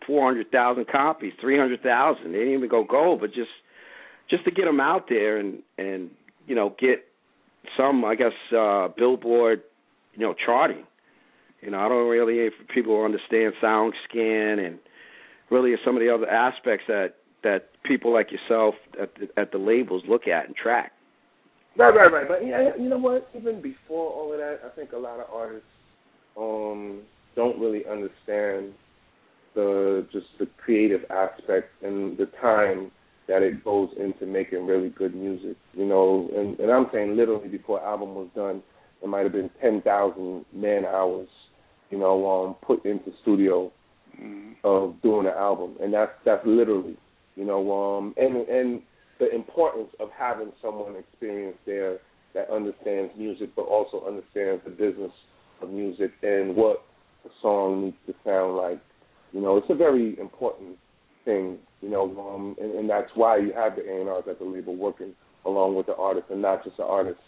[0.06, 2.32] four hundred thousand copies, three hundred thousand.
[2.32, 3.50] They didn't even go gold, but just
[4.28, 6.10] just to get them out there and and
[6.46, 7.04] you know get
[7.76, 9.62] some, I guess, uh, Billboard,
[10.14, 10.84] you know, charting.
[11.62, 14.78] You know, I don't really if people understand sound scan and
[15.50, 19.52] really are some of the other aspects that that people like yourself at the, at
[19.52, 20.92] the labels look at and track.
[21.76, 22.26] Right, right, right.
[22.26, 23.28] But yeah, you know what?
[23.36, 25.68] Even before all of that, I think a lot of artists
[26.36, 27.02] um
[27.36, 28.72] don't really understand
[29.54, 32.90] the just the creative aspect and the time
[33.26, 35.56] that it goes into making really good music.
[35.74, 38.62] You know, and, and I'm saying literally before album was done,
[39.00, 41.28] there might have been ten thousand man hours,
[41.90, 43.72] you know, um, put into studio
[44.20, 44.52] mm-hmm.
[44.64, 46.96] of doing an album, and that's that's literally,
[47.36, 48.82] you know, um, and and
[49.18, 51.98] the importance of having someone experienced there
[52.34, 55.12] that understands music, but also understands the business
[55.62, 56.84] of music and what
[57.22, 58.80] the song needs to sound like.
[59.32, 60.76] You know, it's a very important
[61.24, 62.04] thing, you know,
[62.34, 65.14] um, and, and that's why you have the A&Rs at the label working
[65.46, 67.18] along with the artist and not just the artist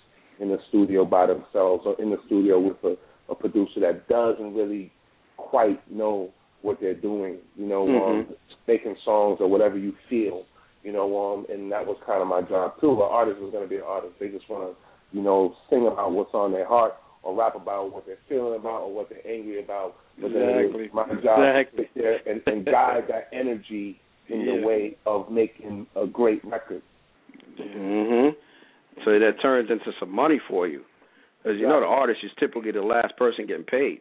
[0.40, 2.96] in the studio by themselves or in the studio with a,
[3.30, 4.92] a producer that doesn't really
[5.36, 6.30] quite know
[6.62, 8.30] what they're doing, you know, mm-hmm.
[8.30, 8.36] um,
[8.66, 10.44] making songs or whatever you feel,
[10.82, 12.92] you know, um, and that was kind of my job too.
[12.92, 14.14] An artist is going to be an artist.
[14.18, 17.92] They just want to, you know, sing about what's on their heart or rap about
[17.92, 19.96] what they're feeling about or what they're angry about.
[20.20, 20.86] But exactly.
[20.86, 21.84] then my job exactly.
[21.84, 24.56] to sit there and, and guide that energy in yeah.
[24.56, 26.82] the way of making a great record.
[27.60, 28.34] Mhm.
[29.04, 30.82] So that turns into some money for you,
[31.42, 31.72] because you right.
[31.72, 34.00] know the artist is typically the last person getting paid.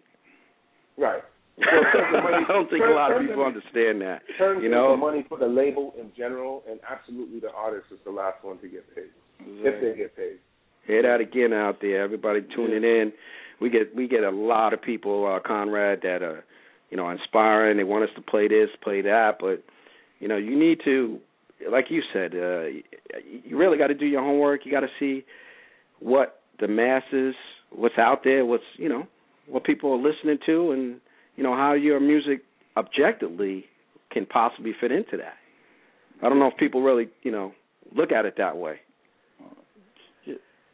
[0.98, 1.22] Right.
[1.58, 4.22] So I don't think turn, a lot of turn, people understand that.
[4.38, 8.12] Turns you know, money for the label in general, and absolutely the artist is the
[8.12, 9.64] last one to get paid Exactly.
[9.64, 10.38] if they get paid.
[10.86, 13.14] Hear that again out there, everybody tuning in.
[13.62, 16.44] We get we get a lot of people, uh, Conrad, that are
[16.90, 17.78] you know inspiring.
[17.78, 19.64] They want us to play this, play that, but
[20.20, 21.20] you know you need to,
[21.72, 22.66] like you said, uh,
[23.24, 24.66] you really got to do your homework.
[24.66, 25.24] You got to see
[26.00, 27.34] what the masses,
[27.72, 29.08] what's out there, what's you know
[29.48, 31.00] what people are listening to, and
[31.36, 32.42] you know how your music
[32.78, 33.66] objectively
[34.12, 35.36] can possibly fit into that.
[36.24, 37.54] I don't know if people really you know
[37.96, 38.80] look at it that way.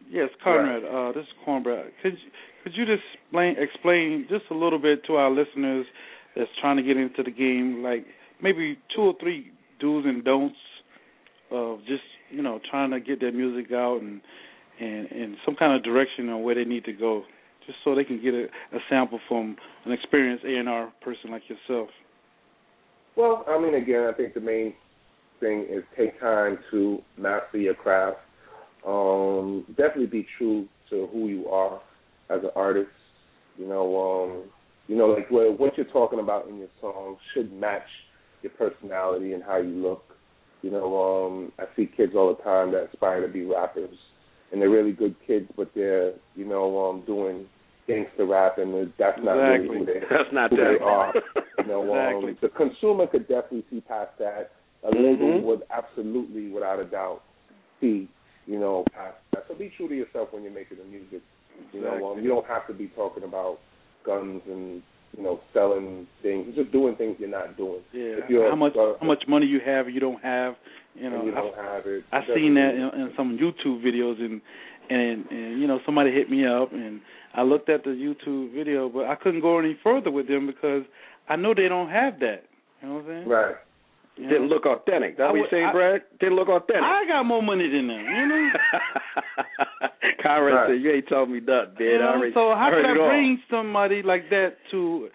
[0.09, 0.83] Yes, Conrad.
[0.83, 1.09] Right.
[1.09, 1.91] Uh, this is Cornbread.
[2.03, 2.31] Could you,
[2.63, 5.85] could you just explain explain just a little bit to our listeners
[6.35, 8.05] that's trying to get into the game, like
[8.43, 10.57] maybe two or three do's and don'ts
[11.49, 14.21] of just you know, trying to get their music out and
[14.79, 17.23] and and some kind of direction on where they need to go,
[17.65, 18.45] just so they can get a,
[18.75, 19.55] a sample from
[19.85, 21.89] an experienced A and R person like yourself.
[23.15, 24.73] Well, I mean, again, I think the main
[25.39, 28.17] thing is take time to master your craft.
[28.87, 31.81] Um, definitely be true to who you are
[32.29, 32.89] as an artist.
[33.57, 34.49] You know, um,
[34.87, 37.87] you know, like what, what you're talking about in your songs should match
[38.41, 40.03] your personality and how you look.
[40.61, 43.97] You know, um, I see kids all the time that aspire to be rappers,
[44.51, 47.45] and they're really good kids, but they're, you know, um, doing
[47.87, 49.69] gangster rap, and that's not exactly.
[49.69, 50.77] really who they, that's not who that.
[50.79, 51.13] they are.
[51.61, 52.31] You know, exactly.
[52.31, 54.51] um, the consumer could definitely see past that.
[54.83, 55.03] A mm-hmm.
[55.03, 57.21] label would absolutely, without a doubt,
[57.79, 58.09] see,
[58.47, 59.45] you know, past that.
[59.47, 61.21] So be true to yourself when you're making the music.
[61.71, 63.59] You know, um, you don't have to be talking about
[64.03, 64.81] guns and
[65.17, 66.55] you know selling things.
[66.55, 67.81] Just doing things you're not doing.
[67.93, 68.23] Yeah.
[68.23, 70.55] If you're, how much uh, how much money you have, you don't have.
[70.95, 72.03] You know, you I- don't have it.
[72.11, 74.41] I it seen that in, in some YouTube videos and
[74.89, 77.01] and and you know somebody hit me up and
[77.33, 80.83] I looked at the YouTube video but I couldn't go any further with them because
[81.29, 82.43] I know they don't have that.
[82.81, 83.27] You know what I'm saying?
[83.27, 83.55] Right.
[84.21, 84.33] You know?
[84.33, 85.17] Didn't look authentic.
[85.17, 86.01] That I what you would- saying, I- Brad?
[86.19, 86.83] Didn't look authentic.
[86.83, 88.49] I got more money than them, you know.
[90.23, 90.67] Conrad Right.
[90.69, 91.87] said, "You ain't told me nothing, man.
[91.87, 94.29] You know, I already, so how I heard could it I all." bring somebody like
[94.29, 95.09] that to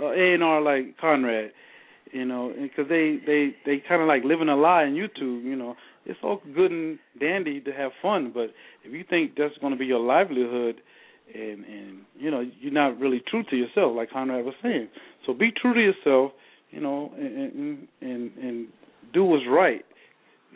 [0.00, 1.52] uh, A and R like Conrad?
[2.12, 5.42] You know, because they they they kind of like living a lie on YouTube.
[5.44, 8.52] You know, it's all good and dandy to have fun, but
[8.84, 10.76] if you think that's going to be your livelihood,
[11.34, 14.88] and and you know you're not really true to yourself, like Conrad was saying.
[15.26, 16.32] So be true to yourself.
[16.70, 18.66] You know, and and and, and
[19.12, 19.84] do what's right.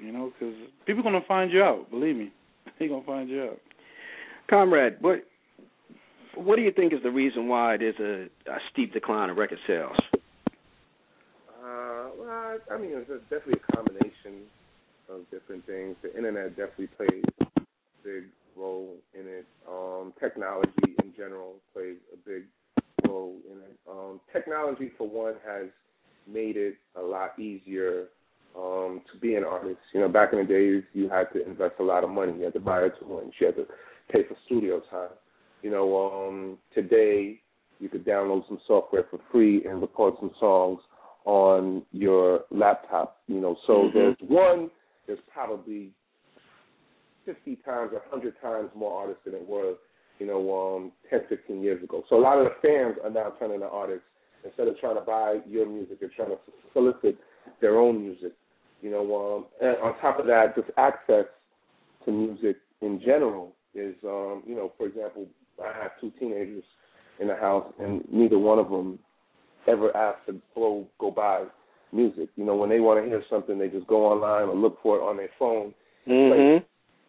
[0.00, 0.54] You know, because
[0.86, 1.90] people are going to find you out.
[1.90, 2.32] Believe me,
[2.78, 3.58] they're going to find you out.
[4.48, 5.24] Conrad, what
[6.34, 9.58] what do you think is the reason why there's a, a steep decline in record
[9.66, 9.96] sales?
[11.48, 14.46] Uh, well, I, I mean, it's definitely a combination
[15.08, 15.96] of different things.
[16.02, 17.50] The internet definitely plays a
[18.02, 18.24] big
[18.56, 19.46] role in it.
[19.68, 22.44] Um, technology in general plays a big
[23.06, 23.78] role in it.
[23.88, 25.66] Um, technology, for one, has
[26.26, 28.06] made it a lot easier
[28.56, 29.78] um, to be an artist.
[29.92, 32.32] You know, back in the days, you had to invest a lot of money.
[32.36, 33.66] You had to buy a tool and you had to
[34.10, 35.10] pay for studio time.
[35.62, 37.40] You know, um, today
[37.78, 40.80] you could download some software for free and record some songs
[41.24, 43.22] on your laptop.
[43.26, 43.92] You know, so Mhm.
[43.92, 44.70] there's one.
[45.06, 45.92] There's probably
[47.24, 49.76] 50 times, 100 times more artists than it was,
[50.18, 52.04] you know, um, 10, 15 years ago.
[52.08, 54.06] So a lot of the fans are now turning to artists
[54.44, 56.00] instead of trying to buy your music.
[56.00, 56.38] They're trying to
[56.72, 57.16] solicit
[57.60, 58.32] their own music.
[58.82, 61.26] You know, um, and on top of that, just access
[62.04, 65.26] to music in general is, um, you know, for example,
[65.62, 66.64] I have two teenagers
[67.20, 68.98] in the house, and neither one of them
[69.66, 71.44] ever asked to go go buy
[71.92, 72.30] music.
[72.36, 74.96] You know, when they want to hear something, they just go online or look for
[74.96, 75.74] it on their phone.
[76.08, 76.64] Mm-hmm.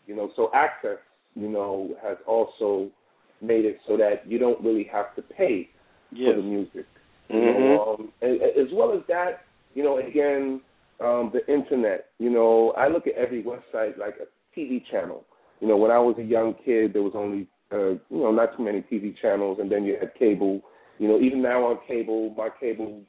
[0.07, 0.97] You know, so access,
[1.35, 2.89] you know, has also
[3.41, 5.69] made it so that you don't really have to pay
[6.11, 6.31] Yes.
[6.35, 6.85] for the music.
[7.33, 7.61] Mm-hmm.
[7.61, 10.61] You know, um, and, as well as that, you know, again,
[11.01, 12.07] um, the internet.
[12.19, 15.25] You know, I look at every website like a TV channel.
[15.59, 18.55] You know, when I was a young kid, there was only, uh, you know, not
[18.57, 20.61] too many TV channels, and then you had cable.
[20.99, 23.01] You know, even now on cable, my cable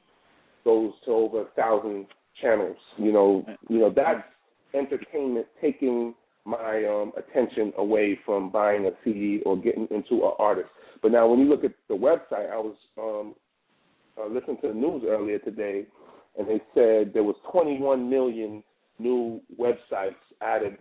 [0.63, 2.07] goes to over a thousand
[2.41, 2.77] channels.
[2.97, 4.23] You know, you know that's
[4.73, 6.15] entertainment taking
[6.45, 10.69] my um, attention away from buying a CD or getting into an artist.
[11.01, 13.35] But now, when you look at the website, I was um,
[14.19, 15.85] uh, listening to the news earlier today,
[16.37, 18.63] and they said there was 21 million
[18.99, 20.77] new websites added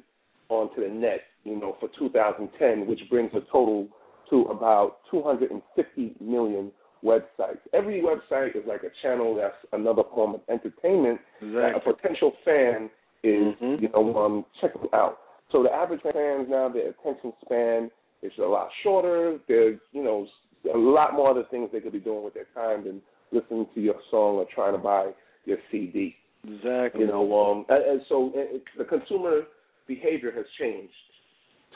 [0.49, 3.89] onto the net, you know, for 2010, which brings the total
[4.31, 6.71] to about 250 million
[7.05, 7.59] websites.
[7.73, 12.91] Every website is like a channel that's another form of entertainment that a potential fan
[13.23, 13.81] is, Mhm.
[13.81, 15.19] you know, um, checking out.
[15.51, 17.91] So the average fans now, their attention span
[18.23, 19.39] is a lot shorter.
[19.47, 20.27] There's, you know,
[20.73, 23.03] a lot more other things they could be doing with their time than
[23.33, 25.11] listening to your song or trying to buy
[25.45, 26.15] your CD.
[26.45, 27.03] Exactly.
[27.03, 29.43] You know, um, and, and so it, it, the consumer
[29.87, 30.93] behavior has changed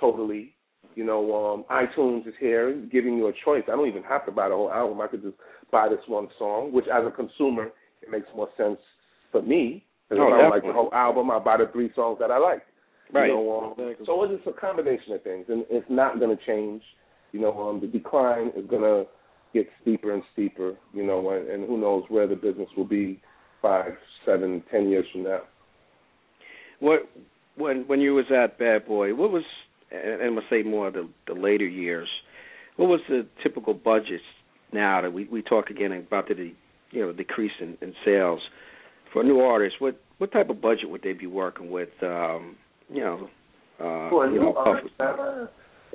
[0.01, 0.53] totally.
[0.95, 3.65] You know, um, iTunes is here giving you a choice.
[3.67, 5.01] I don't even have to buy the whole album.
[5.01, 5.37] I could just
[5.71, 7.69] buy this one song, which as a consumer,
[8.03, 8.79] it makes more sense
[9.33, 9.85] for me.
[10.09, 12.31] Because Oh, if I don't like the whole album, I buy the three songs that
[12.31, 12.63] I like.
[13.13, 13.27] Right.
[13.27, 14.07] You know, um, Exactly.
[14.07, 16.83] So it's just a combination of things, and it's not going to change.
[17.33, 19.07] You know, um, the decline is going to
[19.57, 20.75] get steeper and steeper.
[20.93, 23.21] You know, and, and who knows where the business will be
[23.63, 23.93] five,
[24.25, 25.41] seven, ten years from now.
[26.81, 27.09] What
[27.57, 29.45] when when you was at Bad Boy, what was
[29.91, 32.09] and I'm gonna say more the the later years,
[32.77, 34.25] what was the typical budgets
[34.73, 36.53] now that we we talk again about the
[36.91, 38.41] you know decrease in, in sales
[39.13, 39.81] for new artists?
[39.81, 41.91] What what type of budget would they be working with?
[42.03, 42.57] Um,
[42.93, 43.29] you know,
[43.79, 45.47] uh, For a you new know, artist, uh,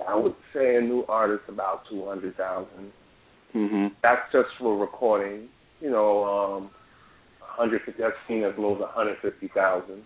[0.08, 2.92] I would say a new artist about two hundred thousand.
[3.54, 3.92] Mhm.
[4.02, 5.50] That's just for recording.
[5.82, 6.72] You know, um,
[7.58, 8.04] 150.
[8.04, 10.06] I've seen as low as 150,000.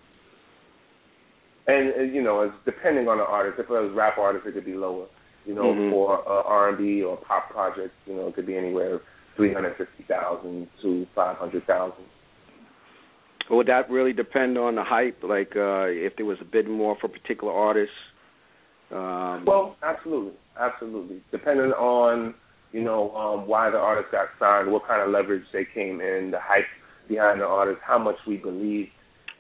[1.68, 3.60] And you know, it's depending on the artist.
[3.60, 5.08] If it was rap artist, it could be lower.
[5.46, 5.90] You know, Mhm.
[5.92, 9.02] for uh, R&B or pop projects, you know, it could be anywhere
[9.36, 12.06] 350,000 to 500,000.
[13.50, 15.24] Would that really depend on the hype?
[15.24, 17.96] Like, uh, if there was a bit more for particular artists?
[18.92, 21.22] Um, Well, absolutely, absolutely.
[21.32, 22.34] Depending on
[22.76, 26.30] you know um, why the artist got signed, what kind of leverage they came in,
[26.30, 26.66] the hype
[27.08, 28.88] behind the artist, how much we believe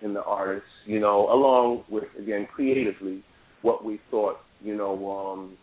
[0.01, 3.21] in the artist, you know, along with again creatively
[3.61, 5.57] what we thought you know um,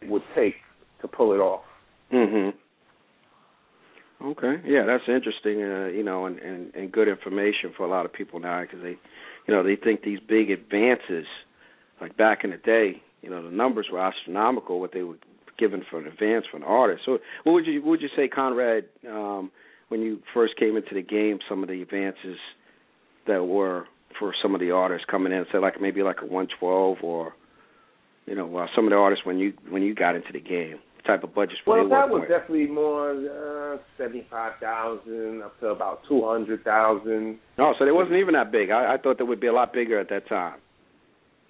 [0.00, 0.54] it would take
[1.02, 1.62] to pull it off.
[2.12, 2.52] Mhm.
[4.24, 4.60] Okay.
[4.64, 5.60] Yeah, that's interesting.
[5.62, 8.80] Uh, you know, and, and and good information for a lot of people now because
[8.80, 8.96] they,
[9.46, 11.26] you know, they think these big advances,
[12.00, 15.16] like back in the day, you know, the numbers were astronomical what they were
[15.58, 17.02] given for an advance for an artist.
[17.04, 19.50] So, what would you what would you say, Conrad, um,
[19.88, 22.36] when you first came into the game, some of the advances
[23.26, 23.86] that were
[24.18, 27.34] for some of the artists coming in, say like maybe like a 112 or,
[28.26, 30.78] you know, uh, some of the artists when you when you got into the game,
[30.96, 32.28] what type of budgets were Well, that was with?
[32.28, 37.38] definitely more uh, seventy-five thousand up to about two hundred thousand.
[37.58, 38.70] No, so they wasn't even that big.
[38.70, 40.58] I, I thought they would be a lot bigger at that time.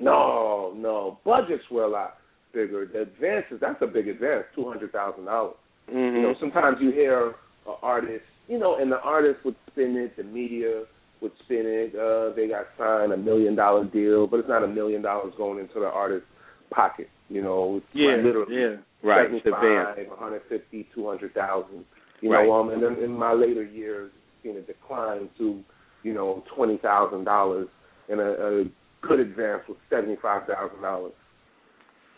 [0.00, 1.18] No, no.
[1.24, 2.18] Budgets were a lot
[2.52, 2.86] bigger.
[2.90, 5.54] The advances, that's a big advance, two hundred thousand dollars.
[5.90, 6.16] Mm-hmm.
[6.16, 7.28] You know, sometimes you hear
[7.66, 10.84] an artist, you know, and the artist would spin it, the media
[11.20, 14.68] would spin it, uh, they got signed a million dollar deal, but it's not a
[14.68, 16.28] million dollars going into the artist's
[16.70, 17.08] pocket.
[17.28, 18.76] You know, it's Yeah, literally yeah.
[19.02, 19.42] right, advance.
[19.44, 21.84] 75, 150, 200,000.
[22.20, 22.46] You Right.
[22.46, 24.10] know, um, and then in my later years,
[24.42, 25.62] seen a decline to,
[26.02, 27.68] you know, twenty thousand dollars,
[28.08, 28.64] and a, a
[29.02, 31.12] good advance was seventy five thousand dollars.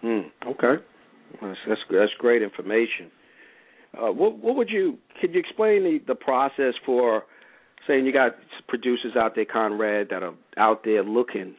[0.02, 0.48] Hmm.
[0.48, 0.82] Okay,
[1.40, 3.10] that's that's, that's great information.
[3.96, 7.24] Uh, what what would you could you explain the the process for
[7.86, 8.32] saying you got
[8.68, 11.54] producers out there, Conrad, that are out there looking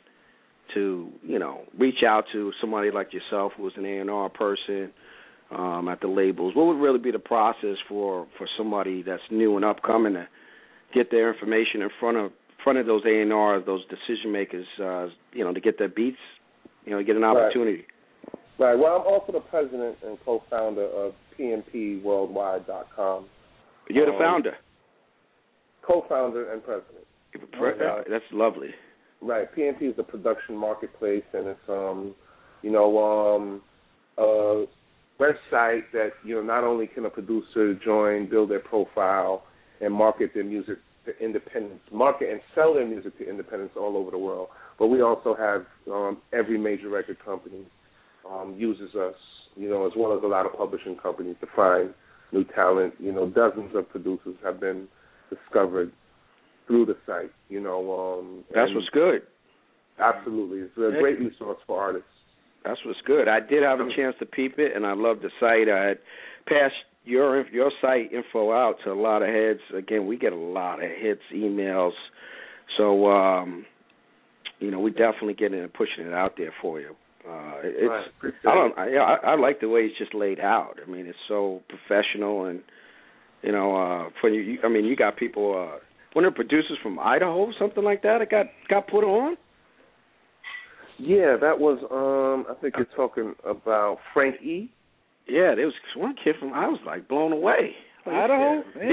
[0.73, 4.91] to you know reach out to somebody like yourself who's an A and R person
[5.51, 6.55] um, at the labels.
[6.55, 10.27] What would really be the process for for somebody that's new and upcoming to
[10.93, 12.31] get their information in front of
[12.63, 15.89] front of those A and R, those decision makers, uh, you know, to get their
[15.89, 16.17] beats,
[16.85, 17.85] you know, get an opportunity.
[18.61, 18.77] Right.
[18.77, 23.25] Well, I'm also the president and co-founder of PMPWorldwide.com.
[23.89, 24.55] You're the Um, founder.
[25.81, 27.07] Co-founder and president.
[27.59, 28.75] Uh, that's lovely.
[29.19, 29.51] Right.
[29.55, 32.13] PMP is the production marketplace, and it's um,
[32.61, 33.63] you know, um,
[34.19, 34.67] a
[35.19, 39.43] website that you know not only can a producer join, build their profile,
[39.79, 44.11] and market their music to independents, market and sell their music to independents all over
[44.11, 44.49] the world.
[44.77, 47.65] But we also have um, every major record company
[48.29, 49.15] um, uses us,
[49.55, 51.93] you know, as well as a lot of publishing companies to find
[52.31, 52.93] new talent.
[52.99, 54.87] You know, dozens of producers have been
[55.29, 55.91] discovered
[56.67, 57.31] through the site.
[57.49, 59.23] You know, um, That's what's good.
[59.99, 62.07] absolutely it's a great resource for artists.
[62.63, 63.27] That's what's good.
[63.27, 65.67] I did have a chance to peep it, and I love the site.
[65.67, 65.97] I had
[66.47, 69.59] passed your your site info out to a lot of heads.
[69.75, 71.93] Again, we get a lot of hits, emails.
[72.77, 73.65] So, um,
[74.59, 76.95] you know, we definitely getting and pushing it out there for you.
[77.63, 77.89] It's
[78.23, 78.33] Right.
[78.45, 78.77] I don't.
[78.77, 80.75] I, I I like the way it's just laid out.
[80.85, 82.61] I mean, it's so professional, and
[83.41, 85.53] you know, uh, for you, you I mean, you got people.
[85.73, 85.77] Uh,
[86.13, 88.17] one of the producers from Idaho, something like that.
[88.19, 89.37] that got got put on.
[90.99, 94.69] Yeah, that was um I think you're talking about Frank E.
[95.27, 96.53] Yeah, there was one kid from.
[96.53, 97.71] I was like blown away.
[98.05, 98.63] Like, Idaho?
[98.77, 98.91] Yeah.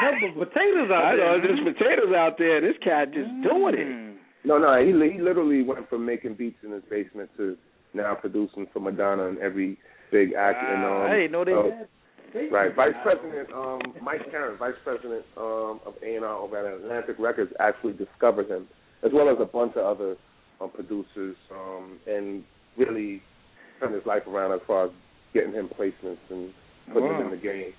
[0.00, 1.38] Couple potatoes out I there.
[1.38, 2.60] know there's potatoes out there.
[2.60, 3.86] This cat just doing it.
[3.86, 4.16] Mm.
[4.44, 7.56] No, no, he he literally went from making beats in his basement to
[7.94, 9.78] now producing for Madonna and every
[10.10, 10.58] big act.
[10.62, 11.88] and um, I didn't know they uh, had.
[12.52, 16.80] Right, Vice President um, Mike Caren, Vice President um, of A and R over at
[16.80, 18.68] Atlantic Records, actually discovered him,
[19.02, 20.16] as well as a bunch of other
[20.60, 22.44] um, producers, um, and
[22.76, 23.20] really
[23.80, 24.90] turned his life around as far as
[25.34, 26.52] getting him placements and
[26.92, 27.72] putting him in the game.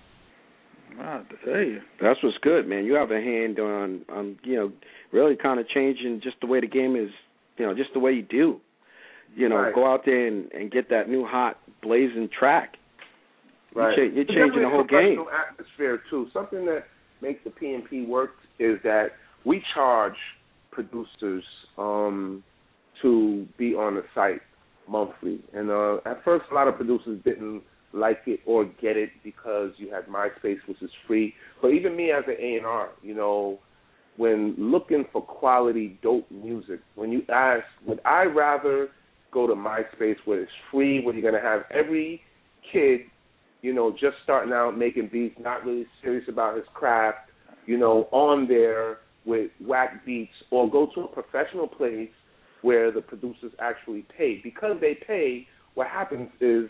[0.99, 1.80] I have to tell you.
[2.01, 2.86] That's what's good, man.
[2.86, 4.72] You have a hand on, on you know,
[5.14, 7.09] really kind of changing just the way the game is,
[7.57, 8.59] you know, just the way you do.
[9.36, 9.73] You know, Right.
[9.75, 12.75] go out there and, and get that new hot blazing track.
[13.73, 13.97] Right.
[13.97, 15.23] You're, you're changing the whole game.
[15.49, 16.27] atmosphere too.
[16.34, 16.84] Something that
[17.21, 19.11] makes the PMP work is that
[19.45, 20.15] we charge
[20.71, 21.43] producers
[21.77, 22.43] um,
[23.01, 24.41] to be on the site
[24.89, 25.39] monthly.
[25.53, 27.63] And uh, at first, a lot of producers didn't
[27.93, 31.34] like it or get it because you had MySpace, which is free.
[31.61, 33.59] But even me as an A and R, you know,
[34.17, 38.89] when looking for quality dope music, when you ask, would I rather
[39.32, 42.21] go to MySpace where it's free, where you're gonna have every
[42.71, 43.01] kid,
[43.61, 47.29] you know, just starting out making beats, not really serious about his craft,
[47.65, 52.09] you know, on there with whack beats, or go to a professional place
[52.61, 54.39] where the producers actually pay.
[54.43, 56.69] Because they pay, what happens is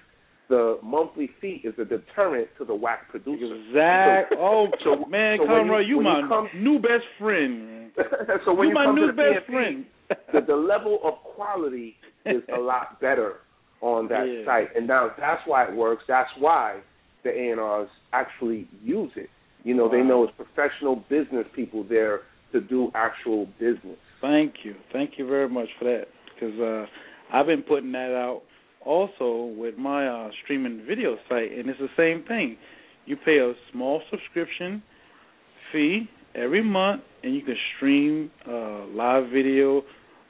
[0.49, 3.55] the monthly fee is a deterrent to the whack producer.
[3.55, 4.37] Exactly.
[4.37, 7.91] So, oh so, man, so Conrad, you, when my you come, new best friend.
[8.45, 9.85] so when you you my come new to best friend.
[10.33, 11.95] the, the level of quality
[12.25, 13.37] is a lot better
[13.81, 14.45] on that Yeah.
[14.45, 16.03] site, and now that's why it works.
[16.07, 16.81] That's why
[17.23, 19.29] the A&Rs actually use it.
[19.63, 23.97] You know, they know it's professional business people there to do actual business.
[24.19, 26.07] Thank you, thank you very much for that.
[26.33, 26.85] Because uh,
[27.31, 28.41] I've been putting that out
[28.85, 32.57] also with my uh, streaming video site, and it's the same thing.
[33.05, 34.81] You pay a small subscription
[35.71, 39.83] fee every month, and you can stream uh, live video,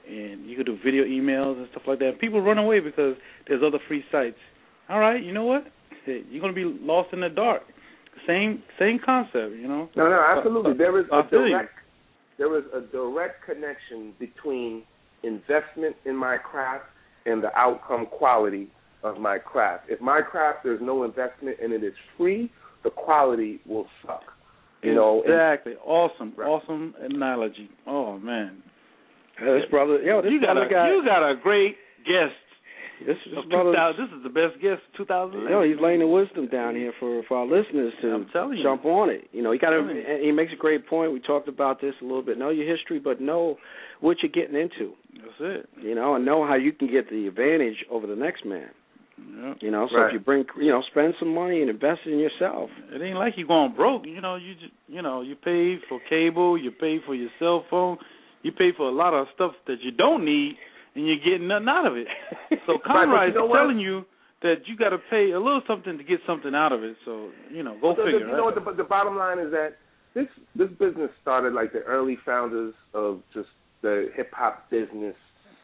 [0.08, 2.20] and you can do video emails and stuff like that.
[2.20, 3.16] People run away because
[3.48, 4.38] there's other free sites.
[4.90, 5.66] All right, you know what?
[6.06, 7.62] You're gonna be lost in the dark.
[8.28, 9.90] Same same concept, you know.
[9.96, 10.74] No, no, absolutely.
[10.74, 11.72] There is a direct
[12.38, 14.84] there is a direct connection between
[15.24, 16.86] investment in my craft
[17.26, 18.68] and the outcome quality
[19.04, 19.86] of my craft.
[19.90, 22.52] If my craft there's no investment and it is free,
[22.84, 24.24] the quality will suck.
[24.82, 25.74] You know, exactly.
[25.86, 26.48] awesome, Right.
[26.48, 27.70] awesome analogy.
[27.86, 28.64] Oh man,
[29.42, 31.76] This brother, yo, this you got a got you got a great
[32.06, 32.34] guest.
[33.06, 33.74] this, this of brother.
[33.98, 35.50] this is the best guest of 2011.
[35.52, 38.64] Yo, he's laying the wisdom down here for for our listeners to I'm telling you.
[38.64, 39.28] jump on it.
[39.32, 40.04] You know, he got I'm telling you.
[40.04, 40.24] to.
[40.24, 41.12] He makes a great point.
[41.12, 42.38] We talked about this a little bit.
[42.38, 43.58] Know your history, but know
[44.00, 44.94] what you're getting into.
[45.16, 45.70] That's it.
[45.82, 48.70] You know, and know how you can get the advantage over the next man.
[49.38, 49.54] Yeah.
[49.62, 50.08] You know, so Right.
[50.08, 52.72] if you bring, you know, spend some money and invest in yourself.
[52.92, 54.08] It ain't like you going broke.
[54.08, 57.64] You know, you just, you know you pay for cable, you pay for your cell
[57.70, 57.98] phone,
[58.44, 60.56] you pay for a lot of stuff that you don't need,
[60.96, 62.08] and you're getting nothing out of it.
[62.68, 64.06] So Conrad you know is telling you
[64.44, 66.96] that you got to pay a little something to get something out of it.
[67.06, 68.28] So you know, go So the- figure.
[68.28, 68.56] You know what?
[68.56, 69.78] The, the bottom line is that
[70.14, 73.50] this this business started like the early founders of just
[73.82, 75.16] the hip hop business.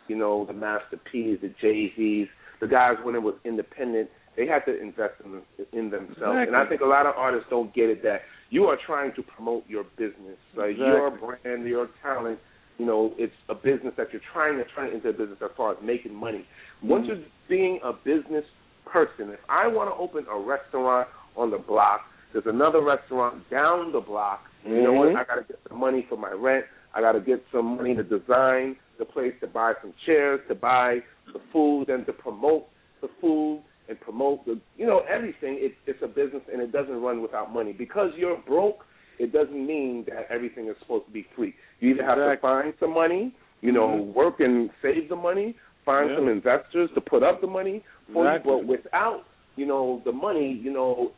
[0.08, 2.28] You know, the Master P's, the Jay Z's,
[2.62, 4.10] the guys when it was independent.
[4.38, 5.42] They had to invest in
[5.78, 8.78] in themselves, and I think a lot of artists don't get it that you are
[8.86, 12.40] trying to promote your business, like your brand, your talent.
[12.78, 15.50] You know, it's a business that you're trying to turn it into a business as
[15.58, 16.46] far as making money.
[16.84, 17.22] Once Mm-hmm.
[17.22, 18.46] you're being a business
[18.86, 22.02] person, if I want to open a restaurant on the block,
[22.34, 24.42] there's another restaurant down the block.
[24.66, 25.10] You know what?
[25.10, 25.16] Mhm.
[25.18, 26.66] I got to get some money for my rent.
[26.94, 30.56] I got to get some money to design the place, to buy some chairs, to
[30.56, 31.00] buy
[31.34, 32.68] the food, and to promote
[33.02, 35.58] the food and promote the, you know, everything.
[35.60, 37.72] It's it's a business and it doesn't run without money.
[37.72, 38.84] Because you're broke,
[39.20, 41.54] it doesn't mean that everything is supposed to be free.
[41.80, 44.14] You either have to find some money, you know, Mhm.
[44.14, 45.56] work and save the money,
[45.86, 46.18] find Yeah.
[46.18, 48.52] some investors to put up the money for Exactly.
[48.52, 48.58] you.
[48.60, 51.12] But without, you know, the money, you know,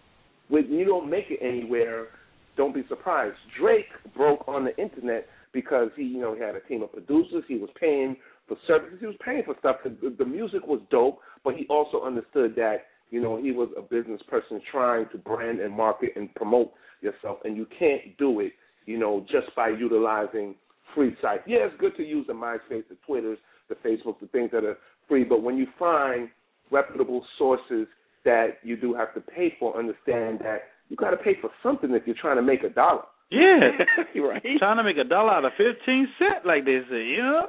[0.47, 2.08] when you don't make it anywhere,
[2.56, 3.38] don't be surprised.
[3.58, 7.43] Drake broke on the internet because he, you know, he had a team of producers.
[7.47, 8.16] He was paying
[8.47, 9.00] for services.
[9.00, 9.78] He was paying for stuff.
[9.84, 13.82] The, the music was dope, but he also understood that, you know, he was a
[13.82, 18.53] business person trying to brand and market and promote yourself, and you can't do it,
[18.86, 20.55] you know, just by utilizing
[20.93, 21.43] free sites.
[21.47, 23.38] Yeah, it's good to use the MySpace, the Twitters,
[23.70, 24.78] the Facebook, the things that are
[25.08, 26.29] free, but when you find
[26.71, 27.88] reputable sources
[28.25, 31.92] that you do have to pay for, understand that you got to pay for something
[31.92, 33.04] if you're trying to make a dollar.
[33.32, 33.70] Yeah.
[34.21, 34.42] right.
[34.58, 37.46] Trying to make a dollar out of fifteen cent, like they say, you know.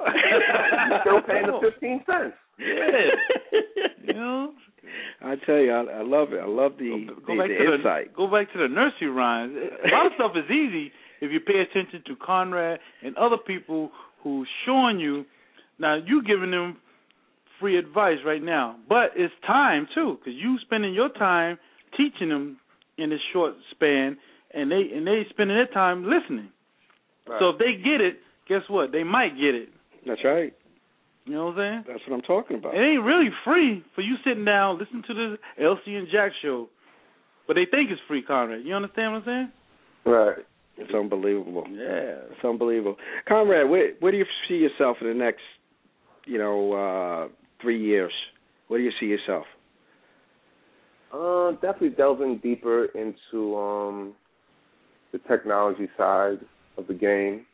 [0.89, 2.33] You're still paying the 15 cents.
[2.59, 3.87] Yeah.
[5.31, 6.39] I tell you, I, I love it.
[6.41, 8.11] I love the Go, the, go the to insight.
[8.11, 9.55] the go back to the nursery rhymes.
[9.55, 10.91] A lot of stuff is easy
[11.21, 13.91] if you pay attention to Conrad and other people
[14.23, 15.25] who showing you.
[15.79, 16.77] Now you giving them
[17.59, 21.57] free advice right now, but it's time too because you spending your time
[21.95, 22.57] teaching them
[22.97, 24.17] in this short span,
[24.53, 26.49] and they and they spending their time listening.
[27.39, 28.17] So if they get it,
[28.49, 28.91] guess what?
[28.91, 29.69] They might get it.
[30.05, 30.53] That's right.
[31.25, 31.83] You know what I'm saying?
[31.87, 32.73] That's what I'm talking about.
[32.73, 36.67] It ain't really free for you sitting down listening to the LC and Jack show,
[37.47, 38.65] but they think it's free, Conrad.
[38.65, 39.51] You understand what I'm saying?
[40.13, 40.37] Right.
[40.77, 41.65] It's unbelievable.
[41.69, 42.31] Yeah.
[42.31, 42.95] It's unbelievable.
[43.27, 45.41] Conrad, where where do you see yourself in the next,
[46.25, 47.27] you know, uh
[47.61, 48.13] three years?
[48.67, 49.45] Where do you see yourself?
[51.13, 54.13] Uh, definitely delving deeper into um,
[55.11, 56.39] the technology side
[56.77, 57.45] of the game.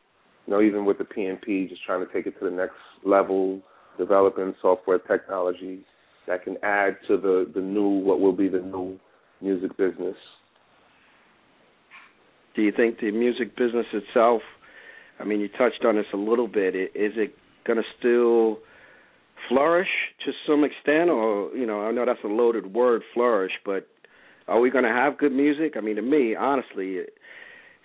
[0.48, 3.62] You know, even with the PMP, just trying to take it to the next level,
[3.98, 5.82] developing software technology
[6.28, 8.98] that can add to the the new what will be the new
[9.42, 10.16] music business.
[12.56, 14.42] Do you think the music business itself
[15.20, 16.76] I mean, you touched on this a little bit.
[16.76, 18.60] Is it going to still
[19.50, 19.90] flourish
[20.26, 23.88] to some extent, or you know, I know that's a loaded word, flourish, but
[24.48, 25.74] are we going to have good music?
[25.78, 27.14] I mean, to me, honestly, it,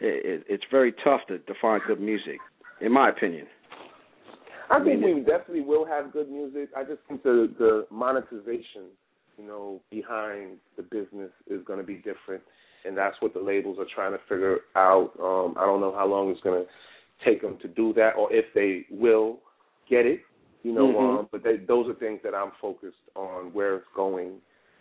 [0.01, 2.39] it, it's very tough to define good music,
[2.83, 3.47] in my opinion.
[4.71, 6.71] I think we definitely will have good music.
[6.77, 8.89] I just think the the monetization,
[9.37, 12.43] you know, behind the business is going to be different,
[12.85, 15.13] and that's what the labels are trying to figure out.
[15.21, 18.33] Um, I don't know how long it's going to take them to do that, or
[18.33, 19.41] if they will
[19.89, 20.21] get it.
[20.63, 21.19] You know, mm-hmm.
[21.19, 24.35] um, but they, those are things that I'm focused on where it's going,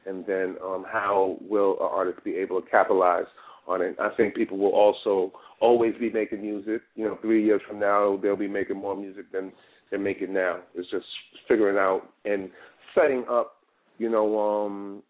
[0.06, 3.26] and then um, how will an artist be able to capitalize
[3.68, 3.96] on it.
[4.00, 6.82] I think people will also always be making music.
[6.96, 9.52] You know, three years from now, they'll be making more music than
[9.90, 10.60] they're making now.
[10.76, 11.06] It's just
[11.48, 12.50] figuring out and
[12.96, 13.58] setting up,
[13.98, 15.04] you know, um,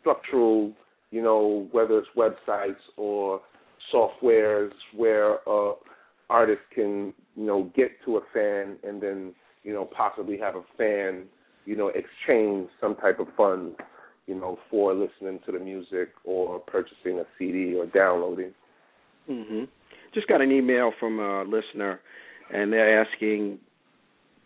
[0.00, 0.72] structural,
[1.10, 3.40] you know, whether it's websites or
[3.94, 5.72] softwares where uh,
[6.30, 10.62] artists can, you know, get to a fan and then, you know, possibly have a
[10.76, 11.24] fan,
[11.64, 13.76] you know, exchange some type of funds,
[14.28, 18.52] you know, for listening to the music or purchasing a CD or downloading.
[19.28, 19.66] Mhm.
[20.14, 22.00] Just got an email from a listener,
[22.52, 23.58] and they're asking,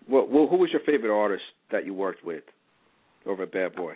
[0.09, 2.45] well, well, who was your favorite artist that you worked with
[3.27, 3.95] over at Bad Boy?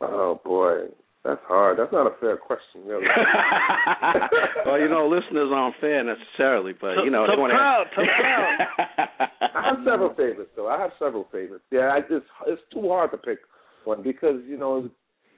[0.00, 0.86] Oh boy,
[1.24, 1.78] that's hard.
[1.78, 3.04] That's not a fair question, really.
[4.66, 7.96] well, you know, listeners aren't fair necessarily, but you know, tough they want crowd, to.
[7.96, 9.50] tough crowd.
[9.54, 10.68] I have several favorites, though.
[10.68, 11.64] I have several favorites.
[11.72, 13.38] Yeah, I just it's too hard to pick
[13.84, 14.88] one because you know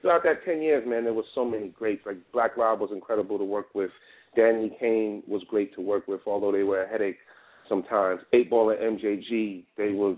[0.01, 2.05] throughout that ten years, man, there was so many greats.
[2.05, 3.91] Like Black Rob was incredible to work with.
[4.37, 7.17] Danity Kane was great to work with, although they were a headache
[7.67, 8.21] sometimes.
[8.33, 10.17] Eight Ball and MJG, they was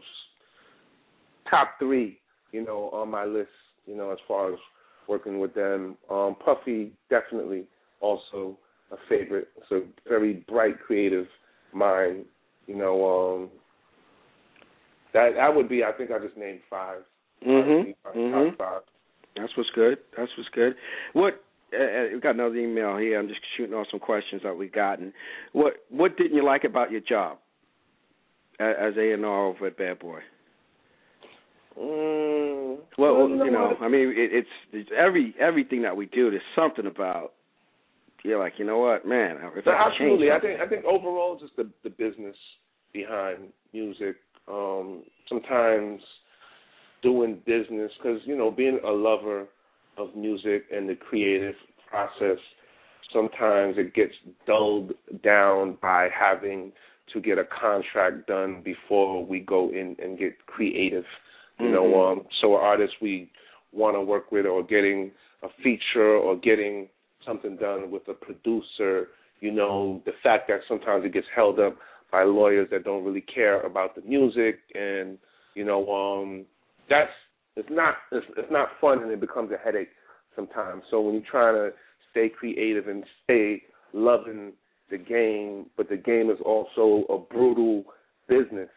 [1.49, 2.19] top three,
[2.51, 3.49] you know, on my list,
[3.85, 4.59] you know, as far as
[5.07, 5.97] working with them.
[6.09, 7.65] Um, Puffy definitely
[8.01, 8.57] also
[8.91, 9.47] a favorite.
[9.57, 11.27] It's a very bright, creative
[11.73, 12.25] mind.
[12.67, 13.49] You know, um,
[15.13, 15.83] that that would be.
[15.83, 17.01] I think I just named 5
[17.45, 17.91] mm-hmm.
[18.03, 18.49] Five, Mhm.
[18.49, 18.81] Top five.
[19.35, 19.97] That's what's good.
[20.17, 20.75] That's what's good.
[21.13, 21.43] What
[21.73, 23.19] uh, uh, we got another email here.
[23.19, 25.13] I'm just shooting off some questions that we've gotten.
[25.53, 27.37] What What didn't you like about your job
[28.59, 30.19] as A and R over at Bad Boy?
[31.79, 33.75] Mm, Well, well, you know.
[33.81, 36.29] I mean, it, it's, it's every everything that we do.
[36.29, 37.33] There's something about
[38.23, 39.37] you're like, you know what, man?
[39.55, 40.31] If No, I absolutely.
[40.31, 42.35] I think I think overall, just the the business
[42.93, 43.39] behind
[43.73, 44.17] music.
[44.47, 46.01] Um, sometimes
[47.03, 49.45] doing business because you know being a lover
[49.97, 51.55] of music and the creative
[51.89, 52.39] process.
[53.13, 54.13] Sometimes it gets
[54.47, 54.93] dulled
[55.23, 56.71] down by having
[57.13, 61.05] to get a contract done before we go in and get creative.
[61.59, 62.11] You know, Mhm.
[62.11, 63.29] um, so artists we
[63.71, 65.11] want to work with or getting
[65.43, 66.89] a feature or getting
[67.23, 69.09] something done with a producer,
[69.41, 71.77] you know, the fact that sometimes it gets held up
[72.11, 75.19] by lawyers that don't really care about the music and
[75.53, 76.45] you know, um
[76.89, 77.11] that's
[77.55, 79.89] it's not it's, it's not fun and it becomes a headache
[80.35, 80.83] sometimes.
[80.89, 81.71] So when you're trying to
[82.11, 84.53] stay creative and stay loving
[84.89, 87.85] the game, but the game is also a brutal
[88.27, 88.69] business,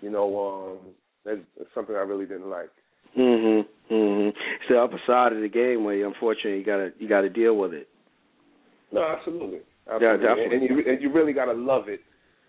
[0.00, 2.70] you know, um that's, that's something I really didn't like.
[3.16, 3.66] Mhm.
[3.90, 4.28] Mhm.
[4.28, 7.56] It's the upper side of the game where you, unfortunately you gotta you gotta deal
[7.56, 7.88] with it.
[8.90, 9.60] No, absolutely.
[9.86, 10.26] Yeah, absolutely.
[10.26, 10.56] definitely.
[10.56, 12.00] And you and you really got to love it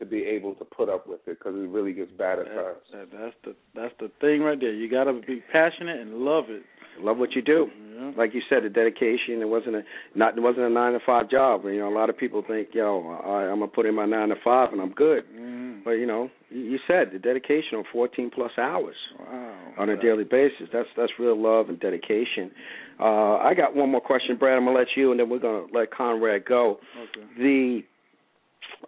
[0.03, 2.55] to be able to put up with it because it really gets bad at That,
[2.55, 2.77] times.
[2.91, 4.73] that, that's the that's the thing right there.
[4.73, 6.63] You got to be passionate and love it.
[6.99, 7.67] Love what you do.
[7.95, 8.11] Yeah.
[8.15, 9.41] Like you said, the dedication.
[9.41, 9.81] It wasn't a
[10.13, 10.37] not.
[10.37, 11.63] It wasn't a nine to five job.
[11.65, 14.29] You know, a lot of people think, yo, I, I'm gonna put in my nine
[14.29, 15.23] to five and I'm good.
[15.35, 15.83] Mm.
[15.83, 19.55] But you know, you, you said the dedication of 14 plus hours Wow.
[19.79, 20.67] on a daily basis.
[20.71, 22.51] That's that's real love and dedication.
[22.99, 24.55] Uh, I got one more question, Brad.
[24.57, 26.77] I'm gonna let you, and then we're gonna let Conrad go.
[27.17, 27.25] Okay.
[27.39, 27.81] The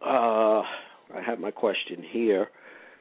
[0.06, 0.62] uh,
[1.14, 2.50] I have my question here.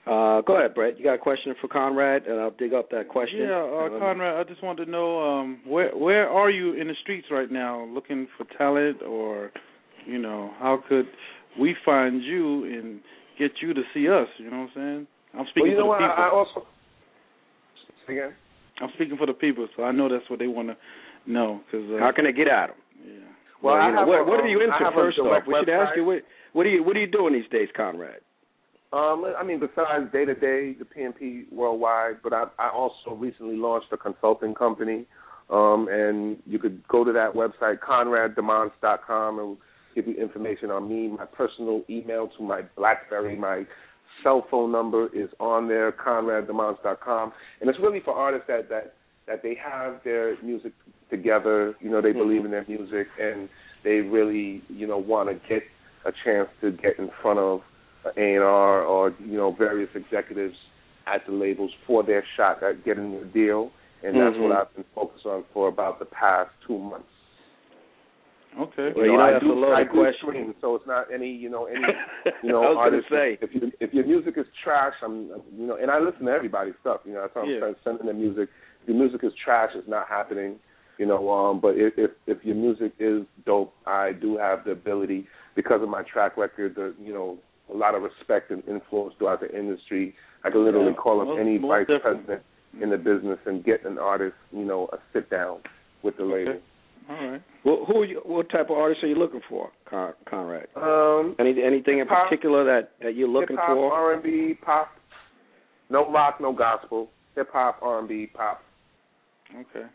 [0.06, 0.98] Uh, go ahead, Brett.
[0.98, 3.38] You got a question for Conrad, and I'll dig up that question.
[3.40, 6.88] Yeah, uh, Um, Conrad, I just wanted to know um, where where are you in
[6.88, 9.50] the streets right now, looking for talent, or
[10.06, 11.06] you know, how could
[11.58, 13.00] we find you and
[13.38, 14.28] get you to see us?
[14.36, 15.06] You know what I'm saying?
[15.32, 16.00] I'm Well, speaking you know for what?
[16.00, 16.24] the people.
[16.24, 16.66] I also
[18.08, 18.34] again.
[18.82, 20.76] I'm speaking for the people, so I know that's what they want to
[21.26, 21.60] know.
[21.70, 22.76] Cause, uh, How can I get at him?
[23.06, 23.12] yeah.
[23.64, 25.42] Well, you know, what, a, what are you um, into I have a first off?
[25.46, 26.22] We should ask you what
[26.52, 28.20] what are you what are you doing these days, Conrad?
[28.92, 33.56] Um, I mean, besides day to day, the PMP worldwide, but I, I also recently
[33.56, 35.04] launched a consulting company,
[35.50, 39.56] um, and you could go to that website, ConradDimanche.com, and
[39.96, 41.08] give you information on me.
[41.08, 43.64] My personal email to my BlackBerry, my
[44.22, 48.94] cell phone number is on there, ConradDimanche.com, and it's really for artists that that
[49.26, 50.72] that they have their music
[51.10, 51.74] together.
[51.80, 53.48] You know, they believe in their music, and
[53.82, 55.62] they really, you know, want to get
[56.04, 57.60] a chance to get in front of
[58.16, 60.54] A and R or you know various executives
[61.06, 63.70] at the labels for their shot at getting a deal,
[64.02, 64.42] and that's Mhm.
[64.42, 67.08] what I've been focused on for about the past two months.
[68.58, 68.92] Okay.
[68.94, 70.28] Well, you know, I that's do, a loaded I do question.
[70.28, 71.82] stream, so it's not any you know any
[72.42, 73.08] you know I artist.
[73.10, 73.38] say.
[73.40, 75.26] If you if your music is trash, I'm
[75.58, 77.00] you know, and I listen to everybody's stuff.
[77.04, 77.58] You know, that's how I'm Yeah.
[77.82, 78.48] trying to the music.
[78.86, 80.56] Your music is trash, it's not happening.
[80.98, 84.70] You know, um, but if, if if your music is dope, I do have the
[84.70, 87.36] ability because of my track record, the you know,
[87.72, 90.14] a lot of respect and influence throughout the industry.
[90.44, 92.22] I can literally Yeah, call up most- any most vice definitely.
[92.24, 92.42] president
[92.80, 95.60] in the business and get an artist, you know, a sit down
[96.02, 96.32] with the Okay.
[96.34, 96.60] label.
[97.10, 97.42] All right.
[97.64, 98.02] Well, who?
[98.02, 100.68] Are you, what type of artist are you looking for, Con- Conrad?
[100.76, 102.28] Um, Any anything in Hip-hop.
[102.28, 103.62] particular that that you're looking for?
[103.62, 103.92] hip hop, for?
[103.92, 104.88] R and B, pop.
[105.90, 107.10] No rock, no gospel.
[107.34, 108.62] Hip hop, R and B, pop.
[109.50, 109.86] Okay.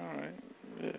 [0.00, 0.34] All right.
[0.82, 0.90] Yeah.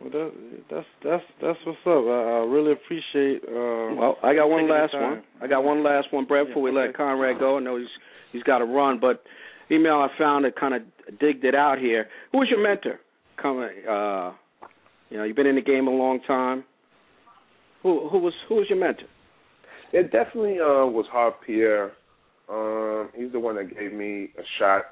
[0.00, 0.32] Well, that,
[0.70, 2.04] that's that's that's what's up.
[2.04, 3.42] I, I really appreciate.
[3.46, 5.22] Uh, Well, I got one last one.
[5.40, 6.96] I got one last one, Brad, before we Yeah, let.
[6.96, 7.58] Conrad go.
[7.58, 7.86] I know he's
[8.32, 9.22] he's got to run, but
[9.70, 10.82] email I found that kind of
[11.20, 12.08] digged it out here.
[12.32, 12.98] Who was your mentor?
[13.40, 14.32] Come, uh,
[15.10, 16.64] you know, you've been in the game a long time.
[17.82, 19.06] Who who was who was your mentor?
[19.92, 21.92] It definitely uh, was Harve Pierre.
[22.48, 24.82] Um, he's the one that gave me a shot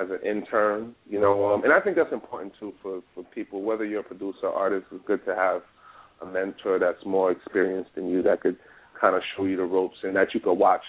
[0.00, 0.94] as an intern.
[1.08, 3.62] You know, um, and I think that's important too for for people.
[3.62, 5.62] Whether you're a producer, or artist, it's good to have
[6.22, 8.56] a mentor that's more experienced than you that could
[9.00, 10.84] kind of show you the ropes and that you could watch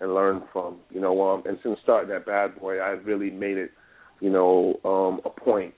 [0.00, 0.78] and learn from.
[0.90, 3.70] You know, um, and since starting at Bad Boy, I've really made it,
[4.20, 5.74] you know, um, a point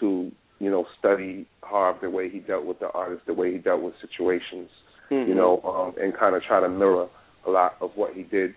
[0.00, 3.58] to you know study Harve the way he dealt with the artist, the way he
[3.58, 4.68] dealt with situations
[5.12, 7.08] you know, um, and kind of try to mirror
[7.46, 8.54] a lot of what he did,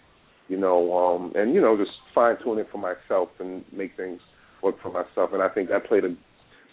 [0.47, 4.19] you know, um, and you know, just fine tune it for myself and make things
[4.61, 5.31] work for myself.
[5.33, 6.15] And I think that played a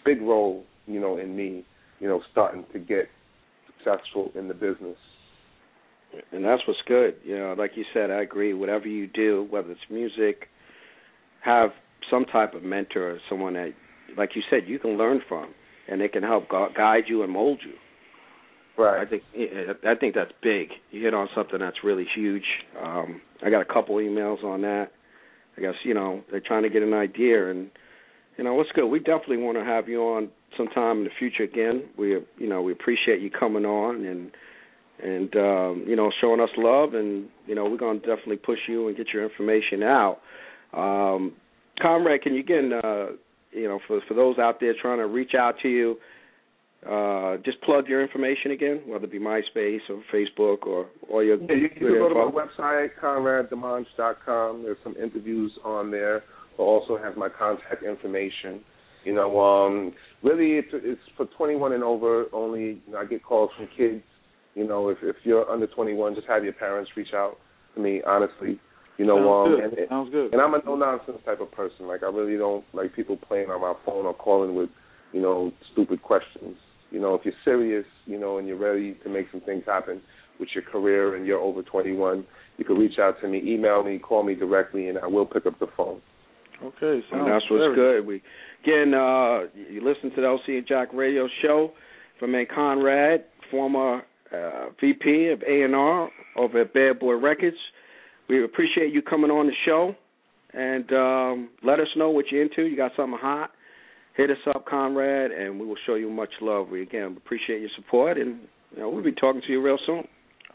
[0.05, 1.65] big role, you know, in me,
[1.99, 3.07] you know, starting to get
[3.67, 4.97] successful in the business.
[6.31, 7.15] and that's what's good.
[7.23, 8.53] You know, like you said, I agree.
[8.53, 10.47] Whatever you do, whether it's music,
[11.43, 11.71] have
[12.09, 13.73] some type of mentor or someone that,
[14.17, 15.53] like you said, you can learn from,
[15.89, 17.73] and they can help guide you and mold you.
[18.99, 19.23] I think
[19.85, 20.69] I think that's big.
[20.91, 22.45] You hit on something that's really huge.
[22.81, 24.91] Um, I got a couple emails on that.
[25.57, 27.69] I guess you know they're trying to get an idea, and
[28.37, 28.87] you know what's good.
[28.87, 31.83] We definitely want to have you on sometime in the future again.
[31.97, 34.31] We you know we appreciate you coming on and
[35.03, 38.87] and um, you know showing us love, and you know we're to definitely push you
[38.87, 40.19] and get your information out.
[40.73, 41.33] Um,
[41.81, 43.07] Comrade, can you again, uh,
[43.51, 45.97] you know, for for those out there trying to reach out to you,
[46.89, 51.37] uh, just plug your information again, whether it be MySpace or Facebook or or your
[51.37, 54.63] Yeah, you, you can go to my website, conraddimanche.com.
[54.63, 56.23] There's some interviews on there.
[56.59, 58.61] I'll also have my contact information.
[59.05, 62.81] You know, um, really, it's, it's for 21 and over only.
[62.85, 64.03] You know, I get calls from kids.
[64.55, 67.37] You know, if if you're under 21, just have your parents reach out
[67.75, 68.01] to me.
[68.05, 68.59] Honestly,
[68.97, 69.79] you know, Sounds um, good.
[69.79, 70.33] and, Sounds good.
[70.33, 71.87] and I'm a no nonsense type of person.
[71.87, 74.69] Like I really don't like people playing on my phone or calling with,
[75.11, 76.55] you know, stupid questions.
[76.93, 79.99] You know, if you're serious, you know, and you're ready to make some things happen
[80.39, 82.23] with your career and you're over 21,
[82.57, 85.47] you can reach out to me, email me, call me directly, and I will pick
[85.47, 86.01] up the phone.
[86.63, 88.05] Okay, And sounds that's what's very- good.
[88.05, 88.21] We
[88.63, 91.73] again, uh, you listen to the LC and Jack Radio Show
[92.19, 97.57] from man Conrad, former uh, VP of A and R over at Bad Boy Records.
[98.29, 99.95] We appreciate you coming on the show,
[100.53, 102.63] and um, let us know what you're into.
[102.63, 103.51] You got something hot?
[104.15, 106.69] Hit us up, Conrad, and we will show you much love.
[106.69, 108.39] We again appreciate your support, and
[108.75, 110.07] you know, we'll be talking to you real soon.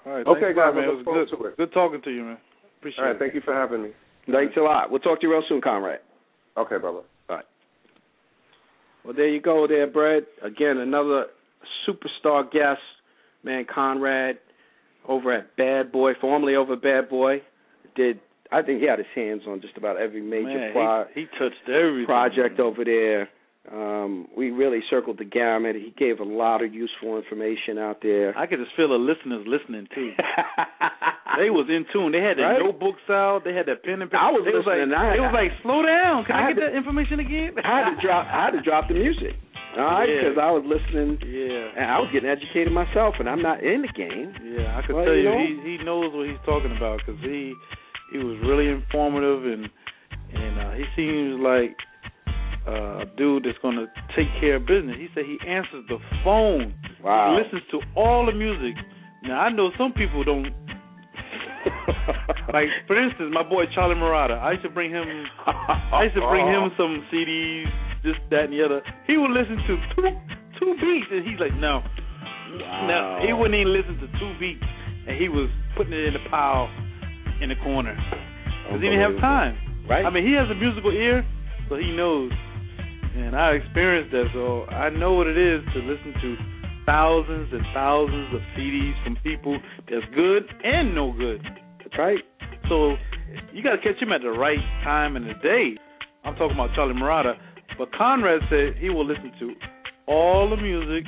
[0.06, 0.84] All right, Okay, guys, man.
[0.84, 1.36] It was good.
[1.38, 1.56] to it.
[1.56, 2.38] Good talking to you, man.
[2.78, 3.18] Appreciate All right, it.
[3.18, 3.90] thank you for having me.
[4.30, 4.90] Thanks a lot.
[4.90, 6.00] We'll talk to you real soon, Conrad.
[6.56, 7.00] Okay, brother.
[7.28, 7.44] All right.
[9.04, 10.24] Well, there you go, there, Brad.
[10.42, 11.26] Again, another
[11.88, 12.80] superstar guest,
[13.42, 14.38] man, Conrad,
[15.08, 17.42] over at Bad Boy, formerly over Bad Boy.
[17.96, 18.20] Did
[18.52, 21.26] I think he had his hands on just about every major Man, pro- he, he
[21.38, 22.06] touched everything.
[22.06, 23.28] project over there.
[23.72, 25.76] Um, we really circled the gamut.
[25.76, 28.32] He gave a lot of useful information out there.
[28.36, 30.12] I could just feel the listeners listening too.
[31.36, 32.12] they was in tune.
[32.12, 32.62] They had their Right?
[32.64, 33.42] notebooks out.
[33.44, 34.22] They had their pen and paper.
[34.24, 34.80] I was they was like.
[34.80, 36.24] I- they was like, slow down.
[36.24, 37.60] Can I I, get to- that information again?
[37.62, 38.26] I had to drop.
[38.26, 39.36] I had to drop the music.
[39.76, 40.32] All right, Yeah.
[40.32, 41.76] because I was listening Yeah.
[41.76, 44.32] and I was getting educated myself, and I'm not in the game.
[44.56, 45.38] Yeah, I could Well, tell you you, know?
[45.44, 47.52] he he knows what he's talking about because he
[48.10, 49.68] he was really informative and
[50.32, 51.76] and uh, he seems like
[52.68, 54.96] uh, a dude that's gonna take care of business.
[55.00, 56.74] He said he answers the phone.
[57.02, 57.32] Wow.
[57.32, 58.76] He listens to all the music.
[59.22, 60.52] Now I know some people don't.
[62.52, 64.34] like for instance, my boy Charlie Murata.
[64.34, 65.06] I used to bring him.
[65.46, 67.72] I used to bring him some CDs,
[68.04, 68.82] this, that, and the other.
[69.06, 70.12] He would listen to two
[70.60, 71.82] two beats, and he's like, no,
[72.86, 74.64] no, he wouldn't even listen to two beats.
[75.06, 76.68] and he was putting it in the pile
[77.40, 77.96] in the corner
[78.66, 79.56] because he didn't have time.
[79.88, 80.04] Right.
[80.04, 81.24] I mean, he has a musical ear,
[81.68, 82.30] so he knows.
[83.16, 86.36] And I experienced that, so I know what it is to listen to
[86.86, 89.58] thousands and thousands of CDs from people
[89.90, 91.42] that's good and no good.
[91.78, 92.20] That's right.
[92.68, 92.96] So
[93.52, 95.76] you got to catch him at the right time in the day.
[96.24, 97.34] I'm talking about Charlie Marotta.
[97.76, 99.54] But Conrad said he will listen to
[100.06, 101.04] all the music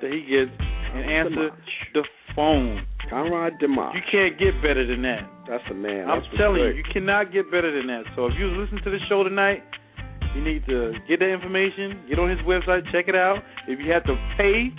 [0.00, 0.50] that he gets
[0.94, 1.50] and answer
[1.94, 2.02] the
[2.34, 2.86] phone.
[3.08, 3.96] Conrad Dimanche.
[3.96, 5.28] You can't get better than that.
[5.48, 6.08] That's the man.
[6.08, 8.04] I'm That's telling you, you cannot get better than that.
[8.16, 9.62] So if you listen to the show tonight,
[10.34, 13.38] you need to get that information, get on his website, check it out.
[13.68, 14.70] If you have to pay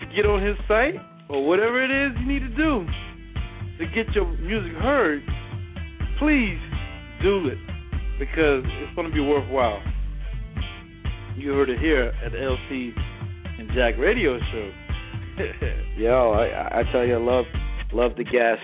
[0.00, 0.94] to get on his site
[1.28, 2.86] or whatever it is you need to do
[3.78, 5.22] to get your music heard,
[6.18, 6.58] please
[7.22, 7.58] do it
[8.18, 9.80] because it's going to be worthwhile.
[11.36, 12.90] You heard it here at the LC
[13.58, 14.72] and Jack Radio Show.
[15.96, 17.44] Yo, I, I tell you, I love
[17.92, 18.60] love the guest.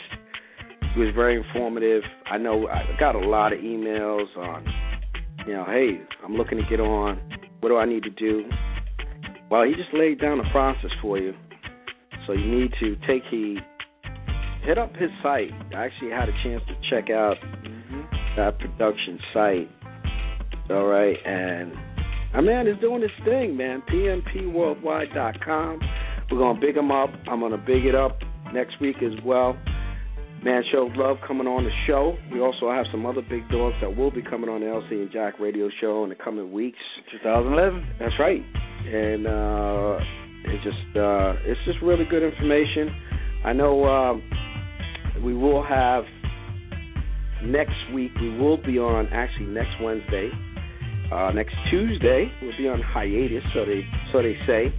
[0.95, 2.03] He was very informative.
[2.27, 4.65] I know I got a lot of emails on,
[5.47, 7.21] you know, hey, I'm looking to get on.
[7.61, 8.45] What do I need to do?
[9.51, 11.35] Well, he just laid down the process for you.
[12.27, 13.59] So you need to take heed.
[14.65, 15.51] Hit up his site.
[15.75, 18.01] I actually had a chance to check out mm-hmm.
[18.37, 19.71] that production site.
[20.71, 21.75] All right, and
[22.33, 23.83] my man is doing his thing, man.
[23.93, 25.81] PMPWorldwide.com.
[26.31, 27.11] We're gonna big him up.
[27.29, 28.19] I'm gonna big it up
[28.55, 29.57] next week as well.
[30.45, 32.19] Man, show love coming on the show.
[32.31, 35.11] We also have some other big dogs that will be coming on the LC and
[35.11, 36.77] Jack Radio Show in the coming weeks.
[37.13, 37.97] 2011.
[37.99, 38.43] That's right,
[38.85, 39.97] and uh,
[40.45, 42.95] it just uh, it's just really good information.
[43.43, 44.23] I know um,
[45.25, 46.05] we will have
[47.43, 48.13] next week.
[48.21, 50.29] We will be on actually next Wednesday.
[51.11, 53.81] Uh, next Tuesday we'll be on hiatus, so they
[54.13, 54.75] so they say.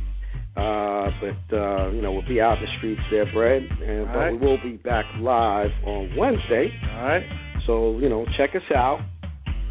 [0.56, 4.18] Uh, but uh, you know we'll be out in the streets there, Brad, and but
[4.18, 4.32] right.
[4.32, 6.72] we will be back live on Wednesday.
[6.94, 7.24] All right.
[7.68, 9.02] So you know check us out,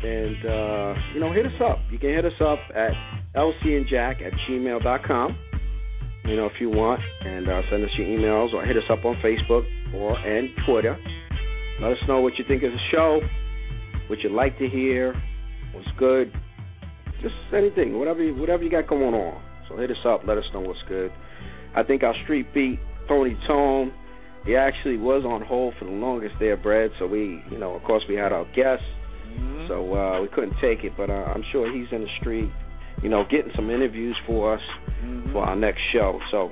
[0.02, 1.78] and uh, you know hit us up.
[1.90, 2.92] You can hit us up at
[3.34, 5.38] lcandjack at gmail.com.
[6.26, 9.06] You know if you want, and uh, send us your emails or hit us up
[9.06, 10.98] on Facebook or and Twitter.
[11.80, 13.20] Let us know what you think of the show,
[14.08, 15.14] what you'd like to hear,
[15.72, 16.32] what's good,
[17.20, 19.42] just anything, whatever you, whatever you got going on.
[19.68, 21.10] So hit us up, let us know what's good.
[21.74, 22.78] I think our street beat,
[23.08, 23.92] Tony Tone,
[24.44, 26.90] he actually was on hold for the longest there, Brad.
[26.98, 28.84] So we, you know, of course we had our guests,
[29.38, 29.68] Mhm.
[29.68, 30.92] so uh, we couldn't take it.
[30.96, 32.50] But uh, I'm sure he's in the street,
[33.02, 34.62] you know, getting some interviews for us
[35.04, 35.32] Mhm.
[35.32, 36.20] for our next show.
[36.30, 36.50] So,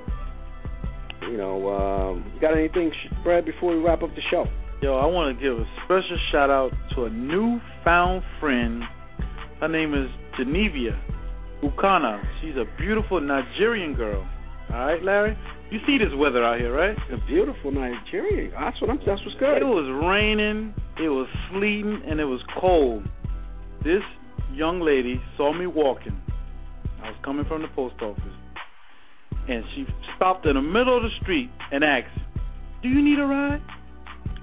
[1.21, 2.91] you know, um, got anything,
[3.23, 4.47] Brad, before we wrap up the show?
[4.81, 8.83] Yo, I want to give a special shout out to a newfound friend.
[9.61, 10.97] Her name is Genevia
[11.63, 12.21] Ukana.
[12.41, 14.25] She's a beautiful Nigerian girl.
[14.73, 15.37] All right, Larry.
[15.71, 16.95] You see this weather out here, right?
[17.11, 18.51] A beautiful Nigeria.
[18.59, 18.97] That's what I'm.
[18.97, 19.57] That's what's good.
[19.61, 23.03] It was raining, it was sleeting, and it was cold.
[23.83, 24.03] This
[24.53, 26.19] young lady saw me walking.
[27.01, 28.21] I was coming from the post office.
[29.49, 29.85] And she
[30.15, 32.07] stopped in the middle of the street and asked,
[32.81, 33.61] Do you need a ride?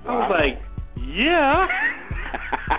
[0.07, 0.37] I was Wow.
[0.37, 0.59] like,
[0.97, 1.67] Yeah.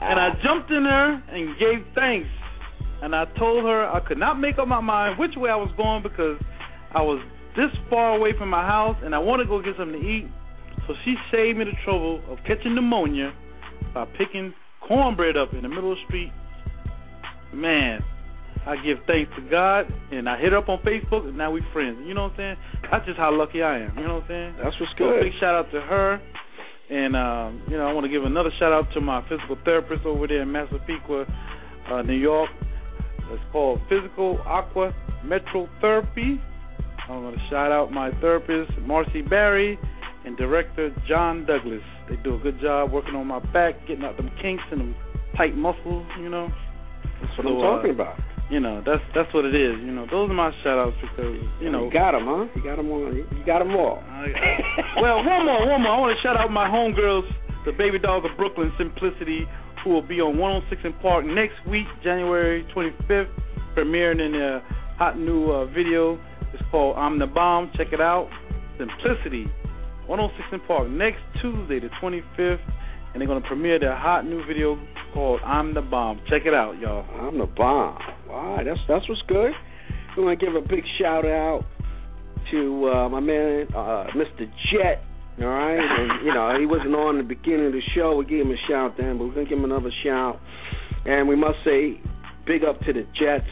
[0.00, 2.28] and I jumped in there and gave thanks.
[3.02, 5.70] And I told her I could not make up my mind which way I was
[5.76, 6.40] going because
[6.94, 7.20] I was
[7.56, 10.28] this far away from my house and I want to go get something to eat.
[10.86, 13.32] So she saved me the trouble of catching pneumonia
[13.92, 14.54] by picking
[14.86, 16.32] cornbread up in the middle of the street.
[17.52, 18.00] Man,
[18.66, 21.60] I give thanks to God and I hit her up on Facebook and now we
[21.72, 21.98] friends.
[22.06, 22.56] You know what I'm saying?
[22.90, 23.96] That's just how lucky I am.
[23.96, 24.54] You know what I'm saying?
[24.62, 25.22] That's what's So good.
[25.22, 26.20] big shout out to her.
[26.88, 30.04] And um, you know, I want to give another shout out to my physical therapist
[30.06, 31.26] over there in Massapequa,
[31.90, 32.50] uh, New York.
[33.30, 34.94] It's called Physical Aqua
[35.24, 36.40] Metro Therapy.
[37.08, 39.78] I'm going to shout out my therapist, Marcy Barry,
[40.24, 41.82] and director John Douglas.
[42.08, 44.94] They do a good job working on my back, getting out them kinks and them
[45.36, 46.48] tight muscles, you know.
[47.20, 48.18] That's what So, I'm uh, talking about.
[48.50, 49.74] You know, that's that's what it is.
[49.82, 52.46] You know, those are my shout outs because, you know, you got them, huh?
[52.54, 53.12] You got them all.
[53.12, 53.98] You got them all.
[55.02, 55.92] well, one more, one more.
[55.92, 57.26] I want to shout out my homegirls,
[57.66, 59.46] the Baby Dolls of Brooklyn, Simplicity,
[59.86, 63.30] who will be on 106 & Park next week, January 25th,
[63.76, 64.60] premiering in a
[64.98, 66.18] hot new uh, video.
[66.52, 67.70] It's called I'm the Bomb.
[67.76, 68.28] Check it out.
[68.78, 69.46] Simplicity,
[70.08, 72.58] 106 & Park next Tuesday, the 25th,
[73.14, 74.76] and they're gonna premiere their hot new video
[75.14, 76.20] called I'm the Bomb.
[76.28, 77.06] Check it out, y'all.
[77.20, 77.96] I'm the bomb.
[78.28, 79.52] All right, that's that's what's good.
[80.16, 81.64] We want to give a big shout out
[82.50, 84.50] to uh, my man, uh, Mr.
[84.72, 85.05] Jet.
[85.38, 88.16] All right, and you know he wasn't on the beginning of the show.
[88.16, 90.40] We gave him a shout then, but we're gonna give him another shout.
[91.04, 92.00] And we must say,
[92.46, 93.44] big up to the Jets,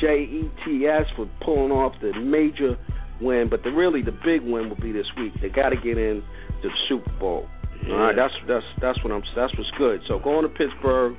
[0.00, 2.78] J E T S, for pulling off the major
[3.20, 5.32] win, but the really the big win will be this week.
[5.42, 6.22] They got to get in
[6.62, 7.48] to the Super Bowl.
[7.84, 7.92] Yeah.
[7.92, 9.22] All right, that's that's that's what I'm.
[9.34, 10.00] That's what's good.
[10.08, 11.16] So go on to Pittsburgh,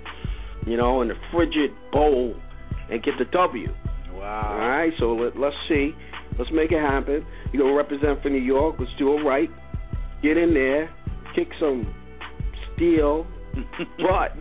[0.65, 2.33] you know, in the frigid bowl,
[2.89, 3.67] and get the W.
[4.13, 4.57] Wow.
[4.59, 5.91] All right, so let, let's see.
[6.39, 7.25] Let's make it happen.
[7.51, 8.77] You gonna represent for New York.
[8.79, 9.49] Let's do it right.
[10.21, 10.89] Get in there,
[11.35, 11.93] kick some
[12.73, 13.27] steel,
[13.97, 14.33] butt,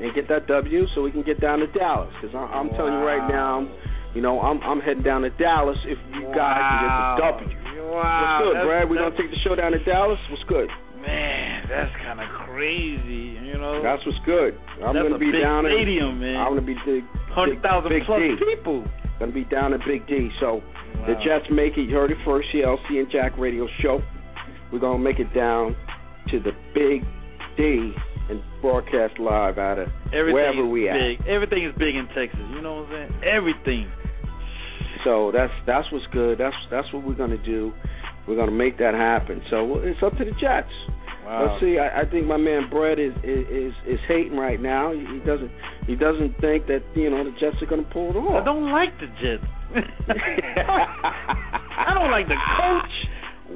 [0.00, 2.12] and get that W so we can get down to Dallas.
[2.20, 2.76] Because I'm wow.
[2.76, 3.68] telling you right now,
[4.14, 6.34] you know, I'm I'm heading down to Dallas if you wow.
[6.34, 7.68] guys can get the W.
[7.88, 8.02] Wow.
[8.02, 8.90] What's good, that's, Brad?
[8.90, 10.18] We're gonna take the show down to Dallas.
[10.30, 10.68] What's good?
[10.98, 13.38] Man, that's kind of crazy.
[13.38, 13.82] You know.
[13.82, 14.58] That's what's good.
[14.82, 15.78] I'm gonna be big down stadium, in.
[15.78, 16.36] Stadium, man.
[16.36, 17.04] I'm gonna be big.
[17.30, 18.34] Hundred thousand plus D.
[18.42, 18.84] people.
[19.18, 20.30] Gonna be down in Big D.
[20.40, 21.06] So wow.
[21.06, 21.86] the Jets make it.
[21.86, 22.48] You heard it first.
[22.52, 24.02] The LC and Jack Radio Show.
[24.72, 25.76] We're gonna make it down
[26.30, 27.02] to the Big
[27.56, 27.92] D
[28.30, 31.20] and broadcast live out of Everything wherever is we big.
[31.20, 31.28] at.
[31.28, 32.40] Everything is big in Texas.
[32.54, 33.22] You know what I'm saying?
[33.24, 33.90] Everything.
[35.04, 36.38] So that's that's what's good.
[36.38, 37.72] That's that's what we're gonna do.
[38.26, 39.40] We're gonna make that happen.
[39.50, 40.68] So it's up to the Jets.
[41.24, 41.44] Wow.
[41.52, 41.78] Let's see.
[41.78, 44.92] I, I think my man Brett is, is is hating right now.
[44.92, 45.50] He doesn't
[45.86, 48.42] he doesn't think that you know the Jets are going to pull it off.
[48.42, 49.44] I don't like the Jets.
[51.78, 52.94] I don't like the coach.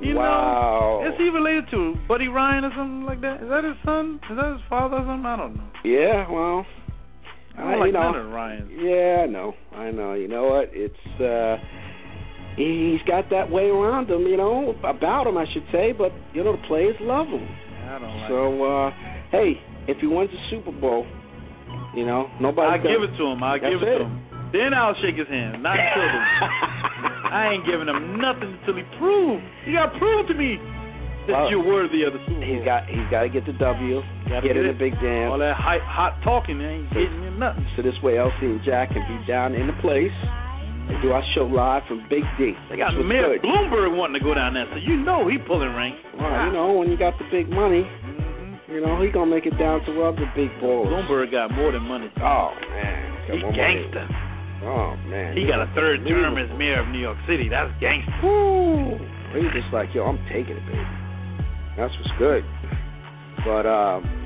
[0.01, 1.03] You wow.
[1.03, 3.43] know, is he related to Buddy Ryan or something like that?
[3.43, 4.21] Is that his son?
[4.31, 5.27] Is that his father or something?
[5.27, 5.69] I don't know.
[5.85, 6.65] Yeah, well,
[7.59, 8.71] I don't uh, like you know, Ryan.
[8.73, 9.53] Yeah, I know.
[9.75, 10.15] I know.
[10.15, 10.71] You know what?
[10.73, 11.61] It's uh
[12.57, 16.43] he's got that way around him, you know, about him I should say, but you
[16.43, 17.45] know the players love him.
[17.85, 18.91] I don't like So uh
[19.31, 21.07] hey, if he wins the Super Bowl,
[21.95, 23.43] you know, nobody I'll give it to him.
[23.43, 24.25] I'll give it, to him.
[24.53, 25.63] Then I'll shake his hand.
[25.63, 27.12] Not until then.
[27.25, 29.43] I ain't giving him nothing until he proves.
[29.65, 30.59] He got to prove to me
[31.31, 32.49] that Well, you're worthy of the Super Bowl.
[32.51, 34.73] He's got he's got to get the W, get get in it.
[34.75, 35.31] the big dance.
[35.31, 37.67] All that hot, hot talking ain't getting me nothing.
[37.77, 40.13] So this way, LC and Jack can be down in the place
[40.91, 42.59] and do our show live from Big D.
[42.69, 43.47] They got Mayor good.
[43.47, 45.95] Bloomberg wanting to go down there, so you know he pulling rank.
[46.19, 48.59] Well, you know, when you got the big money, Mhm.
[48.69, 50.89] you know, he gonna make it down to the big balls.
[50.91, 52.11] Bloomberg got more than money.
[52.21, 53.87] Oh man, He more money.
[54.63, 57.49] Oh man, He got a third term as mayor of New York City.
[57.51, 58.15] That's gangster.
[58.23, 58.95] Woo!
[59.35, 60.87] He's just like, yo, I'm taking it, baby.
[61.77, 62.45] That's what's good.
[63.45, 64.23] But um,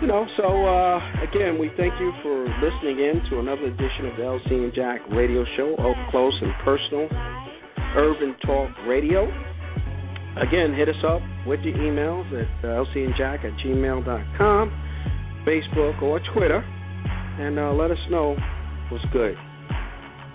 [0.00, 4.16] you know, so uh, again, we thank you for listening in to another edition of
[4.16, 7.08] the LC and Jack Radio Show, up close and personal,
[7.96, 9.24] urban talk radio.
[10.36, 14.70] Again, hit us up with your emails at uh, lcandjack at gmail.com,
[15.46, 16.58] Facebook or Twitter,
[17.38, 18.36] and uh, let us know
[18.90, 19.36] what's good.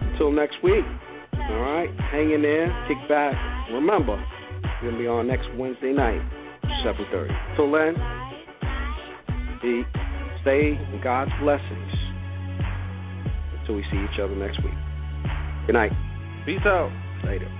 [0.02, 0.86] Until next week,
[1.34, 3.36] all right, hang in there, kick back.
[3.72, 4.16] Remember,
[4.82, 6.22] we're going to be on next Wednesday night,
[6.86, 7.56] 7.30.
[7.56, 7.96] Till then,
[9.62, 9.84] be,
[10.42, 11.92] stay in God's blessings
[13.60, 14.74] until we see each other next week.
[15.68, 15.92] Good night.
[16.46, 16.92] Peace out.
[17.26, 17.59] Later.